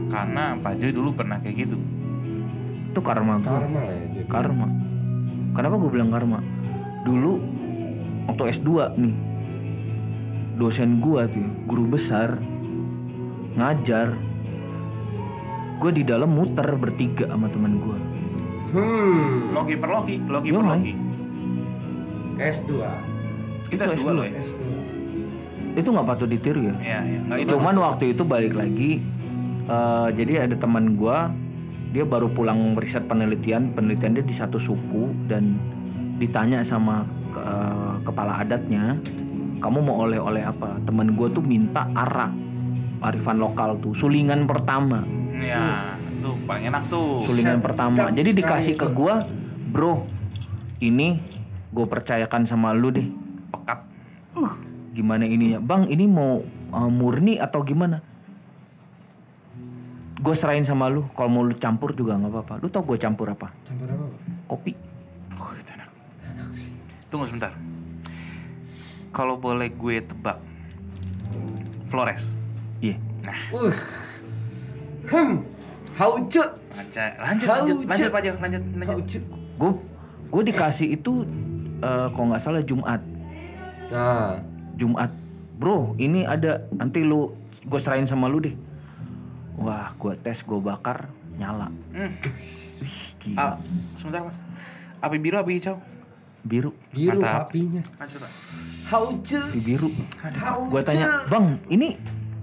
Karena 0.08 0.56
Pak 0.56 0.74
Joy 0.76 0.92
dulu 0.92 1.10
pernah 1.12 1.38
kayak 1.38 1.56
gitu. 1.60 1.78
itu 2.88 3.00
karma 3.00 3.38
gue 3.38 3.46
karma 3.46 3.82
ya 3.86 4.06
jadi. 4.10 4.26
karma 4.26 4.68
kenapa 5.54 5.76
gue 5.78 5.90
bilang 5.90 6.10
karma 6.10 6.40
dulu 7.04 7.38
waktu 8.26 8.44
S2 8.52 8.70
nih 8.96 9.16
dosen 10.56 10.98
gue 10.98 11.22
tuh 11.28 11.46
guru 11.64 11.86
besar 11.88 12.42
ngajar 13.54 14.18
gue 15.78 15.92
di 15.94 16.02
dalam 16.02 16.30
muter 16.30 16.66
bertiga 16.74 17.26
sama 17.28 17.48
teman 17.48 17.78
gue 17.78 17.98
Hmm. 18.68 19.48
Logi 19.50 19.80
per 19.80 19.88
logi, 19.88 20.20
logi 20.22 20.52
Yo, 20.52 20.60
per 20.60 20.66
Mai. 20.66 20.76
logi. 20.78 20.94
S2. 22.38 22.72
Kita 23.66 23.84
Itu 23.86 23.96
S2 23.96 24.04
S2. 24.04 24.12
loh 24.12 24.26
ya. 24.26 24.34
S2. 24.36 24.60
Itu 25.78 25.88
nggak 25.88 26.08
patut 26.08 26.26
ditiru 26.26 26.62
ya 26.64 26.76
Iya, 26.76 27.00
iya. 27.06 27.20
Enggak 27.22 27.38
itu. 27.40 27.50
Cuman 27.54 27.76
waktu 27.78 28.04
itu 28.12 28.24
balik 28.24 28.54
lagi, 28.54 28.98
eh, 29.64 30.08
jadi 30.12 30.50
ada 30.50 30.58
teman 30.58 30.98
gua, 30.98 31.30
dia 31.88 32.02
baru 32.02 32.28
pulang 32.28 32.74
riset 32.74 33.06
penelitian, 33.06 33.72
penelitian 33.72 34.18
dia 34.18 34.26
di 34.26 34.34
satu 34.34 34.58
suku 34.58 35.14
dan 35.30 35.56
ditanya 36.18 36.66
sama 36.66 37.06
eh, 37.30 37.96
kepala 38.02 38.42
adatnya, 38.42 38.98
kamu 39.58 39.78
mau 39.80 40.04
oleh-oleh 40.04 40.42
apa? 40.42 40.82
Teman 40.82 41.14
gua 41.14 41.30
tuh 41.30 41.46
minta 41.46 41.86
arak, 41.94 42.34
arifan 43.04 43.38
lokal 43.38 43.78
tuh, 43.78 43.94
sulingan 43.94 44.44
pertama, 44.44 45.06
Ya, 45.38 45.94
tuh 46.18 46.34
paling 46.44 46.74
enak 46.74 46.90
tuh. 46.90 47.22
sulingan 47.24 47.62
pertama. 47.62 48.10
Jadi 48.10 48.34
dikasih 48.34 48.74
itu. 48.74 48.82
ke 48.82 48.88
gua, 48.90 49.22
bro, 49.70 50.10
ini 50.80 51.22
gue 51.68 51.86
percayakan 51.86 52.50
sama 52.50 52.74
lu 52.74 52.90
deh. 52.90 53.06
Pekat. 53.54 53.86
Gimana 54.98 55.30
ininya 55.30 55.62
bang 55.62 55.86
ini 55.94 56.10
mau 56.10 56.42
uh, 56.74 56.90
murni 56.90 57.38
atau 57.38 57.62
gimana 57.62 58.02
gue 60.18 60.34
serahin 60.34 60.66
sama 60.66 60.90
lu 60.90 61.06
kalau 61.14 61.30
mau 61.30 61.46
lu 61.46 61.54
campur 61.54 61.94
juga 61.94 62.18
nggak 62.18 62.34
apa-apa 62.34 62.54
lu 62.66 62.68
tau 62.74 62.82
gue 62.82 62.98
campur 62.98 63.30
apa 63.30 63.54
Campur 63.70 63.88
apa? 63.94 64.06
Kopi 64.50 64.74
Oh, 65.38 65.54
itu 65.54 65.70
enak. 65.70 65.86
Tunggu 67.14 67.30
sebentar. 67.30 67.54
Kalau 69.14 69.38
boleh 69.38 69.70
gue 69.70 70.02
tebak. 70.02 70.42
Flores. 71.86 72.34
iya 72.82 72.98
Uh. 73.54 73.70
Hmm. 75.06 75.46
Hauce. 75.94 76.42
Lanjut, 76.74 76.98
lanjut, 77.22 77.48
lanjut, 77.48 77.78
lanjut 77.86 78.10
Pak 78.10 78.22
Jo, 78.26 78.32
lanjut, 78.42 78.64
lanjut. 78.74 78.98
Hauce. 78.98 79.20
gue 79.62 79.72
gue 80.34 80.44
dikasih 80.50 80.88
itu 80.98 81.22
uh, 81.86 82.10
kalau 82.14 82.34
nggak 82.34 82.42
salah 82.42 82.62
Jumat 82.66 83.02
Nah, 83.88 84.44
Jumat 84.78 85.10
bro 85.54 85.98
ini 85.98 86.22
ada 86.22 86.70
nanti 86.72 87.02
lu 87.02 87.34
gue 87.60 87.78
serahin 87.78 88.06
sama 88.06 88.26
lu 88.26 88.40
deh 88.40 88.54
wah 89.56 89.90
gue 89.92 90.14
tes 90.16 90.40
gue 90.40 90.60
bakar 90.60 91.10
nyala 91.34 91.74
Hmm. 91.90 92.14
Wih, 92.78 92.98
gila 93.18 93.42
Ah, 93.42 93.54
sebentar 93.94 94.22
Pak. 94.24 94.36
Api 95.00 95.18
biru, 95.18 95.36
api 95.36 95.52
hijau. 95.52 95.78
biru 96.44 96.72
biru 96.88 97.18
Mantap. 97.18 97.50
apinya. 97.50 97.82
Lanjut 97.98 98.20
Pak. 98.20 98.32
Hauce. 98.88 99.42
di 99.52 99.60
biru 99.60 99.90
gue 100.64 100.82
tanya 100.82 101.28
bang 101.28 101.60
ini 101.68 101.98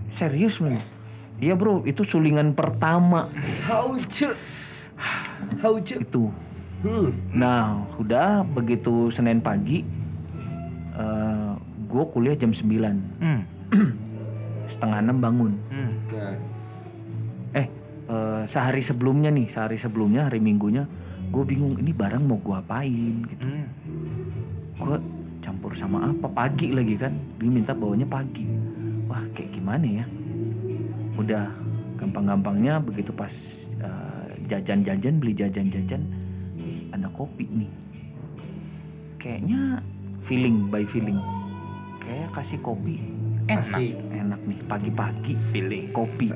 serius 0.06 0.60
nih 0.60 0.76
iya 1.40 1.54
bro 1.54 1.80
itu 1.82 2.02
sulingan 2.02 2.52
pertama 2.52 3.30
Hauce. 3.64 4.28
Hauce. 5.62 5.96
itu 5.96 6.28
Hmm. 6.82 7.16
nah 7.32 7.80
udah 7.96 8.44
begitu 8.44 9.08
senin 9.08 9.40
pagi 9.40 9.86
gue 11.94 12.04
kuliah 12.10 12.34
jam 12.34 12.50
9 12.50 13.22
Hmm. 13.22 13.40
setengah 14.72 14.98
enam 14.98 15.18
bangun. 15.22 15.52
Hmm. 15.70 15.92
Nah, 16.10 16.34
eh 17.54 17.66
eh, 18.10 18.42
sehari 18.50 18.82
sebelumnya 18.82 19.30
nih 19.30 19.46
sehari 19.46 19.78
sebelumnya 19.78 20.26
hari 20.26 20.42
minggunya 20.42 20.82
gue 21.30 21.44
bingung 21.46 21.78
ini 21.78 21.94
barang 21.94 22.22
mau 22.26 22.42
gue 22.42 22.56
apain? 22.58 23.14
Gitu. 23.30 23.42
Hmm. 23.46 23.66
gue 24.74 24.96
campur 25.38 25.70
sama 25.70 26.10
apa? 26.10 26.26
Pagi 26.26 26.74
lagi 26.74 26.98
kan? 26.98 27.14
Dia 27.38 27.50
minta 27.52 27.70
bawanya 27.70 28.08
pagi. 28.10 28.42
Wah 29.06 29.22
kayak 29.30 29.54
gimana 29.54 30.02
ya? 30.02 30.04
Udah 31.14 31.46
gampang-gampangnya 31.94 32.82
begitu 32.82 33.14
pas 33.14 33.30
eh, 33.78 34.28
jajan-jajan 34.50 35.22
beli 35.22 35.32
jajan-jajan 35.38 36.02
ih 36.58 36.90
ada 36.90 37.06
kopi 37.14 37.46
nih. 37.54 37.70
Kayaknya 39.20 39.80
feeling 40.24 40.68
by 40.72 40.82
feeling 40.84 41.20
kayak 42.04 42.28
kasih 42.30 42.58
kopi 42.58 43.00
Enak. 43.44 43.76
Asik. 43.76 43.92
enak 44.10 44.40
nih 44.42 44.58
pagi-pagi 44.64 45.34
Feeling. 45.50 45.84
kopi 45.90 46.28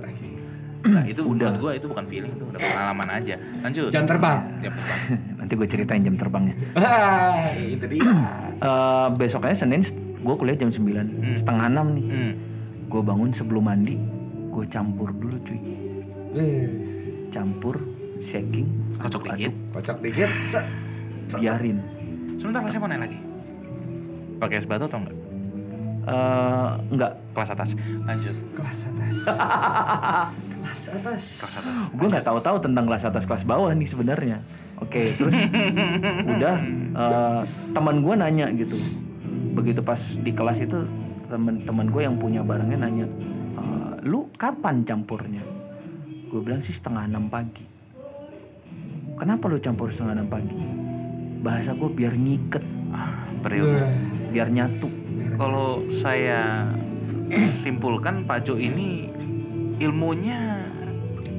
Nah, 0.78 1.02
itu 1.04 1.20
Udah. 1.32 1.52
gue 1.52 1.72
itu 1.74 1.86
bukan 1.86 2.04
feeling, 2.04 2.30
itu 2.30 2.44
udah 2.44 2.56
pengalaman 2.56 3.08
aja. 3.10 3.34
Lanjut. 3.60 3.90
Jam 3.90 4.04
terbang. 4.04 4.38
Tiap 4.58 4.72
terbang. 4.72 5.00
nanti 5.40 5.52
gue 5.54 5.66
ceritain 5.66 6.00
jam 6.00 6.14
terbangnya 6.14 6.54
itu 7.58 7.86
dia. 7.86 8.02
Eh, 8.58 9.08
besoknya 9.14 9.54
Senin 9.54 9.86
gue 10.18 10.34
kuliah 10.34 10.54
jam 10.54 10.66
9 10.66 10.82
setengah 11.34 11.66
enam 11.68 11.94
nih 11.94 12.04
Hmm. 12.04 12.32
gue 12.84 13.00
bangun 13.00 13.30
sebelum 13.30 13.62
mandi 13.64 13.94
gue 14.50 14.66
campur 14.66 15.14
dulu 15.14 15.38
cuy 15.40 15.60
Eh, 16.34 16.66
campur 17.28 17.78
shaking 18.18 18.66
Kocok 18.98 19.30
dikit. 19.30 19.54
kocok 19.72 19.96
dikit. 20.00 20.30
biarin 21.32 21.78
Sebentar, 22.34 22.66
saya 22.66 22.78
mau 22.78 22.86
nanya 22.86 23.06
lagi. 23.06 23.18
Pakai 24.36 24.58
es 24.58 24.66
batu 24.66 24.86
atau 24.86 24.98
enggak? 25.00 25.14
Eh, 26.08 26.70
enggak 26.90 27.12
Kelas 27.32 27.50
atas. 27.54 27.70
Lanjut. 28.02 28.34
Kelas 28.56 28.78
atas. 28.82 29.12
Kelas 30.58 30.82
atas. 30.88 31.22
Kelas 31.38 31.54
atas. 31.60 31.78
gue 31.92 32.06
nggak 32.08 32.24
tahu-tahu 32.24 32.56
tentang 32.58 32.84
kelas 32.88 33.04
atas 33.04 33.24
kelas 33.24 33.44
bawah 33.44 33.70
nih 33.70 33.86
sebenarnya 33.86 34.38
Oke, 34.78 35.10
terus 35.14 35.34
udah 36.38 36.56
eh, 36.94 37.40
teman 37.74 37.98
gue 37.98 38.14
nanya 38.14 38.46
gitu. 38.54 38.78
Begitu 39.54 39.82
pas 39.82 39.98
di 39.98 40.30
kelas 40.30 40.62
itu 40.62 40.86
teman-teman 41.26 41.90
gue 41.90 42.02
yang 42.06 42.14
punya 42.14 42.46
barangnya 42.46 42.78
nanya, 42.78 43.06
"Eh, 43.58 43.92
lu 44.06 44.30
kapan 44.38 44.86
campurnya? 44.86 45.42
Gue 46.30 46.40
bilang 46.40 46.62
sih 46.62 46.70
setengah 46.70 47.10
enam 47.10 47.26
pagi. 47.26 47.66
Kenapa 49.18 49.50
lu 49.50 49.58
campur 49.58 49.90
setengah 49.90 50.22
enam 50.22 50.28
pagi? 50.30 50.54
Bahasa 51.42 51.74
gue 51.74 51.90
biar 51.90 52.14
ngiket, 52.14 52.62
Ah, 52.94 53.26
berilmu. 53.42 53.82
biar 54.30 54.46
nyatu. 54.46 54.86
Kalau 55.38 55.86
saya 55.86 56.66
simpulkan 57.46 58.26
Pak 58.26 58.50
Jo 58.50 58.58
ini 58.58 59.06
ilmunya 59.78 60.66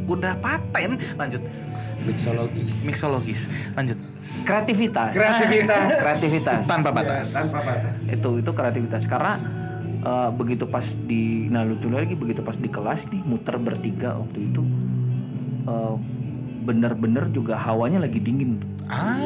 udah 0.07 0.39
paten. 0.39 0.95
Lanjut. 1.19 1.43
Mixologis. 2.07 2.67
Mixologis. 2.87 3.41
Lanjut. 3.75 3.99
Kreativitas. 4.47 5.11
Kreativitas. 5.11 5.87
Kreativitas. 6.03 6.63
Tanpa 6.63 6.89
batas. 6.95 7.27
Ya, 7.27 7.43
tanpa 7.43 7.59
batas. 7.67 7.97
itu 8.07 8.29
itu 8.39 8.51
kreativitas 8.55 9.03
karena 9.05 9.33
eh, 9.99 10.29
begitu 10.33 10.63
pas 10.65 10.85
di 10.95 11.51
nah 11.51 11.67
lucu 11.67 11.91
lagi 11.91 12.15
begitu 12.15 12.39
pas 12.39 12.55
di 12.55 12.69
kelas 12.71 13.11
nih 13.11 13.21
muter 13.27 13.59
bertiga 13.59 14.15
waktu 14.15 14.39
itu 14.47 14.63
eh, 15.67 15.95
bener-bener 16.63 17.27
juga 17.35 17.59
hawanya 17.59 17.99
lagi 17.99 18.23
dingin 18.23 18.63
tuh. 18.63 18.68
Ah, 18.89 19.21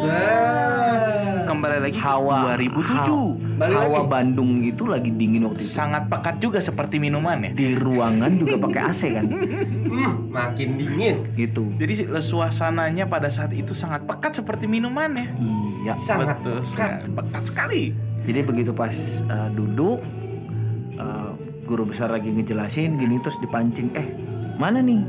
kembali 1.45 1.77
lagi 1.79 1.95
ke 1.95 2.03
hawa 2.03 2.51
2007. 2.51 3.55
Balik 3.55 3.71
hawa 3.73 3.97
lagi. 3.97 4.09
Bandung 4.09 4.51
itu 4.59 4.83
lagi 4.83 5.07
dingin 5.09 5.45
waktu 5.45 5.55
itu 5.57 5.71
Sangat 5.71 6.03
pekat 6.05 6.35
juga 6.37 6.59
seperti 6.59 6.99
minuman 6.99 7.39
ya. 7.39 7.51
di 7.53 7.71
ruangan 7.73 8.35
juga 8.35 8.59
pakai 8.59 8.81
AC 8.83 9.01
kan 9.13 9.25
Hmm, 9.93 10.27
makin 10.27 10.75
dingin. 10.75 11.15
gitu 11.33 11.69
Jadi 11.77 11.93
suasananya 12.11 13.05
pada 13.05 13.29
saat 13.29 13.53
itu 13.53 13.71
sangat 13.71 14.03
pekat 14.03 14.35
seperti 14.35 14.65
minuman 14.65 15.13
ya. 15.13 15.27
iya 15.39 15.93
Sangat 16.01 16.41
Betul 16.41 16.59
pekat. 16.59 16.67
sekali. 16.67 17.07
Pekat 17.13 17.43
sekali. 17.45 17.83
jadi 18.23 18.39
begitu 18.41 18.71
pas 18.71 18.95
eh, 19.21 19.49
duduk 19.49 20.01
eh, 20.93 21.31
guru 21.63 21.83
besar 21.85 22.09
lagi 22.09 22.31
ngejelasin 22.31 22.97
gini 22.97 23.15
terus 23.17 23.37
dipancing 23.37 23.93
eh 23.93 24.11
mana 24.55 24.81
nih 24.81 24.99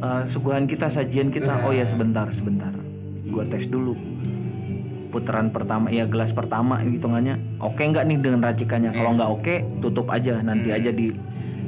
eh, 0.00 0.22
suguhan 0.26 0.66
kita 0.66 0.90
sajian 0.90 1.30
kita 1.30 1.62
oh 1.62 1.70
ya 1.70 1.86
sebentar 1.86 2.26
sebentar 2.30 2.73
gua 3.34 3.44
tes 3.50 3.66
dulu 3.66 3.98
putaran 5.10 5.50
pertama 5.50 5.90
ya 5.90 6.06
gelas 6.06 6.34
pertama 6.34 6.82
hitungannya 6.82 7.58
oke 7.62 7.82
nggak 7.82 8.02
nih 8.06 8.18
dengan 8.18 8.40
racikannya 8.42 8.90
kalau 8.94 9.10
nggak 9.14 9.30
oke 9.30 9.54
tutup 9.82 10.10
aja 10.10 10.42
nanti 10.42 10.74
aja 10.74 10.90
di 10.90 11.14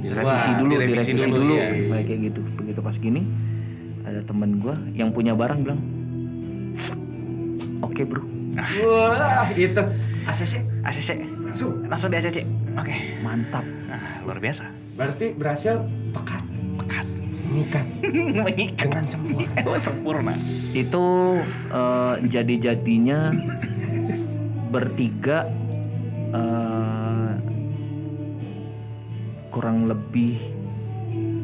revisi 0.07 0.51
dulu 0.59 0.73
direvisi 0.79 1.11
direvisi 1.15 1.31
dulu, 1.31 1.35
dulu, 1.43 1.55
ya. 1.55 1.67
Kayak 1.71 2.05
kayak 2.07 2.21
gitu 2.31 2.41
begitu 2.59 2.81
pas 2.83 2.97
gini 2.99 3.23
ada 4.07 4.23
temen 4.23 4.63
gua 4.63 4.79
yang 4.95 5.11
punya 5.11 5.35
barang 5.35 5.63
bilang 5.63 5.81
oke 7.83 8.03
bro 8.07 8.23
Wah, 8.57 9.45
itu 9.53 9.83
ACC 10.25 10.65
ACC. 10.81 11.11
langsung. 11.45 11.73
Langsung 11.93 12.09
di 12.09 12.17
ACC. 12.17 12.39
Oke. 12.73 12.95
mantap 13.21 13.65
Nah, 13.85 14.25
luar 14.25 14.41
biasa. 14.41 14.73
Berarti 14.97 15.37
berhasil 15.37 15.77
Pekat. 16.17 16.56
Mengikat 17.47 17.87
Mengikat. 18.03 18.87
dengan 18.87 19.07
sempurna. 19.07 19.51
Oh, 19.67 19.79
sempurna. 19.79 20.35
itu 20.73 21.05
eh, 21.71 22.15
jadi-jadinya 22.23 23.21
bertiga 24.69 25.47
eh, 26.29 27.33
kurang 29.49 29.87
lebih 29.87 30.37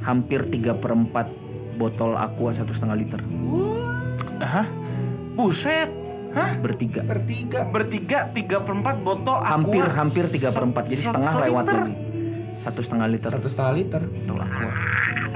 hampir 0.02 0.44
tiga 0.44 0.74
perempat 0.74 1.30
botol 1.74 2.12
aqua 2.14 2.50
satu 2.50 2.70
setengah 2.70 2.96
liter 2.96 3.20
Hah? 4.38 4.66
Buset. 5.32 5.88
Hah? 6.32 6.56
bertiga 6.58 7.00
Bertiga. 7.02 7.64
Bertiga 7.64 8.18
tiga 8.28 8.58
perempat 8.58 9.00
botol 9.00 9.36
aqua. 9.36 9.52
hampir 9.52 9.84
hampir 9.86 10.24
tiga 10.26 10.48
perempat 10.48 10.84
jadi 10.86 10.96
se- 10.98 11.08
setengah 11.08 11.32
lewat 11.46 11.64
satu 12.58 12.80
setengah 12.80 13.08
liter 13.08 13.30
Satu 13.30 13.48
setengah 13.48 13.72
liter. 13.74 14.02
botol 14.02 14.38
aqua 14.38 14.70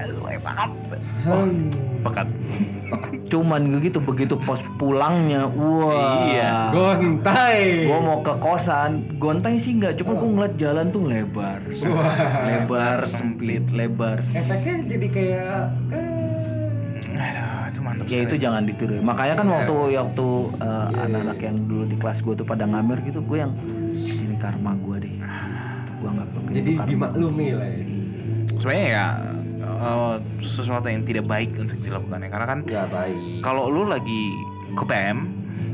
Ah, 0.06 0.30
Hebat. 0.30 0.70
Hmm. 1.24 1.68
Pekat. 2.02 2.28
cuman 3.26 3.82
gitu 3.82 3.98
begitu 3.98 4.38
pas 4.38 4.62
pulangnya 4.78 5.50
wah 5.50 6.22
Iya. 6.24 6.70
Gontai. 6.70 7.82
Gue 7.82 7.98
mau 7.98 8.22
ke 8.22 8.30
kosan, 8.38 9.18
gontai 9.18 9.58
sih 9.58 9.74
nggak, 9.74 9.98
cuma 9.98 10.14
gue 10.14 10.28
ngeliat 10.28 10.54
jalan 10.54 10.86
tuh 10.88 11.02
lebar, 11.02 11.58
lebar, 12.46 13.02
sempit, 13.02 13.66
lebar. 13.68 14.22
Efeknya 14.30 14.86
jadi 14.86 15.06
kayak 15.10 15.58
eh, 15.90 17.18
Aduh, 17.18 17.66
itu 17.66 17.80
mantap 17.80 18.04
Ya 18.06 18.18
itu 18.20 18.28
sekali. 18.30 18.44
jangan 18.46 18.62
ditiru. 18.62 18.94
Makanya 19.00 19.34
kan 19.34 19.46
waktu 19.48 19.72
waktu 19.98 20.26
uh, 20.56 20.86
anak-anak 20.94 21.38
yang 21.40 21.56
dulu 21.66 21.84
di 21.84 21.96
kelas 21.96 22.18
gue 22.20 22.34
tuh 22.36 22.46
pada 22.46 22.62
ngamer 22.64 23.02
gitu, 23.02 23.18
gue 23.20 23.38
yang 23.40 23.52
ini 23.90 24.36
karma 24.38 24.78
gue 24.78 24.96
deh. 25.02 25.14
Gue 25.98 26.10
nggak 26.12 26.28
jadi 26.52 26.70
itu 26.70 26.82
dimaklumi 26.86 27.48
lah 27.50 27.66
ya. 27.66 27.82
Sebenarnya 28.56 28.86
ya 28.86 29.06
eh, 29.66 30.14
sesuatu 30.38 30.86
yang 30.86 31.02
tidak 31.02 31.26
baik 31.26 31.54
untuk 31.54 31.78
dilakukan 31.78 32.18
ya 32.18 32.28
karena 32.28 32.46
kan 32.46 32.58
Gak 32.62 32.88
baik. 32.88 33.16
kalau 33.40 33.66
lu 33.66 33.84
lagi 33.84 34.32
ke 34.72 34.84
PM, 34.84 35.18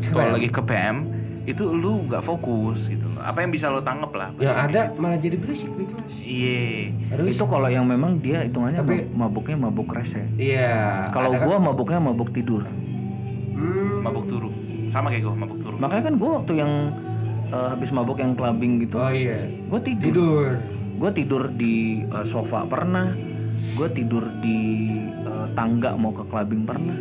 kalau 0.09 0.33
lagi 0.33 0.49
ke 0.49 0.63
PM 0.63 0.97
itu 1.43 1.67
lu 1.69 2.07
nggak 2.07 2.23
fokus 2.23 2.87
gitu. 2.87 3.03
Apa 3.19 3.43
yang 3.43 3.51
bisa 3.51 3.67
lu 3.67 3.83
tanggap 3.83 4.15
lah? 4.15 4.31
Bahasanya 4.33 4.63
ada 4.63 4.83
gitu. 4.87 4.99
malah 5.03 5.19
jadi 5.19 5.37
berisik 5.37 5.71
di 5.75 5.85
kelas. 5.85 6.07
Iya. 6.23 6.95
Itu 7.27 7.45
kalau 7.45 7.67
yang 7.67 7.83
memang 7.83 8.23
dia 8.23 8.47
hitungannya 8.47 8.79
Tapi- 8.79 9.11
ma- 9.11 9.27
mabuknya 9.27 9.59
mabuk 9.59 9.91
rese. 9.91 10.23
Iya. 10.39 11.11
Kalau 11.11 11.35
kan- 11.35 11.43
gue 11.43 11.57
mabuknya 11.59 11.99
mabuk 11.99 12.31
tidur. 12.31 12.63
Hmm. 12.63 14.07
Mabuk 14.07 14.27
turu. 14.27 14.55
Sama 14.87 15.11
kayak 15.11 15.27
gue 15.27 15.35
mabuk 15.35 15.59
turu. 15.59 15.77
Makanya 15.77 16.03
kan 16.05 16.15
gue 16.15 16.31
waktu 16.31 16.53
yang 16.55 16.73
uh, 17.51 17.67
habis 17.69 17.91
mabuk 17.91 18.17
yang 18.17 18.33
clubbing 18.33 18.79
gitu, 18.79 18.97
Oh 18.97 19.11
iya. 19.11 19.43
gue 19.45 19.81
tidur. 19.83 20.07
Tidur. 20.15 20.49
gue 20.93 21.11
tidur 21.11 21.43
di 21.51 21.75
uh, 22.07 22.23
sofa 22.23 22.63
pernah 22.63 23.11
gue 23.73 23.89
tidur 23.95 24.29
di 24.43 24.59
uh, 25.25 25.47
tangga 25.55 25.95
mau 25.95 26.11
ke 26.11 26.27
clubbing 26.27 26.67
pernah 26.67 26.99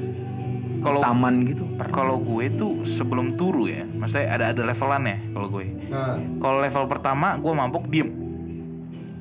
Kalau 0.81 0.97
taman 1.01 1.45
gitu 1.45 1.61
kalau 1.89 2.21
gue 2.21 2.49
tuh 2.53 2.81
sebelum 2.85 3.33
turu 3.37 3.65
ya, 3.65 3.85
maksudnya 3.85 4.33
ada 4.33 4.45
ada 4.53 4.61
levelan 4.65 5.03
ya 5.05 5.17
kalau 5.33 5.47
gue. 5.53 5.65
Nah, 5.89 6.17
Kalau 6.41 6.57
level 6.57 6.85
pertama 6.89 7.27
gue 7.37 7.53
mabuk 7.53 7.85
diem. 7.89 8.09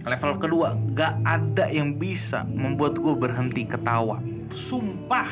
Level 0.01 0.41
kedua 0.41 0.77
gak 0.97 1.21
ada 1.29 1.69
yang 1.69 2.01
bisa 2.01 2.49
membuat 2.49 2.97
gue 2.97 3.13
berhenti 3.13 3.69
ketawa. 3.69 4.25
Sumpah. 4.53 5.29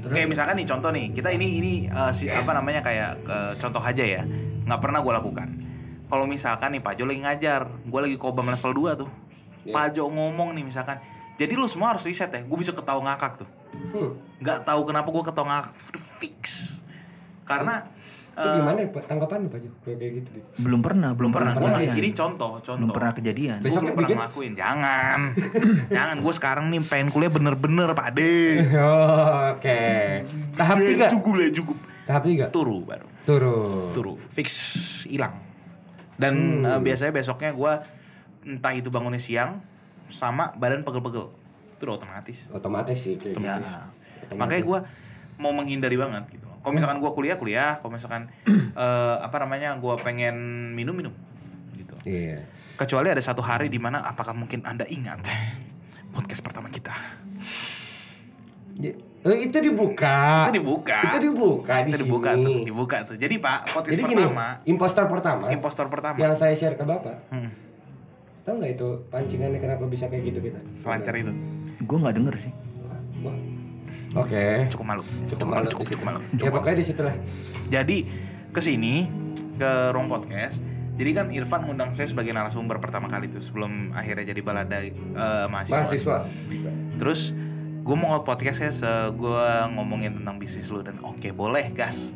Terus? 0.00 0.12
Kayak 0.16 0.28
misalkan 0.32 0.54
nih 0.56 0.66
contoh 0.72 0.90
nih, 0.96 1.06
kita 1.12 1.28
ini 1.36 1.46
ini 1.60 1.72
uh, 1.92 2.08
si 2.08 2.32
apa 2.32 2.56
namanya 2.56 2.80
kayak 2.80 3.20
uh, 3.28 3.52
contoh 3.60 3.84
aja 3.84 4.00
ya, 4.00 4.24
nggak 4.64 4.80
pernah 4.80 5.04
gue 5.04 5.12
lakukan. 5.12 5.48
Kalau 6.08 6.24
misalkan 6.24 6.72
nih 6.72 6.80
Pak 6.80 6.96
Jo 6.96 7.04
lagi 7.04 7.20
ngajar, 7.20 7.68
gue 7.84 8.00
lagi 8.00 8.16
kobam 8.16 8.48
level 8.48 8.72
2 8.96 9.00
tuh. 9.04 9.10
Iya. 9.62 9.72
Pak 9.72 9.86
Jo 9.92 10.06
ngomong 10.06 10.52
nih 10.52 10.64
misalkan, 10.64 10.98
jadi 11.34 11.52
lu 11.52 11.64
semua 11.64 11.92
harus 11.92 12.02
riset 12.02 12.28
ya, 12.28 12.40
gue 12.40 12.56
bisa 12.56 12.70
ketawa 12.70 13.00
ngakak 13.02 13.40
tuh. 13.40 13.48
hmm. 13.92 14.10
Nggak 14.38 14.58
tahu 14.62 14.80
kenapa 14.82 15.08
gue 15.08 15.22
ketawa 15.22 15.46
ngakak 15.50 15.72
tuh 15.90 16.00
fix. 16.16 16.40
Karena 17.42 17.84
itu 18.30 18.40
uh, 18.40 18.56
gimana 18.56 18.78
ya 18.78 18.88
tanggapan 19.02 19.38
Pak 19.44 19.58
Jo 19.58 19.70
kayak 19.82 20.00
gitu 20.16 20.28
deh. 20.30 20.44
belum 20.56 20.80
pernah 20.80 21.10
belum 21.12 21.28
pernah 21.28 21.52
pernah 21.52 21.66
gue 21.76 21.82
kejadian 21.82 21.98
ini 21.98 22.10
contoh 22.14 22.52
contoh 22.56 22.78
belum 22.78 22.90
pernah 22.90 23.12
kejadian 23.12 23.58
Besok 23.58 23.80
belum 23.82 23.90
pernah 23.90 24.06
bikin? 24.06 24.16
ngelakuin 24.16 24.52
jangan 24.54 25.18
jangan 25.98 26.16
gue 26.16 26.32
sekarang 26.32 26.64
nih 26.68 26.80
pengen 26.82 27.08
kuliah 27.10 27.28
bener-bener 27.28 27.90
pak 27.90 28.08
de 28.14 28.64
Oh, 28.78 29.34
Oke. 29.52 29.82
Tahap 30.54 30.76
tiga. 30.78 31.06
cukup 31.10 31.32
lah 31.34 31.50
cukup 31.52 31.76
Tahap 32.06 32.22
tiga. 32.22 32.44
turu 32.48 32.78
baru 32.80 33.06
Turun. 33.22 33.90
turu 33.92 34.14
fix 34.28 34.48
hilang 35.04 35.34
dan 36.14 36.32
Hmm. 36.62 36.64
eh, 36.64 36.80
biasanya 36.80 37.12
besoknya 37.12 37.50
gue 37.50 37.72
entah 38.42 38.72
itu 38.72 38.88
bangunnya 38.88 39.18
siang 39.18 39.60
sama 40.06 40.50
badan 40.54 40.80
pegel-pegel 40.80 41.30
itu 41.74 41.82
udah 41.82 41.96
otomatis 41.96 42.38
Otomatis 42.50 42.98
sih 42.98 43.14
kayak 43.16 43.36
ya 43.36 43.56
gitu. 43.56 44.34
makanya 44.34 44.62
gue 44.62 44.78
mau 45.36 45.50
menghindari 45.50 45.96
banget 45.96 46.28
gitu 46.30 46.44
loh. 46.44 46.56
kalau 46.60 46.72
misalkan 46.72 46.98
gue 46.98 47.10
kuliah 47.10 47.36
kuliah 47.36 47.72
kalau 47.78 47.92
misalkan 47.92 48.28
eh, 48.76 49.16
apa 49.18 49.36
namanya 49.38 49.76
gue 49.76 49.94
pengen 50.00 50.36
minum 50.72 50.92
minum 50.92 51.14
gitu 51.74 51.94
Iya. 52.02 52.44
Kecuali 52.74 53.08
ada 53.08 53.20
satu 53.20 53.40
hari 53.40 53.68
di 53.68 53.76
mana 53.76 54.00
apakah 54.00 54.32
mungkin 54.32 54.64
Anda 54.64 54.88
ingat 54.88 55.20
podcast 56.10 56.40
pertama 56.40 56.68
kita. 56.68 56.96
Ya, 58.80 58.96
itu 59.36 59.58
dibuka. 59.60 60.48
Itu 60.48 60.56
dibuka. 60.56 60.98
Itu 61.04 61.18
dibuka 61.20 61.74
di 61.84 61.90
Itu 61.92 61.96
dibuka 62.00 62.30
sini. 62.32 62.40
tuh, 62.40 62.56
dibuka 62.64 62.96
tuh. 63.04 63.16
Jadi 63.20 63.36
Pak, 63.36 63.58
podcast 63.68 63.92
Jadi 63.92 64.02
gini, 64.08 64.16
pertama, 64.24 64.46
impostor 64.64 65.04
pertama 65.06 65.44
impostor 65.52 65.86
pertama. 65.92 66.16
yang 66.16 66.32
saya 66.32 66.56
share 66.56 66.72
ke 66.74 66.84
Bapak. 66.88 67.28
Hmm, 67.28 67.52
Tahu 68.40 68.54
nggak 68.56 68.72
itu 68.74 68.88
pancingannya 69.08 69.60
kenapa 69.60 69.84
bisa 69.84 70.08
kayak 70.08 70.32
gitu 70.32 70.38
kita? 70.40 70.58
selancar 70.68 71.14
itu. 71.14 71.32
gue 71.80 71.96
nggak 71.96 72.14
denger 72.16 72.34
sih 72.36 72.52
Wah. 73.20 73.36
Oke. 74.16 74.66
Cukup 74.72 74.86
malu. 74.86 75.02
Cukup 75.28 75.28
Cukup 75.28 75.46
malu, 75.46 75.54
malu 75.60 75.70
cukup, 75.70 75.84
di 75.86 75.92
cukup 75.94 76.04
malu. 76.08 76.18
Ya 76.18 76.26
Cukup 76.34 76.44
malu. 76.48 76.56
pokoknya 76.58 76.76
di 76.76 76.86
situ 76.88 77.00
lah. 77.04 77.14
Jadi 77.68 77.96
ke 78.50 78.60
sini 78.60 78.94
ke 79.54 79.70
Ruang 79.92 80.08
Podcast. 80.08 80.64
Jadi 80.96 81.10
kan 81.16 81.26
Irfan 81.32 81.64
ngundang 81.64 81.96
saya 81.96 82.08
sebagai 82.08 82.32
narasumber 82.32 82.76
pertama 82.76 83.08
kali 83.08 83.28
tuh 83.28 83.40
sebelum 83.40 83.92
akhirnya 83.92 84.32
jadi 84.32 84.40
balada 84.40 84.78
eh, 84.84 85.46
mahasiswa. 85.48 85.84
Mahasiswa. 85.88 86.18
Terus 87.00 87.32
gue 87.80 87.96
mau 87.96 88.20
podcast 88.20 88.60
ya 88.60 88.70
gue 89.08 89.44
ngomongin 89.72 90.20
tentang 90.20 90.36
bisnis 90.36 90.68
lu 90.68 90.84
dan 90.84 91.00
oke 91.00 91.28
boleh 91.32 91.72
gas. 91.72 92.12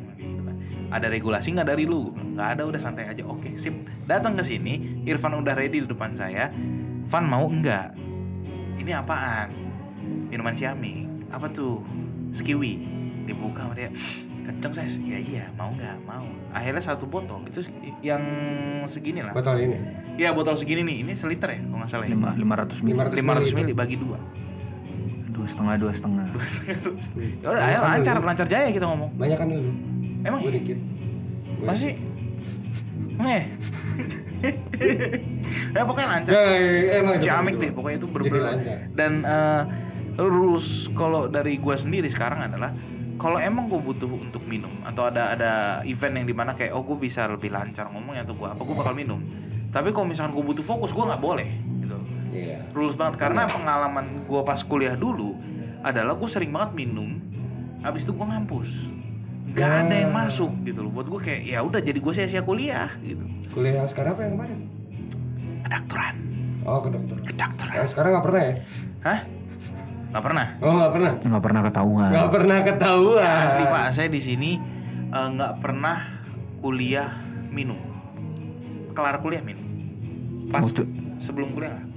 Ada 1.01 1.07
regulasi 1.11 1.51
nggak 1.55 1.67
dari 1.67 1.83
lu? 1.83 2.13
Nggak 2.13 2.47
ada 2.59 2.61
udah 2.67 2.79
santai 2.79 3.09
aja. 3.09 3.23
Oke 3.27 3.55
sip. 3.59 3.73
Datang 4.07 4.35
ke 4.39 4.43
sini 4.45 5.03
Irfan 5.03 5.35
udah 5.35 5.55
ready 5.57 5.83
di 5.83 5.87
depan 5.87 6.15
saya. 6.15 6.51
Van 7.05 7.25
mau 7.27 7.45
enggak 7.45 8.05
ini 8.79 8.91
apaan? 8.91 9.49
Minuman 10.29 10.53
Ciamik 10.53 11.07
apa 11.31 11.47
tuh? 11.49 11.81
Skiwi. 12.35 12.85
Dibuka 13.25 13.65
sama 13.65 13.73
dia. 13.73 13.89
Kenceng 14.45 14.73
saya 14.77 14.85
ya 15.01 15.17
iya 15.17 15.43
mau 15.57 15.73
nggak? 15.73 16.05
Mau. 16.05 16.27
Akhirnya 16.53 16.83
satu 16.83 17.09
botol. 17.09 17.41
Itu 17.49 17.65
yang 18.05 18.21
segini 18.85 19.25
lah. 19.25 19.33
Botol 19.33 19.57
ini. 19.65 19.77
ya 20.21 20.29
botol 20.35 20.53
segini 20.53 20.85
nih. 20.85 20.97
Ini 21.01 21.11
seliter 21.17 21.49
ya 21.49 21.59
kalau 21.65 21.81
nggak 21.81 21.89
salah 21.89 22.05
ya? 22.05 22.13
Lima 22.13 22.37
lima 22.37 22.53
ratus 22.61 22.77
mili. 22.85 22.93
500 22.93 23.49
500 23.49 23.57
mili 23.57 23.73
bagi 23.73 23.97
dua. 23.97 24.19
Dua 25.33 25.47
setengah 25.49 25.73
dua 25.81 25.91
setengah. 25.95 26.25
Ya 27.41 27.47
udah 27.49 27.63
ayo 27.65 27.79
lancar 27.81 28.15
lancar 28.21 28.45
jaya 28.45 28.69
kita 28.69 28.85
ngomong. 28.85 29.17
Banyak 29.17 29.37
kan 29.39 29.47
dulu. 29.49 29.71
Emang 30.25 30.41
Gue 30.41 30.49
iya? 30.49 30.57
dikit. 30.57 30.79
Gua 31.55 31.67
masih 31.69 31.93
emang 33.15 33.31
ya 33.31 33.43
ya 35.75 35.81
pokoknya 35.85 36.07
lancar 36.09 36.33
Ya, 36.33 36.43
ya, 36.51 36.93
emang 36.99 37.15
ciamik 37.17 37.55
deh 37.57 37.71
pokoknya 37.71 37.97
itu 37.97 38.07
lancar. 38.11 38.77
dan 38.91 39.11
eh, 39.23 39.63
rules 40.17 40.89
kalau 40.91 41.27
dari 41.27 41.57
gua 41.57 41.75
sendiri 41.75 42.07
sekarang 42.07 42.43
adalah 42.43 42.71
kalau 43.15 43.39
emang 43.39 43.71
gue 43.71 43.79
butuh 43.79 44.11
untuk 44.11 44.43
minum 44.43 44.83
atau 44.83 45.07
ada 45.07 45.31
ada 45.31 45.51
event 45.87 46.19
yang 46.19 46.27
di 46.27 46.35
mana 46.35 46.51
kayak 46.51 46.75
oh 46.75 46.83
gue 46.83 46.99
bisa 46.99 47.23
lebih 47.31 47.47
lancar 47.47 47.87
ngomongnya 47.87 48.27
atau 48.27 48.35
gue 48.35 48.43
apa 48.43 48.59
gue 48.59 48.75
bakal 48.75 48.91
minum 48.91 49.23
tapi 49.71 49.95
kalau 49.95 50.03
misalkan 50.03 50.35
gue 50.35 50.43
butuh 50.43 50.59
fokus 50.59 50.91
gue 50.91 50.99
nggak 50.99 51.23
boleh 51.23 51.47
gitu 51.79 51.95
Iya. 52.35 52.67
rules 52.75 52.99
banget 52.99 53.15
karena 53.15 53.47
pengalaman 53.47 54.27
gue 54.27 54.41
pas 54.43 54.59
kuliah 54.59 54.99
dulu 54.99 55.39
adalah 55.79 56.19
gue 56.19 56.27
sering 56.27 56.51
banget 56.51 56.75
minum 56.75 57.23
habis 57.79 58.03
itu 58.03 58.11
gue 58.11 58.27
ngampus 58.27 58.91
nggak 59.55 59.73
ada 59.81 59.95
yang 59.97 60.11
masuk 60.11 60.51
gitu 60.61 60.79
loh 60.81 60.91
buat 60.91 61.07
gue 61.07 61.19
kayak 61.21 61.41
ya 61.45 61.59
udah 61.59 61.79
jadi 61.79 61.95
gue 61.95 62.13
sia-sia 62.13 62.41
kuliah 62.41 62.91
gitu 62.99 63.23
Kuliah 63.49 63.87
sekarang 63.87 64.13
apa 64.13 64.21
yang 64.21 64.33
kemarin? 64.35 64.59
kedokteran 65.63 66.15
Oh, 66.61 66.81
ke 66.81 66.89
dokter. 66.89 67.15
kedokteran 67.23 67.73
Yang 67.73 67.87
sekarang 67.89 68.09
nggak 68.11 68.25
pernah 68.25 68.41
ya? 68.41 68.53
hah 69.01 69.19
nggak 70.05 70.23
pernah 70.23 70.47
Oh, 70.59 70.73
nggak 70.73 70.91
pernah. 70.91 71.13
nggak 71.21 71.41
pernah 71.41 71.61
ketahuan 71.63 72.09
Nggak 72.09 72.29
pernah 72.29 72.57
ketahuan. 72.61 73.23
Ya, 73.23 73.33
asli 73.45 73.63
pak 73.65 73.85
saya 73.91 74.09
di 74.09 74.19
sini 74.19 74.51
eh, 75.07 75.27
nggak 75.29 75.53
pernah 75.57 75.97
kuliah 76.57 77.09
minum 77.47 77.79
kelar 78.91 79.19
kuliah 79.19 79.39
minum 79.39 79.63
pas 80.47 80.63
Waktu- 80.63 80.87
sebelum 81.17 81.51
kuliah 81.51 81.71
nggak? 81.73 81.87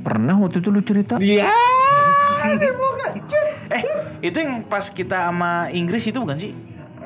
pernah 0.00 0.34
waktu 0.36 0.56
itu 0.58 0.68
lu 0.68 0.80
cerita 0.80 1.16
Dia. 1.16 1.48
eh 3.70 3.82
itu 4.20 4.36
yang 4.36 4.64
pas 4.64 4.88
kita 4.88 5.28
sama 5.28 5.68
Inggris 5.70 6.02
itu 6.02 6.16
bukan 6.16 6.36
sih 6.36 6.52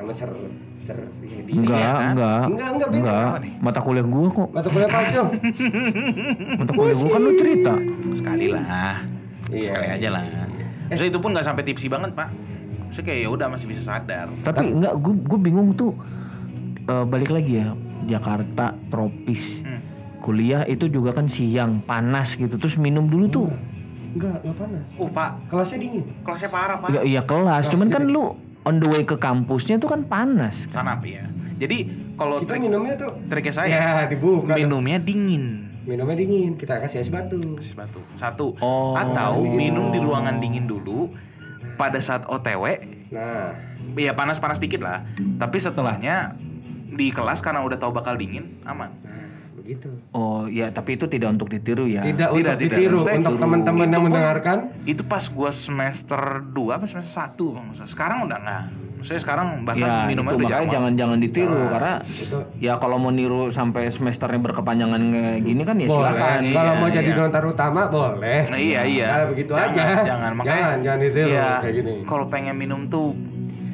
Sama 0.05 0.13
ser 0.13 0.29
ser 0.77 0.97
dia. 1.17 1.41
enggak 1.49 1.73
Iya 1.75 1.89
kan? 1.89 2.05
enggak 2.07 2.41
Enggak, 2.45 2.69
enggak, 2.69 2.87
beda. 2.87 3.01
enggak 3.01 3.25
Apa 3.25 3.39
nih? 3.41 3.53
mata 3.57 3.79
kuliah 3.81 4.05
gua 4.05 4.27
kok 4.29 4.49
Mata 4.51 4.69
kuliah 4.69 4.85
Pacong. 4.87 5.29
mata 6.61 6.71
kuliah 6.71 6.95
gua 6.95 7.09
kan 7.09 7.21
lu 7.21 7.31
cerita 7.35 7.73
sekali 8.13 8.45
lah 8.47 8.95
Iya. 9.47 9.65
sekali 9.67 9.87
aja 9.91 10.07
lah 10.11 10.23
Maksudnya 10.85 11.09
itu 11.09 11.19
pun 11.19 11.29
nggak 11.33 11.41
sampai 11.43 11.63
tipsi 11.63 11.87
banget 11.87 12.13
pak 12.13 12.29
Maksudnya 12.85 13.05
kayak 13.07 13.19
ya 13.19 13.29
udah 13.31 13.47
masih 13.47 13.65
bisa 13.65 13.81
sadar 13.83 14.29
tapi 14.39 14.65
enggak 14.71 14.93
gua 14.95 15.13
gua 15.25 15.39
bingung 15.39 15.73
tuh 15.73 15.97
eh, 16.83 17.01
balik 17.03 17.29
lagi 17.31 17.59
ya 17.59 17.73
Jakarta 18.07 18.77
tropis 18.87 19.65
Hmm. 19.65 19.81
kuliah 20.23 20.61
itu 20.63 20.85
juga 20.85 21.09
kan 21.11 21.25
siang 21.25 21.81
panas 21.81 22.33
gitu 22.33 22.55
terus 22.55 22.77
minum 22.77 23.05
dulu 23.05 23.25
tuh 23.27 23.49
Enggak, 24.11 24.39
enggak 24.39 24.55
panas. 24.55 24.85
Uh 24.95 25.09
pak 25.09 25.29
Kelasnya 25.45 25.77
dingin. 25.77 26.03
kelasnya 26.21 26.47
parah 26.47 26.77
pak 26.77 26.87
ya, 26.89 27.01
iya 27.03 27.21
kelas 27.21 27.67
cuman 27.67 27.87
kan 27.87 28.05
lu 28.05 28.37
on 28.65 28.81
the 28.81 28.87
way 28.89 29.05
ke 29.05 29.15
kampusnya 29.15 29.77
tuh 29.77 29.93
kan 29.93 30.03
panas. 30.05 30.65
Sanap 30.67 31.05
ya? 31.05 31.29
Jadi 31.55 31.87
kalau 32.19 32.43
Kita 32.43 32.57
trik 32.57 32.67
minumnya 32.67 32.99
tuh 32.99 33.11
triknya 33.31 33.53
saya 33.53 33.69
ya 33.71 33.87
dibuka. 34.09 34.57
minumnya 34.57 34.97
dingin. 34.99 35.71
Minumnya 35.85 36.17
dingin, 36.17 36.57
kita 36.57 36.81
kasih 36.81 37.05
es 37.05 37.09
batu. 37.13 37.37
es 37.61 37.77
batu. 37.77 38.01
Satu. 38.17 38.57
Oh. 38.59 38.97
atau 38.97 39.45
minum 39.45 39.93
di 39.93 40.01
ruangan 40.01 40.41
dingin 40.41 40.65
dulu 40.65 41.13
pada 41.77 42.01
saat 42.01 42.25
OTW 42.25 42.97
Nah, 43.05 43.53
ya 43.95 44.17
panas-panas 44.17 44.57
dikit 44.57 44.81
lah. 44.81 45.05
Tapi 45.37 45.61
setelahnya 45.61 46.33
di 46.89 47.13
kelas 47.13 47.39
karena 47.45 47.61
udah 47.61 47.77
tahu 47.77 47.93
bakal 47.93 48.17
dingin 48.17 48.57
aman 48.65 48.89
begitu. 49.65 49.89
oh 50.11 50.45
ya 50.45 50.69
tapi 50.69 50.93
itu 50.93 51.05
tidak 51.05 51.33
untuk 51.33 51.49
ditiru 51.49 51.83
ya 51.83 52.01
Tidak, 52.01 52.29
untuk 52.29 52.37
tidak. 52.39 52.55
ditiru 52.61 52.95
Maksudnya 52.95 53.17
untuk 53.19 53.35
teman-teman 53.35 53.87
yang 53.87 53.97
pun- 53.97 54.05
mendengarkan. 54.07 54.57
itu 54.85 55.01
pas 55.03 55.25
gua 55.27 55.49
semester 55.49 56.21
2 56.45 56.69
apa 56.71 56.85
semester 56.85 57.09
1 57.33 57.33
Bang. 57.51 57.67
sekarang 57.73 58.17
udah 58.23 58.37
nggak 58.37 58.63
maksudnya 58.95 59.21
sekarang 59.21 59.47
bahkan 59.61 59.85
ya 59.85 60.07
minumnya 60.07 60.31
itu 60.31 60.37
udah 60.37 60.45
makanya 60.45 60.53
jarang 60.55 60.71
jangan 60.71 60.91
jangan 60.95 61.17
ditiru 61.19 61.53
Nah, 61.55 61.67
karena 61.67 61.93
Itu 62.07 62.37
ya 62.59 62.73
kalau 62.75 62.97
mau 62.97 63.09
niru 63.09 63.41
sampai 63.49 63.83
semesternya 63.87 64.39
berkepanjangan 64.39 65.01
kayak 65.11 65.39
gini 65.41 65.61
kan 65.61 65.75
ya 65.75 65.87
boleh. 65.87 65.97
silakan 65.99 66.37
Iya, 66.39 66.53
Kalau 66.53 66.71
mau 66.75 66.87
iya. 66.87 66.95
jadi 66.95 67.09
nontar 67.15 67.43
utama 67.43 67.81
boleh. 67.87 68.39
Nah, 68.45 68.59
iya 68.59 68.81
iya 68.83 69.09
Nah, 69.11 69.25
begitu 69.27 69.51
jangan, 69.51 69.73
aja. 69.75 70.03
jangan 70.05 70.31
makanya 70.35 70.55
Jangan, 70.55 70.77
jangan 70.79 70.99
ditiru 71.01 71.27
ya, 71.27 71.49
kayak 71.59 71.75
gini. 71.75 71.91
kalau 72.03 72.25
pengen 72.27 72.55
minum 72.55 72.81
tuh 72.87 73.07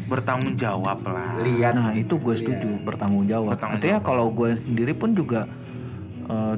bertanggung 0.03 0.53
jawab 0.53 0.99
lah 1.05 1.39
Lihat. 1.39 1.71
nah 1.71 1.91
itu 1.93 2.13
gue 2.17 2.35
setuju 2.35 2.67
bertanggung 2.81 3.23
jawab 3.25 3.55
Bertanggung 3.55 3.79
artinya 3.79 3.95
jawab. 3.95 4.09
kalau 4.09 4.25
gue 4.29 4.49
sendiri 4.59 4.91
pun 4.91 5.09
juga 5.13 5.47
eh, 6.31 6.55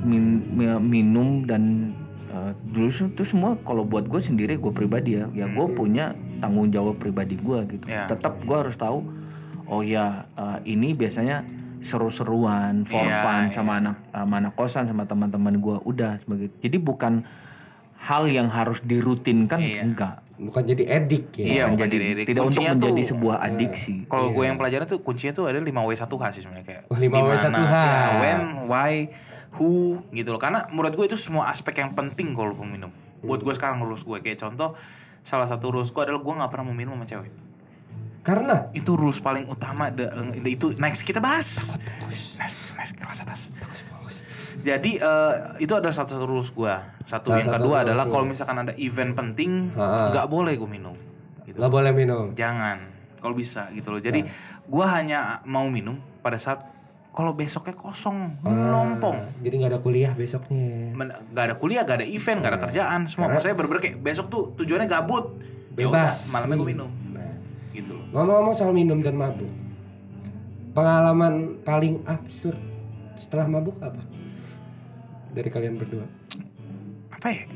min- 0.00 0.44
mi- 0.48 0.82
minum 0.82 1.42
dan 1.42 1.94
eh, 2.28 2.52
dulu 2.68 2.88
itu 2.90 3.22
semua 3.24 3.56
kalau 3.58 3.82
buat 3.82 4.04
gue 4.04 4.20
sendiri 4.20 4.56
gue 4.56 4.70
pribadi 4.70 5.16
ya 5.16 5.26
ya 5.32 5.46
gue 5.46 5.66
punya 5.70 6.12
tanggung 6.38 6.68
jawab 6.68 6.96
pribadi 6.96 7.34
gue 7.34 7.58
gitu 7.68 7.86
Ya. 7.86 8.06
tetap 8.06 8.38
gue 8.40 8.56
harus 8.56 8.74
tahu 8.74 9.02
oh 9.66 9.80
ya 9.80 10.26
eh, 10.34 10.58
ini 10.68 10.92
biasanya 10.92 11.42
seru-seruan 11.78 12.82
for 12.82 12.98
Iya, 13.00 13.22
fun 13.22 13.42
iya. 13.44 13.54
sama 13.54 13.72
anak 13.78 13.96
sama 14.10 14.34
anak 14.36 14.52
kosan 14.54 14.84
sama 14.84 15.06
teman-teman 15.06 15.54
gue 15.56 15.76
udah 15.84 16.18
sebagai 16.18 16.50
jadi 16.58 16.76
bukan 16.76 17.22
hal 17.98 18.26
yang 18.26 18.46
harus 18.48 18.78
dirutinkan 18.82 19.58
Iya. 19.58 19.82
enggak 19.84 20.16
Bukan 20.38 20.62
jadi 20.64 20.82
edik 20.96 21.34
ya. 21.34 21.44
Iya, 21.44 21.64
Bukan 21.66 21.82
jadi 21.82 21.94
jadi 21.98 22.06
edik. 22.14 22.24
tidak 22.24 22.40
untuk 22.40 22.54
Kuncinya 22.54 22.72
menjadi 22.72 22.94
tuh- 22.96 23.10
sebuah 23.10 23.36
adiksi 23.40 23.94
Kalau 24.06 24.26
gue 24.28 24.38
Iya. 24.38 24.46
yang 24.46 24.56
pelajaran 24.56 24.86
tuh 24.86 24.98
kuncinya 25.00 25.32
tuh 25.34 25.44
ada 25.44 25.58
5W1H 25.58 26.24
sih 26.30 26.42
sebenarnya 26.42 26.64
kayak 26.64 26.82
Oh, 26.86 26.94
5W1H. 26.94 27.42
di 27.44 27.58
mana, 27.58 27.82
ya, 27.84 28.06
when, 28.16 28.40
why, 28.64 28.92
who 29.52 29.70
gitu 30.10 30.30
loh. 30.30 30.38
Karena 30.38 30.62
menurut 30.68 30.94
gue 30.94 31.06
itu 31.06 31.16
semua 31.16 31.48
aspek 31.48 31.74
yang 31.76 31.90
penting 31.92 32.30
kalau 32.32 32.52
lu 32.52 32.62
minum. 32.62 32.94
Buat 33.18 33.42
gue 33.42 33.50
sekarang 33.50 33.82
rules 33.82 34.00
gue 34.00 34.14
kayak 34.16 34.38
contoh 34.38 34.78
salah 35.20 35.44
satu 35.44 35.68
rules 35.68 35.90
gue 35.90 36.00
adalah 36.00 36.18
gue 36.18 36.30
nggak 36.32 36.48
pernah 36.48 36.64
mau 36.64 36.72
minum 36.72 36.94
sama 36.94 37.04
cewek. 37.04 37.32
Karena 38.20 38.68
Itu 38.70 38.92
rules 38.92 39.18
paling 39.18 39.48
utama 39.48 39.88
de- 39.88 40.06
eh, 40.06 40.48
itu 40.48 40.70
next 40.76 41.02
kita 41.02 41.18
bahas. 41.18 41.74
Next 42.36 42.56
next 42.72 42.94
kelas 42.94 43.18
atas. 43.20 43.50
Jadi 44.58 44.98
eh, 44.98 45.32
itu 45.58 45.72
adalah 45.72 45.94
satu 45.94 46.24
rules 46.24 46.50
gue. 46.50 46.74
Satu 47.04 47.30
Salah 47.30 47.38
yang 47.40 47.48
satu 47.48 47.56
kedua 47.62 47.76
rules 47.76 47.84
adalah 47.88 48.04
kalau 48.06 48.24
misalkan 48.26 48.56
ada 48.62 48.74
event 48.76 49.12
penting 49.14 49.72
nggak 49.74 50.26
boleh 50.26 50.54
gue 50.54 50.70
minum. 50.70 50.96
Gitu. 51.46 51.56
nggak 51.56 51.72
boleh 51.72 51.92
minum. 51.96 52.24
Jangan 52.36 52.78
kalau 53.18 53.34
bisa 53.34 53.66
gitu 53.74 53.90
loh. 53.90 53.98
Jadi 53.98 54.22
gua 54.70 54.86
hanya 54.94 55.42
mau 55.42 55.66
minum 55.66 55.98
pada 56.22 56.38
saat 56.38 56.62
kalau 57.10 57.34
besoknya 57.34 57.74
kosong, 57.74 58.38
lompong. 58.46 59.42
Jadi 59.42 59.54
nggak 59.58 59.72
ada 59.74 59.80
kuliah 59.82 60.12
besoknya. 60.14 60.94
Men- 60.94 61.10
Gak 61.34 61.44
ada 61.50 61.56
kuliah, 61.58 61.82
gak 61.82 61.98
ada 61.98 62.06
event, 62.06 62.38
gak 62.46 62.52
ada 62.54 62.60
kerjaan, 62.62 63.10
semua. 63.10 63.34
Karena- 63.34 63.58
bener 63.58 63.78
kayak 63.82 63.98
besok 63.98 64.30
tuh 64.30 64.42
tujuannya 64.54 64.86
gabut. 64.86 65.34
Ya 65.74 65.90
Bebas. 65.90 66.30
malamnya 66.30 66.62
gue 66.62 66.68
minum. 66.68 66.90
Nah, 67.10 67.34
Gitu 67.74 67.90
loh. 67.90 68.06
ngomong-ngomong 68.14 68.54
soal 68.54 68.70
minum 68.70 69.02
dan 69.02 69.18
mabuk. 69.18 69.50
Pengalaman 70.74 71.58
paling 71.66 72.06
absurd 72.06 72.54
setelah 73.18 73.50
mabuk 73.50 73.82
apa? 73.82 73.98
Dari 75.38 75.48
kalian 75.48 75.78
berdua. 75.78 76.02
Apa 77.14 77.30
ya? 77.30 77.46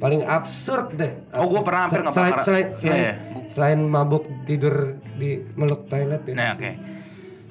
Paling 0.00 0.24
absurd 0.24 0.96
deh. 0.96 1.12
Oh, 1.36 1.44
gua 1.44 1.60
pernah 1.60 1.82
hampir 1.84 2.00
Selain- 2.00 2.08
ngebakar- 2.08 2.44
Selain, 2.46 2.66
Iya, 2.66 2.78
selain, 2.80 3.02
iya. 3.02 3.14
Gua- 3.28 3.48
selain 3.52 3.80
mabuk 3.84 4.24
tidur 4.48 4.74
di 5.20 5.30
meluk 5.52 5.84
toilet 5.86 6.22
ya. 6.24 6.32
Nah, 6.32 6.48
oke. 6.56 6.70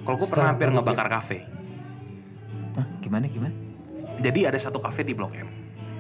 Kalau 0.02 0.16
gue 0.16 0.30
pernah 0.32 0.48
hampir 0.50 0.68
ngebakar 0.72 1.08
kafe. 1.12 1.44
Hah, 2.74 2.88
gimana 3.04 3.28
gimana 3.28 3.52
Jadi 4.18 4.48
ada 4.48 4.58
satu 4.58 4.80
kafe 4.82 5.04
di 5.04 5.14
Blok 5.14 5.36
M. 5.36 5.46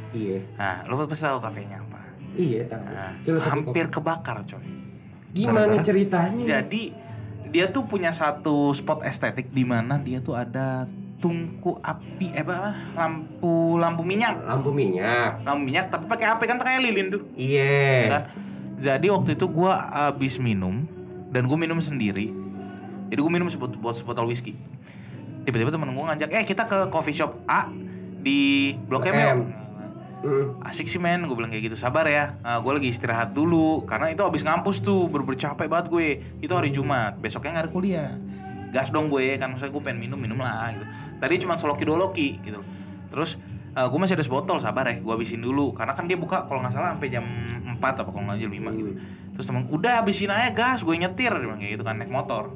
Iya. 0.10 0.42
Nah, 0.58 0.88
lo 0.90 1.06
pasti 1.06 1.22
tahu 1.22 1.38
kafenya 1.38 1.86
apa? 1.86 2.02
Iya, 2.34 2.66
tahu. 2.66 2.82
Nah, 2.82 3.14
hampir 3.46 3.86
kebakar, 3.94 4.42
coy. 4.42 4.66
Gimana 5.36 5.70
Gara-gara? 5.70 5.86
ceritanya? 5.86 6.42
Jadi 6.42 6.96
dia 7.54 7.70
tuh 7.70 7.86
punya 7.86 8.10
satu 8.10 8.74
spot 8.74 9.06
estetik 9.06 9.54
di 9.54 9.62
mana 9.62 10.02
dia 10.02 10.18
tuh 10.18 10.34
ada 10.34 10.90
tungku 11.18 11.82
api 11.82 12.30
eh 12.30 12.46
apa 12.46 12.78
lampu 12.94 13.78
lampu 13.82 14.06
minyak. 14.06 14.38
Lampu 14.46 14.70
minyak. 14.70 15.42
lampu 15.42 15.62
minyak 15.66 15.90
tapi 15.90 16.06
pakai 16.06 16.30
api 16.30 16.44
kan 16.46 16.62
kayak 16.62 16.86
lilin 16.86 17.10
tuh. 17.10 17.22
Ya 17.34 17.44
Iya. 17.44 18.10
kan? 18.10 18.24
Jadi 18.78 19.10
waktu 19.10 19.34
itu 19.34 19.46
gua 19.50 19.74
habis 19.90 20.38
minum 20.38 20.86
dan 21.34 21.50
gue 21.50 21.58
minum 21.58 21.82
sendiri. 21.82 22.30
Jadi 23.08 23.20
gue 23.20 23.32
minum 23.32 23.50
sebot 23.50 23.74
buat 23.82 23.96
sebotol 23.96 24.30
whisky. 24.30 24.54
Tiba-tiba 25.48 25.72
temen 25.72 25.90
gue 25.96 26.04
ngajak 26.04 26.30
eh 26.30 26.46
kita 26.46 26.68
ke 26.68 26.78
coffee 26.92 27.16
shop 27.16 27.40
A 27.48 27.72
di 28.22 28.74
Blok 28.86 29.08
M 29.10 29.18
M. 29.18 29.40
Mm. 30.18 30.66
asik 30.66 30.90
sih 30.90 30.98
men 30.98 31.30
gue 31.30 31.38
bilang 31.38 31.54
kayak 31.54 31.70
gitu. 31.72 31.78
Sabar 31.78 32.10
ya 32.10 32.36
gue 32.42 32.72
lagi 32.74 32.90
istirahat 32.90 33.38
dulu 33.38 33.86
karena 33.86 34.10
itu 34.10 34.26
habis 34.26 34.42
ngampus 34.42 34.82
tuh 34.82 35.06
bener 35.10 35.38
capek 35.38 35.70
banget 35.70 35.88
gue. 35.94 36.08
Itu 36.42 36.54
hari 36.58 36.74
Jumat 36.74 37.22
besoknya 37.22 37.58
nggak 37.58 37.66
ada 37.70 37.72
kuliah. 37.72 38.12
Gas 38.74 38.92
dong 38.92 39.08
gue 39.08 39.38
kan 39.40 39.54
maksudnya 39.54 39.72
gue 39.72 39.84
pengen 39.86 40.04
minum 40.04 40.20
minum 40.20 40.42
lah 40.42 40.74
gitu 40.76 40.86
tadi 41.18 41.36
cuma 41.42 41.58
soloki 41.60 41.84
doloki 41.84 42.38
gitu. 42.42 42.62
Terus 43.12 43.38
gue 43.78 44.00
masih 44.02 44.18
ada 44.18 44.26
sebotol 44.26 44.58
sabar 44.58 44.90
ya 44.90 44.98
gue 44.98 45.14
habisin 45.14 45.44
dulu. 45.44 45.74
Karena 45.74 45.94
kan 45.94 46.10
dia 46.10 46.18
buka 46.18 46.46
kalau 46.50 46.64
nggak 46.64 46.74
salah 46.74 46.98
sampai 46.98 47.10
jam 47.14 47.26
4 47.64 47.78
apa 47.78 48.10
kalau 48.10 48.24
nggak 48.26 48.40
jam 48.42 48.52
5 48.52 48.80
gitu. 48.80 48.92
Terus 49.38 49.46
temen 49.46 49.64
udah 49.70 49.94
habisin 50.02 50.34
aja 50.34 50.50
gas. 50.52 50.82
Gue 50.82 50.98
nyetir 50.98 51.30
dia 51.30 51.46
bilang 51.46 51.60
kayak 51.62 51.78
gitu 51.78 51.84
kan 51.86 51.96
naik 52.02 52.10
motor. 52.10 52.54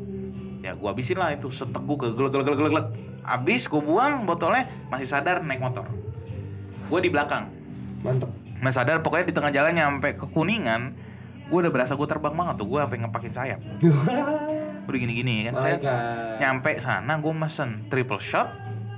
Ya 0.66 0.74
gue 0.74 0.88
habisin 0.90 1.18
lah 1.18 1.34
itu 1.34 1.50
seteguk 1.50 1.98
ke 2.02 2.08
gelek 2.14 2.32
gelek 2.34 2.46
gelek 2.58 2.72
gelek 2.74 2.88
habis 3.22 3.70
gue 3.70 3.82
buang 3.82 4.26
botolnya 4.26 4.66
masih 4.90 5.06
sadar 5.06 5.46
naik 5.46 5.62
motor. 5.62 5.86
Gue 6.90 7.00
di 7.06 7.10
belakang. 7.14 7.54
Mantep. 8.02 8.42
Mas 8.62 8.78
sadar 8.78 9.02
pokoknya 9.02 9.26
di 9.26 9.34
tengah 9.34 9.50
jalan 9.50 9.74
nyampe 9.74 10.14
ke 10.14 10.26
Kuningan 10.30 10.94
gue 11.52 11.60
udah 11.60 11.74
berasa 11.74 12.00
gue 12.00 12.08
terbang 12.08 12.32
banget 12.32 12.64
tuh 12.64 12.68
gue 12.72 12.80
sampai 12.80 12.98
ngepakin 13.04 13.34
sayap 13.36 13.60
udah 14.84 14.98
gini-gini 14.98 15.46
kan 15.46 15.54
My 15.54 15.62
saya 15.62 15.76
God. 15.78 16.38
nyampe 16.40 16.72
sana 16.78 17.14
gue 17.16 17.34
mesen 17.34 17.70
triple 17.88 18.18
shot 18.18 18.50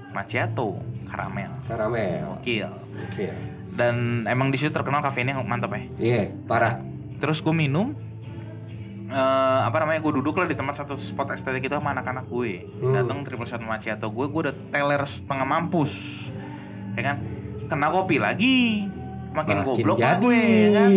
macchiato 0.10 0.80
karamel 1.06 1.52
Karamel. 1.64 2.24
gokil 2.32 2.72
Oke. 3.04 3.28
dan 3.72 3.96
emang 4.26 4.48
di 4.48 4.58
situ 4.58 4.70
terkenal 4.70 5.00
kafenya 5.00 5.36
mantap 5.40 5.72
ya 5.72 5.82
Iya, 5.98 6.22
parah. 6.44 6.80
terus 7.18 7.40
gue 7.40 7.52
minum 7.52 7.94
eh 9.06 9.18
apa 9.62 9.78
namanya 9.78 10.00
gue 10.00 10.14
duduk 10.16 10.34
lah 10.34 10.46
di 10.46 10.54
tempat 10.54 10.74
satu 10.76 10.96
spot 10.96 11.30
estetik 11.30 11.62
itu 11.62 11.76
sama 11.76 11.92
anak-anak 11.92 12.26
gue 12.26 12.66
Hmm. 12.74 12.94
datang 12.94 13.22
triple 13.22 13.44
shot 13.44 13.60
macchiato 13.60 14.08
gue 14.08 14.26
gue 14.26 14.42
udah 14.42 14.56
teler 14.70 15.02
setengah 15.04 15.44
mampus 15.44 15.94
ya 16.94 17.04
kan 17.04 17.18
kena 17.66 17.90
kopi 17.90 18.18
lagi 18.18 18.88
makin 19.32 19.60
Makin 19.60 19.68
goblok 19.68 19.98
jadi. 19.98 20.18
gue 20.18 20.40
ya 20.40 20.70
kan 20.72 20.92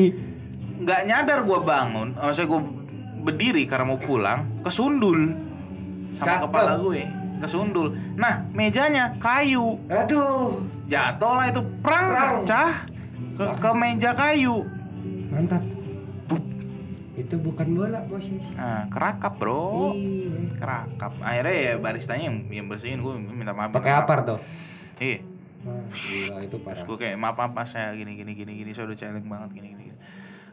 nggak 0.79 1.01
nyadar 1.05 1.39
gue 1.43 1.59
bangun 1.59 2.09
maksudnya 2.15 2.49
gue 2.49 2.61
berdiri 3.27 3.67
karena 3.67 3.83
mau 3.85 3.99
pulang 3.99 4.63
kesundul 4.63 5.35
sama 6.09 6.39
Cakep. 6.39 6.43
kepala 6.47 6.73
gue 6.79 7.03
kesundul 7.37 7.87
nah 8.15 8.47
mejanya 8.51 9.13
kayu 9.19 9.77
Aduh, 9.87 10.63
jatuh 10.87 11.33
lah 11.35 11.47
itu 11.47 11.61
perang 11.83 12.07
Prang. 12.07 12.33
pecah 12.41 12.73
ke, 13.35 13.45
ke 13.59 13.71
meja 13.75 14.11
kayu 14.13 14.63
mantap. 15.29 15.61
Itu 17.17 17.41
bukan 17.41 17.73
bola, 17.73 18.05
bos. 18.05 18.29
nah, 18.53 18.85
kerakap 18.87 19.41
bro 19.41 19.97
Iya. 19.97 20.53
kerakap 20.53 21.17
akhirnya 21.19 21.57
ya 21.57 21.73
baristanya 21.77 22.29
yang, 22.29 22.45
yang 22.53 22.67
bersihin 22.69 23.01
gue 23.01 23.09
minta 23.27 23.51
maaf 23.51 23.73
Pakai 23.73 23.89
apar 23.95 24.21
tuh. 24.23 24.37
iya 24.97 25.25
Wah, 25.65 25.81
gila 25.89 26.45
itu 26.45 26.53
terus 26.53 26.61
parah. 26.63 26.85
gue 26.85 26.97
kayak 27.01 27.17
maaf 27.17 27.35
maaf 27.35 27.57
saya 27.65 27.97
gini 27.97 28.15
gini 28.15 28.37
gini 28.37 28.53
gini 28.55 28.71
saya 28.71 28.85
udah 28.87 28.95
celeng 28.95 29.25
banget 29.25 29.49
gini 29.51 29.67
gini 29.67 29.83
gini. 29.89 29.97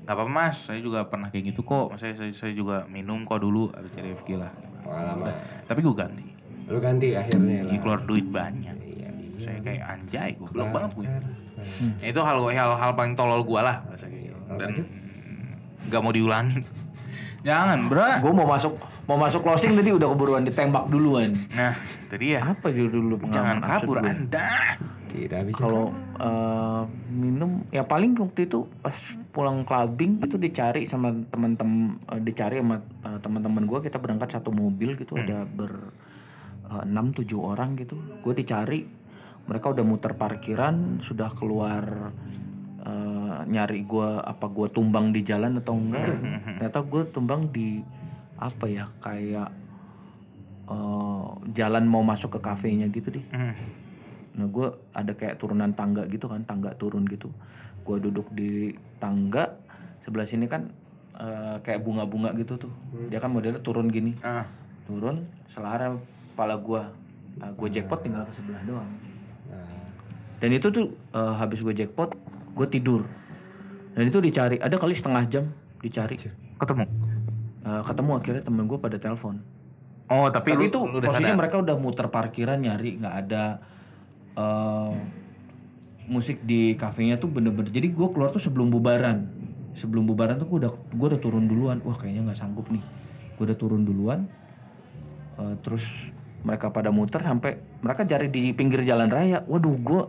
Nggak 0.03 0.15
apa 0.19 0.23
mas 0.27 0.67
saya 0.67 0.83
juga 0.83 1.07
pernah 1.07 1.31
kayak 1.31 1.55
gitu 1.55 1.63
kok 1.63 1.95
saya 1.95 2.11
saya, 2.11 2.31
saya 2.35 2.51
juga 2.51 2.83
minum 2.91 3.23
kok 3.23 3.39
dulu 3.39 3.71
habis 3.71 3.95
dari 3.95 4.11
FG 4.11 4.35
lah. 4.35 4.51
Udah. 4.83 5.35
tapi 5.63 5.79
gue 5.79 5.95
ganti 5.95 6.27
Lu 6.63 6.79
ganti 6.79 7.11
akhirnya 7.15 7.67
lah. 7.67 7.75
Keluar 7.79 7.99
duit 8.03 8.27
banyak 8.27 8.75
Iya, 8.83 9.09
iya. 9.15 9.39
saya 9.39 9.57
kayak 9.63 9.83
anjay 9.83 10.29
gue 10.35 10.47
blok 10.47 10.67
Nah, 10.67 10.73
banget 10.75 10.91
gue. 10.95 11.07
Ya, 12.03 12.07
itu 12.11 12.19
hal 12.19 12.37
hal 12.51 12.71
hal 12.75 12.91
paling 12.93 13.15
tolol 13.15 13.47
gue 13.47 13.61
lah 13.63 13.79
bahasa 13.87 14.11
kayak 14.11 14.31
gitu 14.31 14.39
dan 14.59 14.71
nggak 15.87 16.01
mau 16.03 16.11
diulangin 16.11 16.63
jangan 17.43 17.91
bro 17.91 18.07
Gue 18.23 18.33
mau 18.33 18.47
masuk 18.47 18.73
mau 19.03 19.19
masuk 19.19 19.43
closing 19.43 19.75
tadi 19.75 19.91
udah 19.91 20.07
keburuan 20.07 20.47
ditembak 20.47 20.87
duluan. 20.87 21.35
nah 21.51 21.75
itu 22.07 22.15
dia 22.15 22.39
Apa 22.39 22.71
dulu 22.71 23.19
pengalaman 23.19 23.31
jangan 23.35 23.57
kabur 23.59 23.97
gue? 23.99 24.09
anda 24.09 24.49
Tidak 25.13 25.41
bisa. 25.45 25.61
Kalau 25.61 25.93
eh, 26.17 26.83
minum 27.13 27.61
ya 27.69 27.85
paling 27.85 28.17
waktu 28.17 28.49
itu 28.49 28.65
pas 28.81 28.97
pulang 29.29 29.61
clubbing 29.61 30.23
itu 30.25 30.41
dicari 30.41 30.89
sama 30.89 31.13
teman-teman 31.29 32.01
eh, 32.09 32.21
dicari 32.23 32.57
sama 32.63 32.81
eh, 32.81 33.19
teman-teman 33.21 33.63
gue 33.69 33.79
kita 33.85 34.01
berangkat 34.01 34.39
satu 34.39 34.49
mobil 34.49 34.97
gitu 34.97 35.13
ada 35.13 35.45
ber 35.45 35.93
enam 36.73 37.13
tujuh 37.13 37.37
orang 37.37 37.77
gitu 37.77 37.93
gue 38.25 38.33
dicari 38.33 38.81
mereka 39.45 39.69
udah 39.69 39.85
muter 39.85 40.17
parkiran 40.17 40.97
sudah 41.05 41.29
keluar 41.29 42.09
eh, 42.83 43.39
nyari 43.47 43.83
gue 43.83 44.09
apa 44.19 44.45
gue 44.47 44.67
tumbang 44.69 45.09
di 45.09 45.21
jalan 45.21 45.57
atau 45.57 45.73
enggak 45.73 46.19
ternyata 46.59 46.79
gue 46.81 47.01
tumbang 47.09 47.47
di 47.47 47.79
apa 48.35 48.65
ya 48.67 48.85
kayak 48.99 49.49
eh, 50.65 51.25
jalan 51.53 51.83
mau 51.85 52.01
masuk 52.01 52.35
ke 52.35 52.39
kafenya 52.41 52.87
gitu 52.89 53.09
deh 53.11 53.25
Hmm. 53.31 53.55
Nah 54.33 54.49
gue 54.49 54.65
ada 54.91 55.13
kayak 55.13 55.37
turunan 55.37 55.69
tangga 55.71 56.09
gitu 56.09 56.25
kan, 56.25 56.41
tangga 56.41 56.73
turun 56.73 57.05
gitu. 57.05 57.29
Gue 57.85 58.01
duduk 58.01 58.33
di 58.33 58.73
tangga, 58.97 59.45
sebelah 60.01 60.25
sini 60.25 60.49
kan 60.49 60.73
eh, 61.13 61.61
kayak 61.61 61.85
bunga-bunga 61.85 62.33
gitu 62.33 62.57
tuh. 62.57 62.73
Dia 63.13 63.21
kan 63.21 63.29
modelnya 63.29 63.61
turun 63.61 63.93
gini, 63.93 64.17
Ah. 64.25 64.49
turun 64.89 65.21
selahara 65.53 65.93
kepala 66.33 66.57
gue. 66.57 66.81
Nah, 67.37 67.49
gue 67.53 67.67
jackpot 67.69 68.01
tinggal 68.01 68.25
ke 68.25 68.33
sebelah 68.33 68.57
doang. 68.65 68.89
Nah, 69.53 69.69
Dan 70.41 70.49
itu 70.49 70.65
tuh 70.73 70.89
eh, 71.13 71.33
habis 71.37 71.61
gue 71.61 71.73
jackpot, 71.77 72.17
gue 72.53 72.67
tidur. 72.69 73.01
Dan 73.93 74.09
itu 74.09 74.17
dicari, 74.17 74.57
ada 74.57 74.73
kali 74.77 74.93
setengah 74.97 75.23
jam 75.29 75.45
dicari. 75.81 76.17
ketemu 76.57 76.85
Eh, 77.63 77.81
ketemu 77.87 78.11
akhirnya 78.19 78.43
temen 78.43 78.63
gue 78.67 78.75
pada 78.75 78.97
telepon. 78.99 79.39
oh 80.11 80.27
tapi, 80.27 80.51
Tapi 80.51 80.67
lu, 80.67 80.67
itu 80.67 80.79
lu 80.83 80.99
udah 80.99 81.07
posisinya 81.07 81.31
sadar 81.31 81.39
mereka 81.39 81.55
udah 81.63 81.75
muter 81.79 82.05
parkiran 82.11 82.59
nyari 82.59 82.99
nggak 82.99 83.15
ada 83.23 83.43
eh, 84.35 84.91
musik 86.11 86.43
di 86.43 86.75
kafenya 86.75 87.15
tuh 87.15 87.31
bener-bener. 87.31 87.71
Jadi 87.71 87.95
gue 87.95 88.07
keluar 88.11 88.35
tuh 88.35 88.43
sebelum 88.43 88.67
bubaran. 88.67 89.31
Sebelum 89.79 90.03
bubaran 90.03 90.43
tuh 90.43 90.47
gue 90.51 90.67
udah 90.67 90.71
gue 90.75 91.07
udah 91.15 91.21
turun 91.23 91.47
duluan. 91.47 91.79
Wah 91.87 91.95
kayaknya 91.95 92.27
nggak 92.27 92.39
sanggup 92.43 92.67
nih. 92.67 92.83
Gue 93.39 93.47
udah 93.47 93.55
turun 93.55 93.87
duluan. 93.87 94.27
Eh, 95.39 95.55
terus 95.63 96.11
mereka 96.43 96.67
pada 96.67 96.91
muter 96.91 97.23
sampai 97.23 97.63
mereka 97.79 98.03
cari 98.03 98.27
di 98.27 98.51
pinggir 98.51 98.83
jalan 98.83 99.07
raya. 99.07 99.39
Waduh 99.47 99.75
gue 99.79 100.03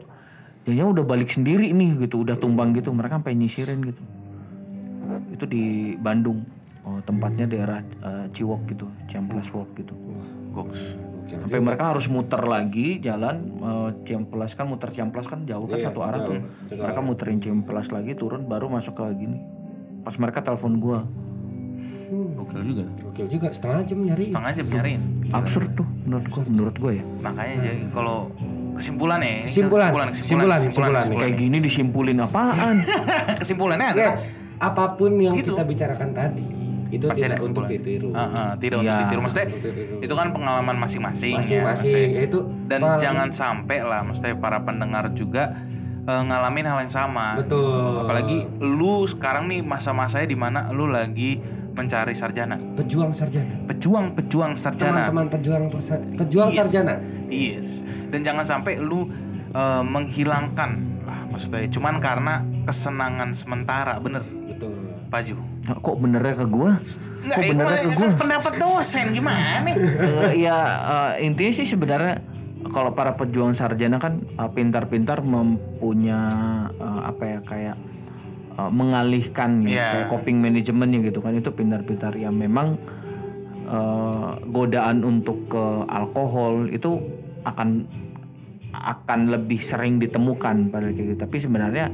Jadinya 0.64 0.86
udah 0.96 1.04
balik 1.04 1.28
sendiri 1.28 1.68
nih 1.70 2.00
gitu, 2.00 2.24
udah 2.24 2.36
tumbang 2.40 2.72
gitu. 2.72 2.88
Mereka 2.88 3.20
sampai 3.20 3.36
nyisirin 3.36 3.84
gitu. 3.84 4.02
Itu 5.32 5.44
di 5.44 5.94
Bandung. 5.96 6.44
Oh, 6.84 7.00
tempatnya 7.00 7.48
daerah 7.48 7.80
eh, 7.80 8.26
Ciwok 8.28 8.68
gitu, 8.68 8.84
Ciamplas 9.08 9.48
Walk 9.56 9.72
gitu. 9.72 9.96
goks 10.52 10.94
oke. 11.00 11.32
Sampai 11.34 11.58
mereka 11.58 11.90
harus 11.90 12.06
muter 12.06 12.44
lagi 12.44 13.00
jalan 13.00 13.56
eh, 13.56 13.90
Ciamplas 14.04 14.52
kan 14.52 14.68
muter 14.68 14.92
Ciamplas 14.92 15.24
kan 15.24 15.40
jauh 15.48 15.64
kan 15.64 15.80
Iya, 15.80 15.88
satu 15.88 16.00
arah 16.04 16.20
tuh. 16.28 16.44
Mereka 16.68 17.00
muterin 17.00 17.40
Ciamplas 17.40 17.88
lagi 17.88 18.12
turun 18.12 18.44
baru 18.44 18.68
masuk 18.68 19.00
ke 19.00 19.04
gini. 19.16 19.40
Pas 20.04 20.12
mereka 20.20 20.44
telepon 20.44 20.76
gua. 20.76 21.00
gokil 22.14 22.62
juga 22.62 22.84
Gokil 23.00 23.26
juga 23.32 23.48
setengah 23.48 23.80
jam 23.88 23.98
nyari. 24.04 24.22
setengah 24.28 24.50
jam 24.52 24.66
nyariin. 24.68 25.02
Absurd 25.32 25.68
tuh 25.72 25.88
menurut 26.04 26.26
gua, 26.28 26.42
menurut 26.46 26.76
gua 26.76 26.92
ya. 26.94 27.04
makanya 27.18 27.56
jadi 27.64 27.82
kalau 27.90 28.28
kesimpulan 28.74 29.18
ya 29.18 29.26
ini 29.26 29.38
kan 29.38 29.46
Kesimpulan, 29.46 29.88
kesimpulan 29.88 30.08
kesimpulan, 30.10 30.90
kesimpulan. 30.92 31.02
Kayak 31.20 31.34
gini 31.36 31.56
disimpulin 31.58 32.16
apaan? 32.20 32.76
kesimpulannya 33.40 33.86
Ya, 33.86 33.92
adalah 33.92 34.14
apa 34.56 34.84
pun 34.94 35.12
yang 35.16 35.34
Itu. 35.34 35.52
kita 35.52 35.62
bicarakan 35.62 36.10
tadi 36.10 36.44
itu 36.90 37.04
Pasti 37.04 37.20
ada 37.20 37.34
tidak 37.34 37.42
untuk 37.44 37.64
kesimpulan. 37.64 37.70
ditiru. 37.74 38.08
Ah, 38.12 38.22
ah, 38.22 38.50
tidak 38.54 38.76
untuk 38.78 38.86
Iya. 38.88 39.02
ditiru 39.02 39.20
maksudnya 39.20 39.46
Untuk 39.48 39.60
ditiru. 39.64 39.94
itu 40.00 40.14
kan 40.14 40.26
pengalaman 40.30 40.76
masing-masing 40.76 41.34
ya 41.34 41.40
Masing-masing 41.40 41.90
maksudnya. 42.06 42.22
itu 42.22 42.38
dan 42.64 42.78
pengalaman- 42.78 43.00
jangan 43.00 43.28
sampai 43.30 43.78
lah 43.80 44.00
maksudnya 44.00 44.34
para 44.36 44.58
pendengar 44.60 45.04
juga 45.10 45.42
eh, 46.02 46.22
ngalamin 46.22 46.64
hal 46.64 46.78
yang 46.80 46.92
sama 46.92 47.26
Betul. 47.36 47.64
gitu. 47.64 47.98
apalagi 47.98 48.38
lu 48.60 48.94
sekarang 49.04 49.48
nih 49.48 49.60
masa-masanya 49.60 50.28
di 50.28 50.36
mana 50.36 50.68
lu 50.68 50.84
lagi 50.86 51.40
mencari 51.74 52.12
sarjana 52.12 52.56
pejuang 52.74 53.10
sarjana. 53.10 53.66
pejuang 53.66 54.14
pejuang 54.14 54.52
sarjana 54.54 55.06
Teman-teman 55.06 55.26
pejuang 55.28 55.62
pejuang 56.14 56.48
Yes. 56.48 56.58
sarjana. 56.64 56.94
yes 57.28 57.68
dan 58.08 58.22
jangan 58.22 58.44
sampai 58.44 58.78
lu 58.78 59.10
eh, 59.50 59.82
menghilangkan 59.84 60.70
lah 61.02 61.26
maksudnya 61.26 61.66
cuman 61.68 61.98
karena 61.98 62.34
kesenangan 62.64 63.30
sementara 63.32 63.98
bener 63.98 64.22
Betul. 64.22 64.72
Paju 65.08 65.36
Nah, 65.64 65.74
kok 65.74 65.96
benernya 65.96 66.34
ke 66.34 66.46
gua? 66.46 66.76
Enggak, 67.18 67.34
Kok 67.34 67.42
itu 67.42 67.50
benernya 67.50 67.78
ke 67.78 67.88
kan 67.88 67.96
gua? 67.96 68.10
pendapat 68.18 68.52
dosen 68.54 69.04
gimana? 69.10 69.64
Eh, 69.64 70.32
ya 70.38 70.58
eh, 71.16 71.24
intinya 71.24 71.52
sih 71.52 71.64
sebenarnya 71.64 72.20
kalau 72.66 72.92
para 72.92 73.12
pejuang 73.12 73.52
sarjana 73.52 73.96
kan 73.96 74.20
pintar-pintar 74.50 75.24
mempunya 75.24 76.20
eh, 76.74 77.00
apa 77.02 77.22
ya 77.24 77.38
kayak 77.42 77.76
eh, 78.54 78.70
mengalihkan 78.70 79.62
ya, 79.62 79.70
Iya. 79.70 79.86
kayak 79.90 80.06
coping 80.08 80.38
manajemennya 80.38 80.98
gitu 81.04 81.18
kan. 81.18 81.32
Itu 81.32 81.50
pintar-pintar. 81.50 82.14
Ya 82.14 82.28
memang 82.28 82.78
eh, 83.64 84.30
godaan 84.46 85.00
untuk 85.02 85.48
ke 85.48 85.64
alkohol 85.88 86.68
itu 86.68 87.00
akan 87.42 87.84
akan 88.74 89.30
lebih 89.30 89.56
sering 89.56 89.96
ditemukan 89.96 90.68
pada 90.68 90.90
kayak 90.90 91.14
gitu. 91.14 91.20
Tapi 91.20 91.36
sebenarnya 91.38 91.86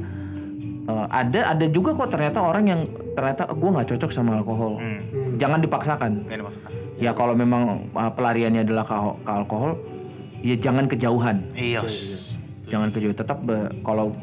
eh, 0.83 1.05
ada 1.09 1.51
ada 1.51 1.65
juga 1.67 1.93
kok 1.93 2.09
ternyata 2.09 2.41
orang 2.41 2.65
yang 2.65 2.81
ternyata 3.11 3.47
gue 3.47 3.69
nggak 3.69 3.87
cocok 3.87 4.09
sama 4.09 4.37
alkohol. 4.37 4.79
Hmm, 4.79 4.99
Hmm. 5.03 5.35
jangan 5.37 5.59
dipaksakan. 5.59 6.11
Ya 6.97 7.11
kalau 7.11 7.33
memang 7.33 7.89
uh, 7.91 8.11
pelariannya 8.13 8.61
adalah 8.61 8.85
ke, 8.85 8.93
ke 9.25 9.31
alkohol 9.33 9.73
ya 10.39 10.53
jangan 10.53 10.85
kejauhan. 10.85 11.49
Iya. 11.53 11.81
jangan 12.63 12.87
kejauhan. 12.89 13.17
Tetap 13.17 13.41
be- 13.41 13.73
kalau 13.81 14.13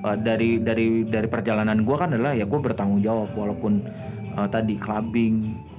eh, 0.00 0.16
dari 0.16 0.58
dari 0.58 1.04
dari 1.04 1.26
perjalanan 1.26 1.80
gue 1.80 1.96
kan 1.96 2.10
adalah 2.10 2.32
ya 2.32 2.44
gue 2.44 2.58
bertanggung 2.58 3.00
jawab 3.00 3.32
walaupun 3.32 3.84
eh, 4.32 4.48
tadi 4.48 4.74
clubbing 4.76 5.34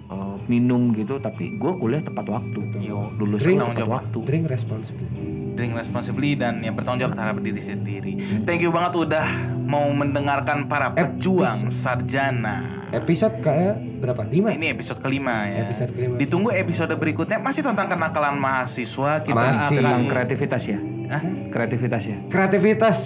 eh, 0.08 0.36
minum 0.46 0.92
gitu 0.92 1.18
tapi 1.18 1.56
gue 1.56 1.72
kuliah 1.76 2.02
tepat 2.02 2.28
waktu 2.28 2.62
Yo, 2.80 3.10
lulus 3.16 3.42
drink 3.42 3.62
tepat 3.62 3.78
jawab. 3.78 3.94
waktu 4.02 4.18
drink 4.24 4.46
responsibly 4.48 5.08
drink 5.52 5.76
responsibly 5.76 6.32
dan 6.34 6.64
yang 6.64 6.74
bertanggung 6.74 7.04
jawab 7.04 7.14
terhadap 7.14 7.44
diri 7.44 7.60
sendiri. 7.60 8.16
Thank 8.48 8.64
you 8.64 8.72
banget 8.72 8.96
udah 8.96 9.28
mau 9.68 9.84
mendengarkan 9.92 10.64
para 10.66 10.96
pejuang 10.96 11.68
sarjana. 11.68 12.88
episode 12.92 13.36
kayak 13.40 13.76
berapa 14.00 14.24
lima 14.28 14.52
Ini 14.52 14.72
episode 14.72 15.04
kelima 15.04 15.52
ya. 15.52 15.68
Episode 15.68 15.92
kelima. 15.92 16.16
Ditunggu 16.16 16.56
episode 16.56 16.96
berikutnya 16.96 17.36
masih 17.40 17.68
tentang 17.68 17.92
kenakalan 17.92 18.40
mahasiswa. 18.40 19.24
Kita 19.24 19.36
Masih. 19.36 19.60
akan 19.60 19.72
tentang 19.76 20.02
kreativitas 20.08 20.62
ya 20.64 20.80
Hah? 21.12 21.22
kreativitas 21.52 22.04
ya 22.08 22.18
kreativitas 22.32 22.98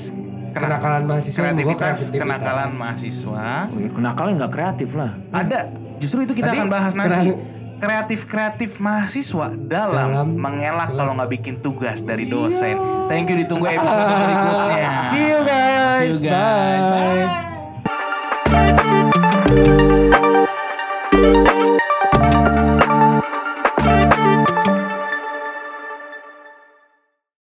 kenakalan 0.58 1.03
mahasiswa 1.03 1.38
kreativitas 1.38 1.97
kenakalan 2.10 2.70
mahasiswa. 2.72 3.45
Oh, 3.68 3.78
ya, 3.78 3.89
kenakalnya 3.89 4.34
nggak 4.39 4.53
kreatif 4.53 4.89
lah 4.91 5.12
Ada. 5.30 5.60
Justru 5.95 6.24
itu 6.24 6.34
kita 6.34 6.51
Tadi 6.51 6.58
akan 6.58 6.68
bahas 6.68 6.93
nanti. 6.93 7.32
kera- 7.32 7.64
Kreatif-kreatif 7.76 8.80
mahasiswa 8.80 9.51
dalam, 9.60 10.08
Dalam- 10.10 10.32
mengelak 10.34 10.95
kalau 10.95 11.12
nggak 11.14 11.28
bikin 11.30 11.56
tugas 11.60 11.99
dari 11.99 12.24
dosen. 12.26 12.80
Thank 13.12 13.28
you 13.28 13.36
ditunggu 13.36 13.68
episode 13.68 13.99
berikutnya. 14.01 14.91
see 15.12 15.26
you 15.26 15.39
guys 15.43 15.99
See 15.99 16.10
you 16.10 16.20
guys. 16.24 16.82
bye. 16.82 17.55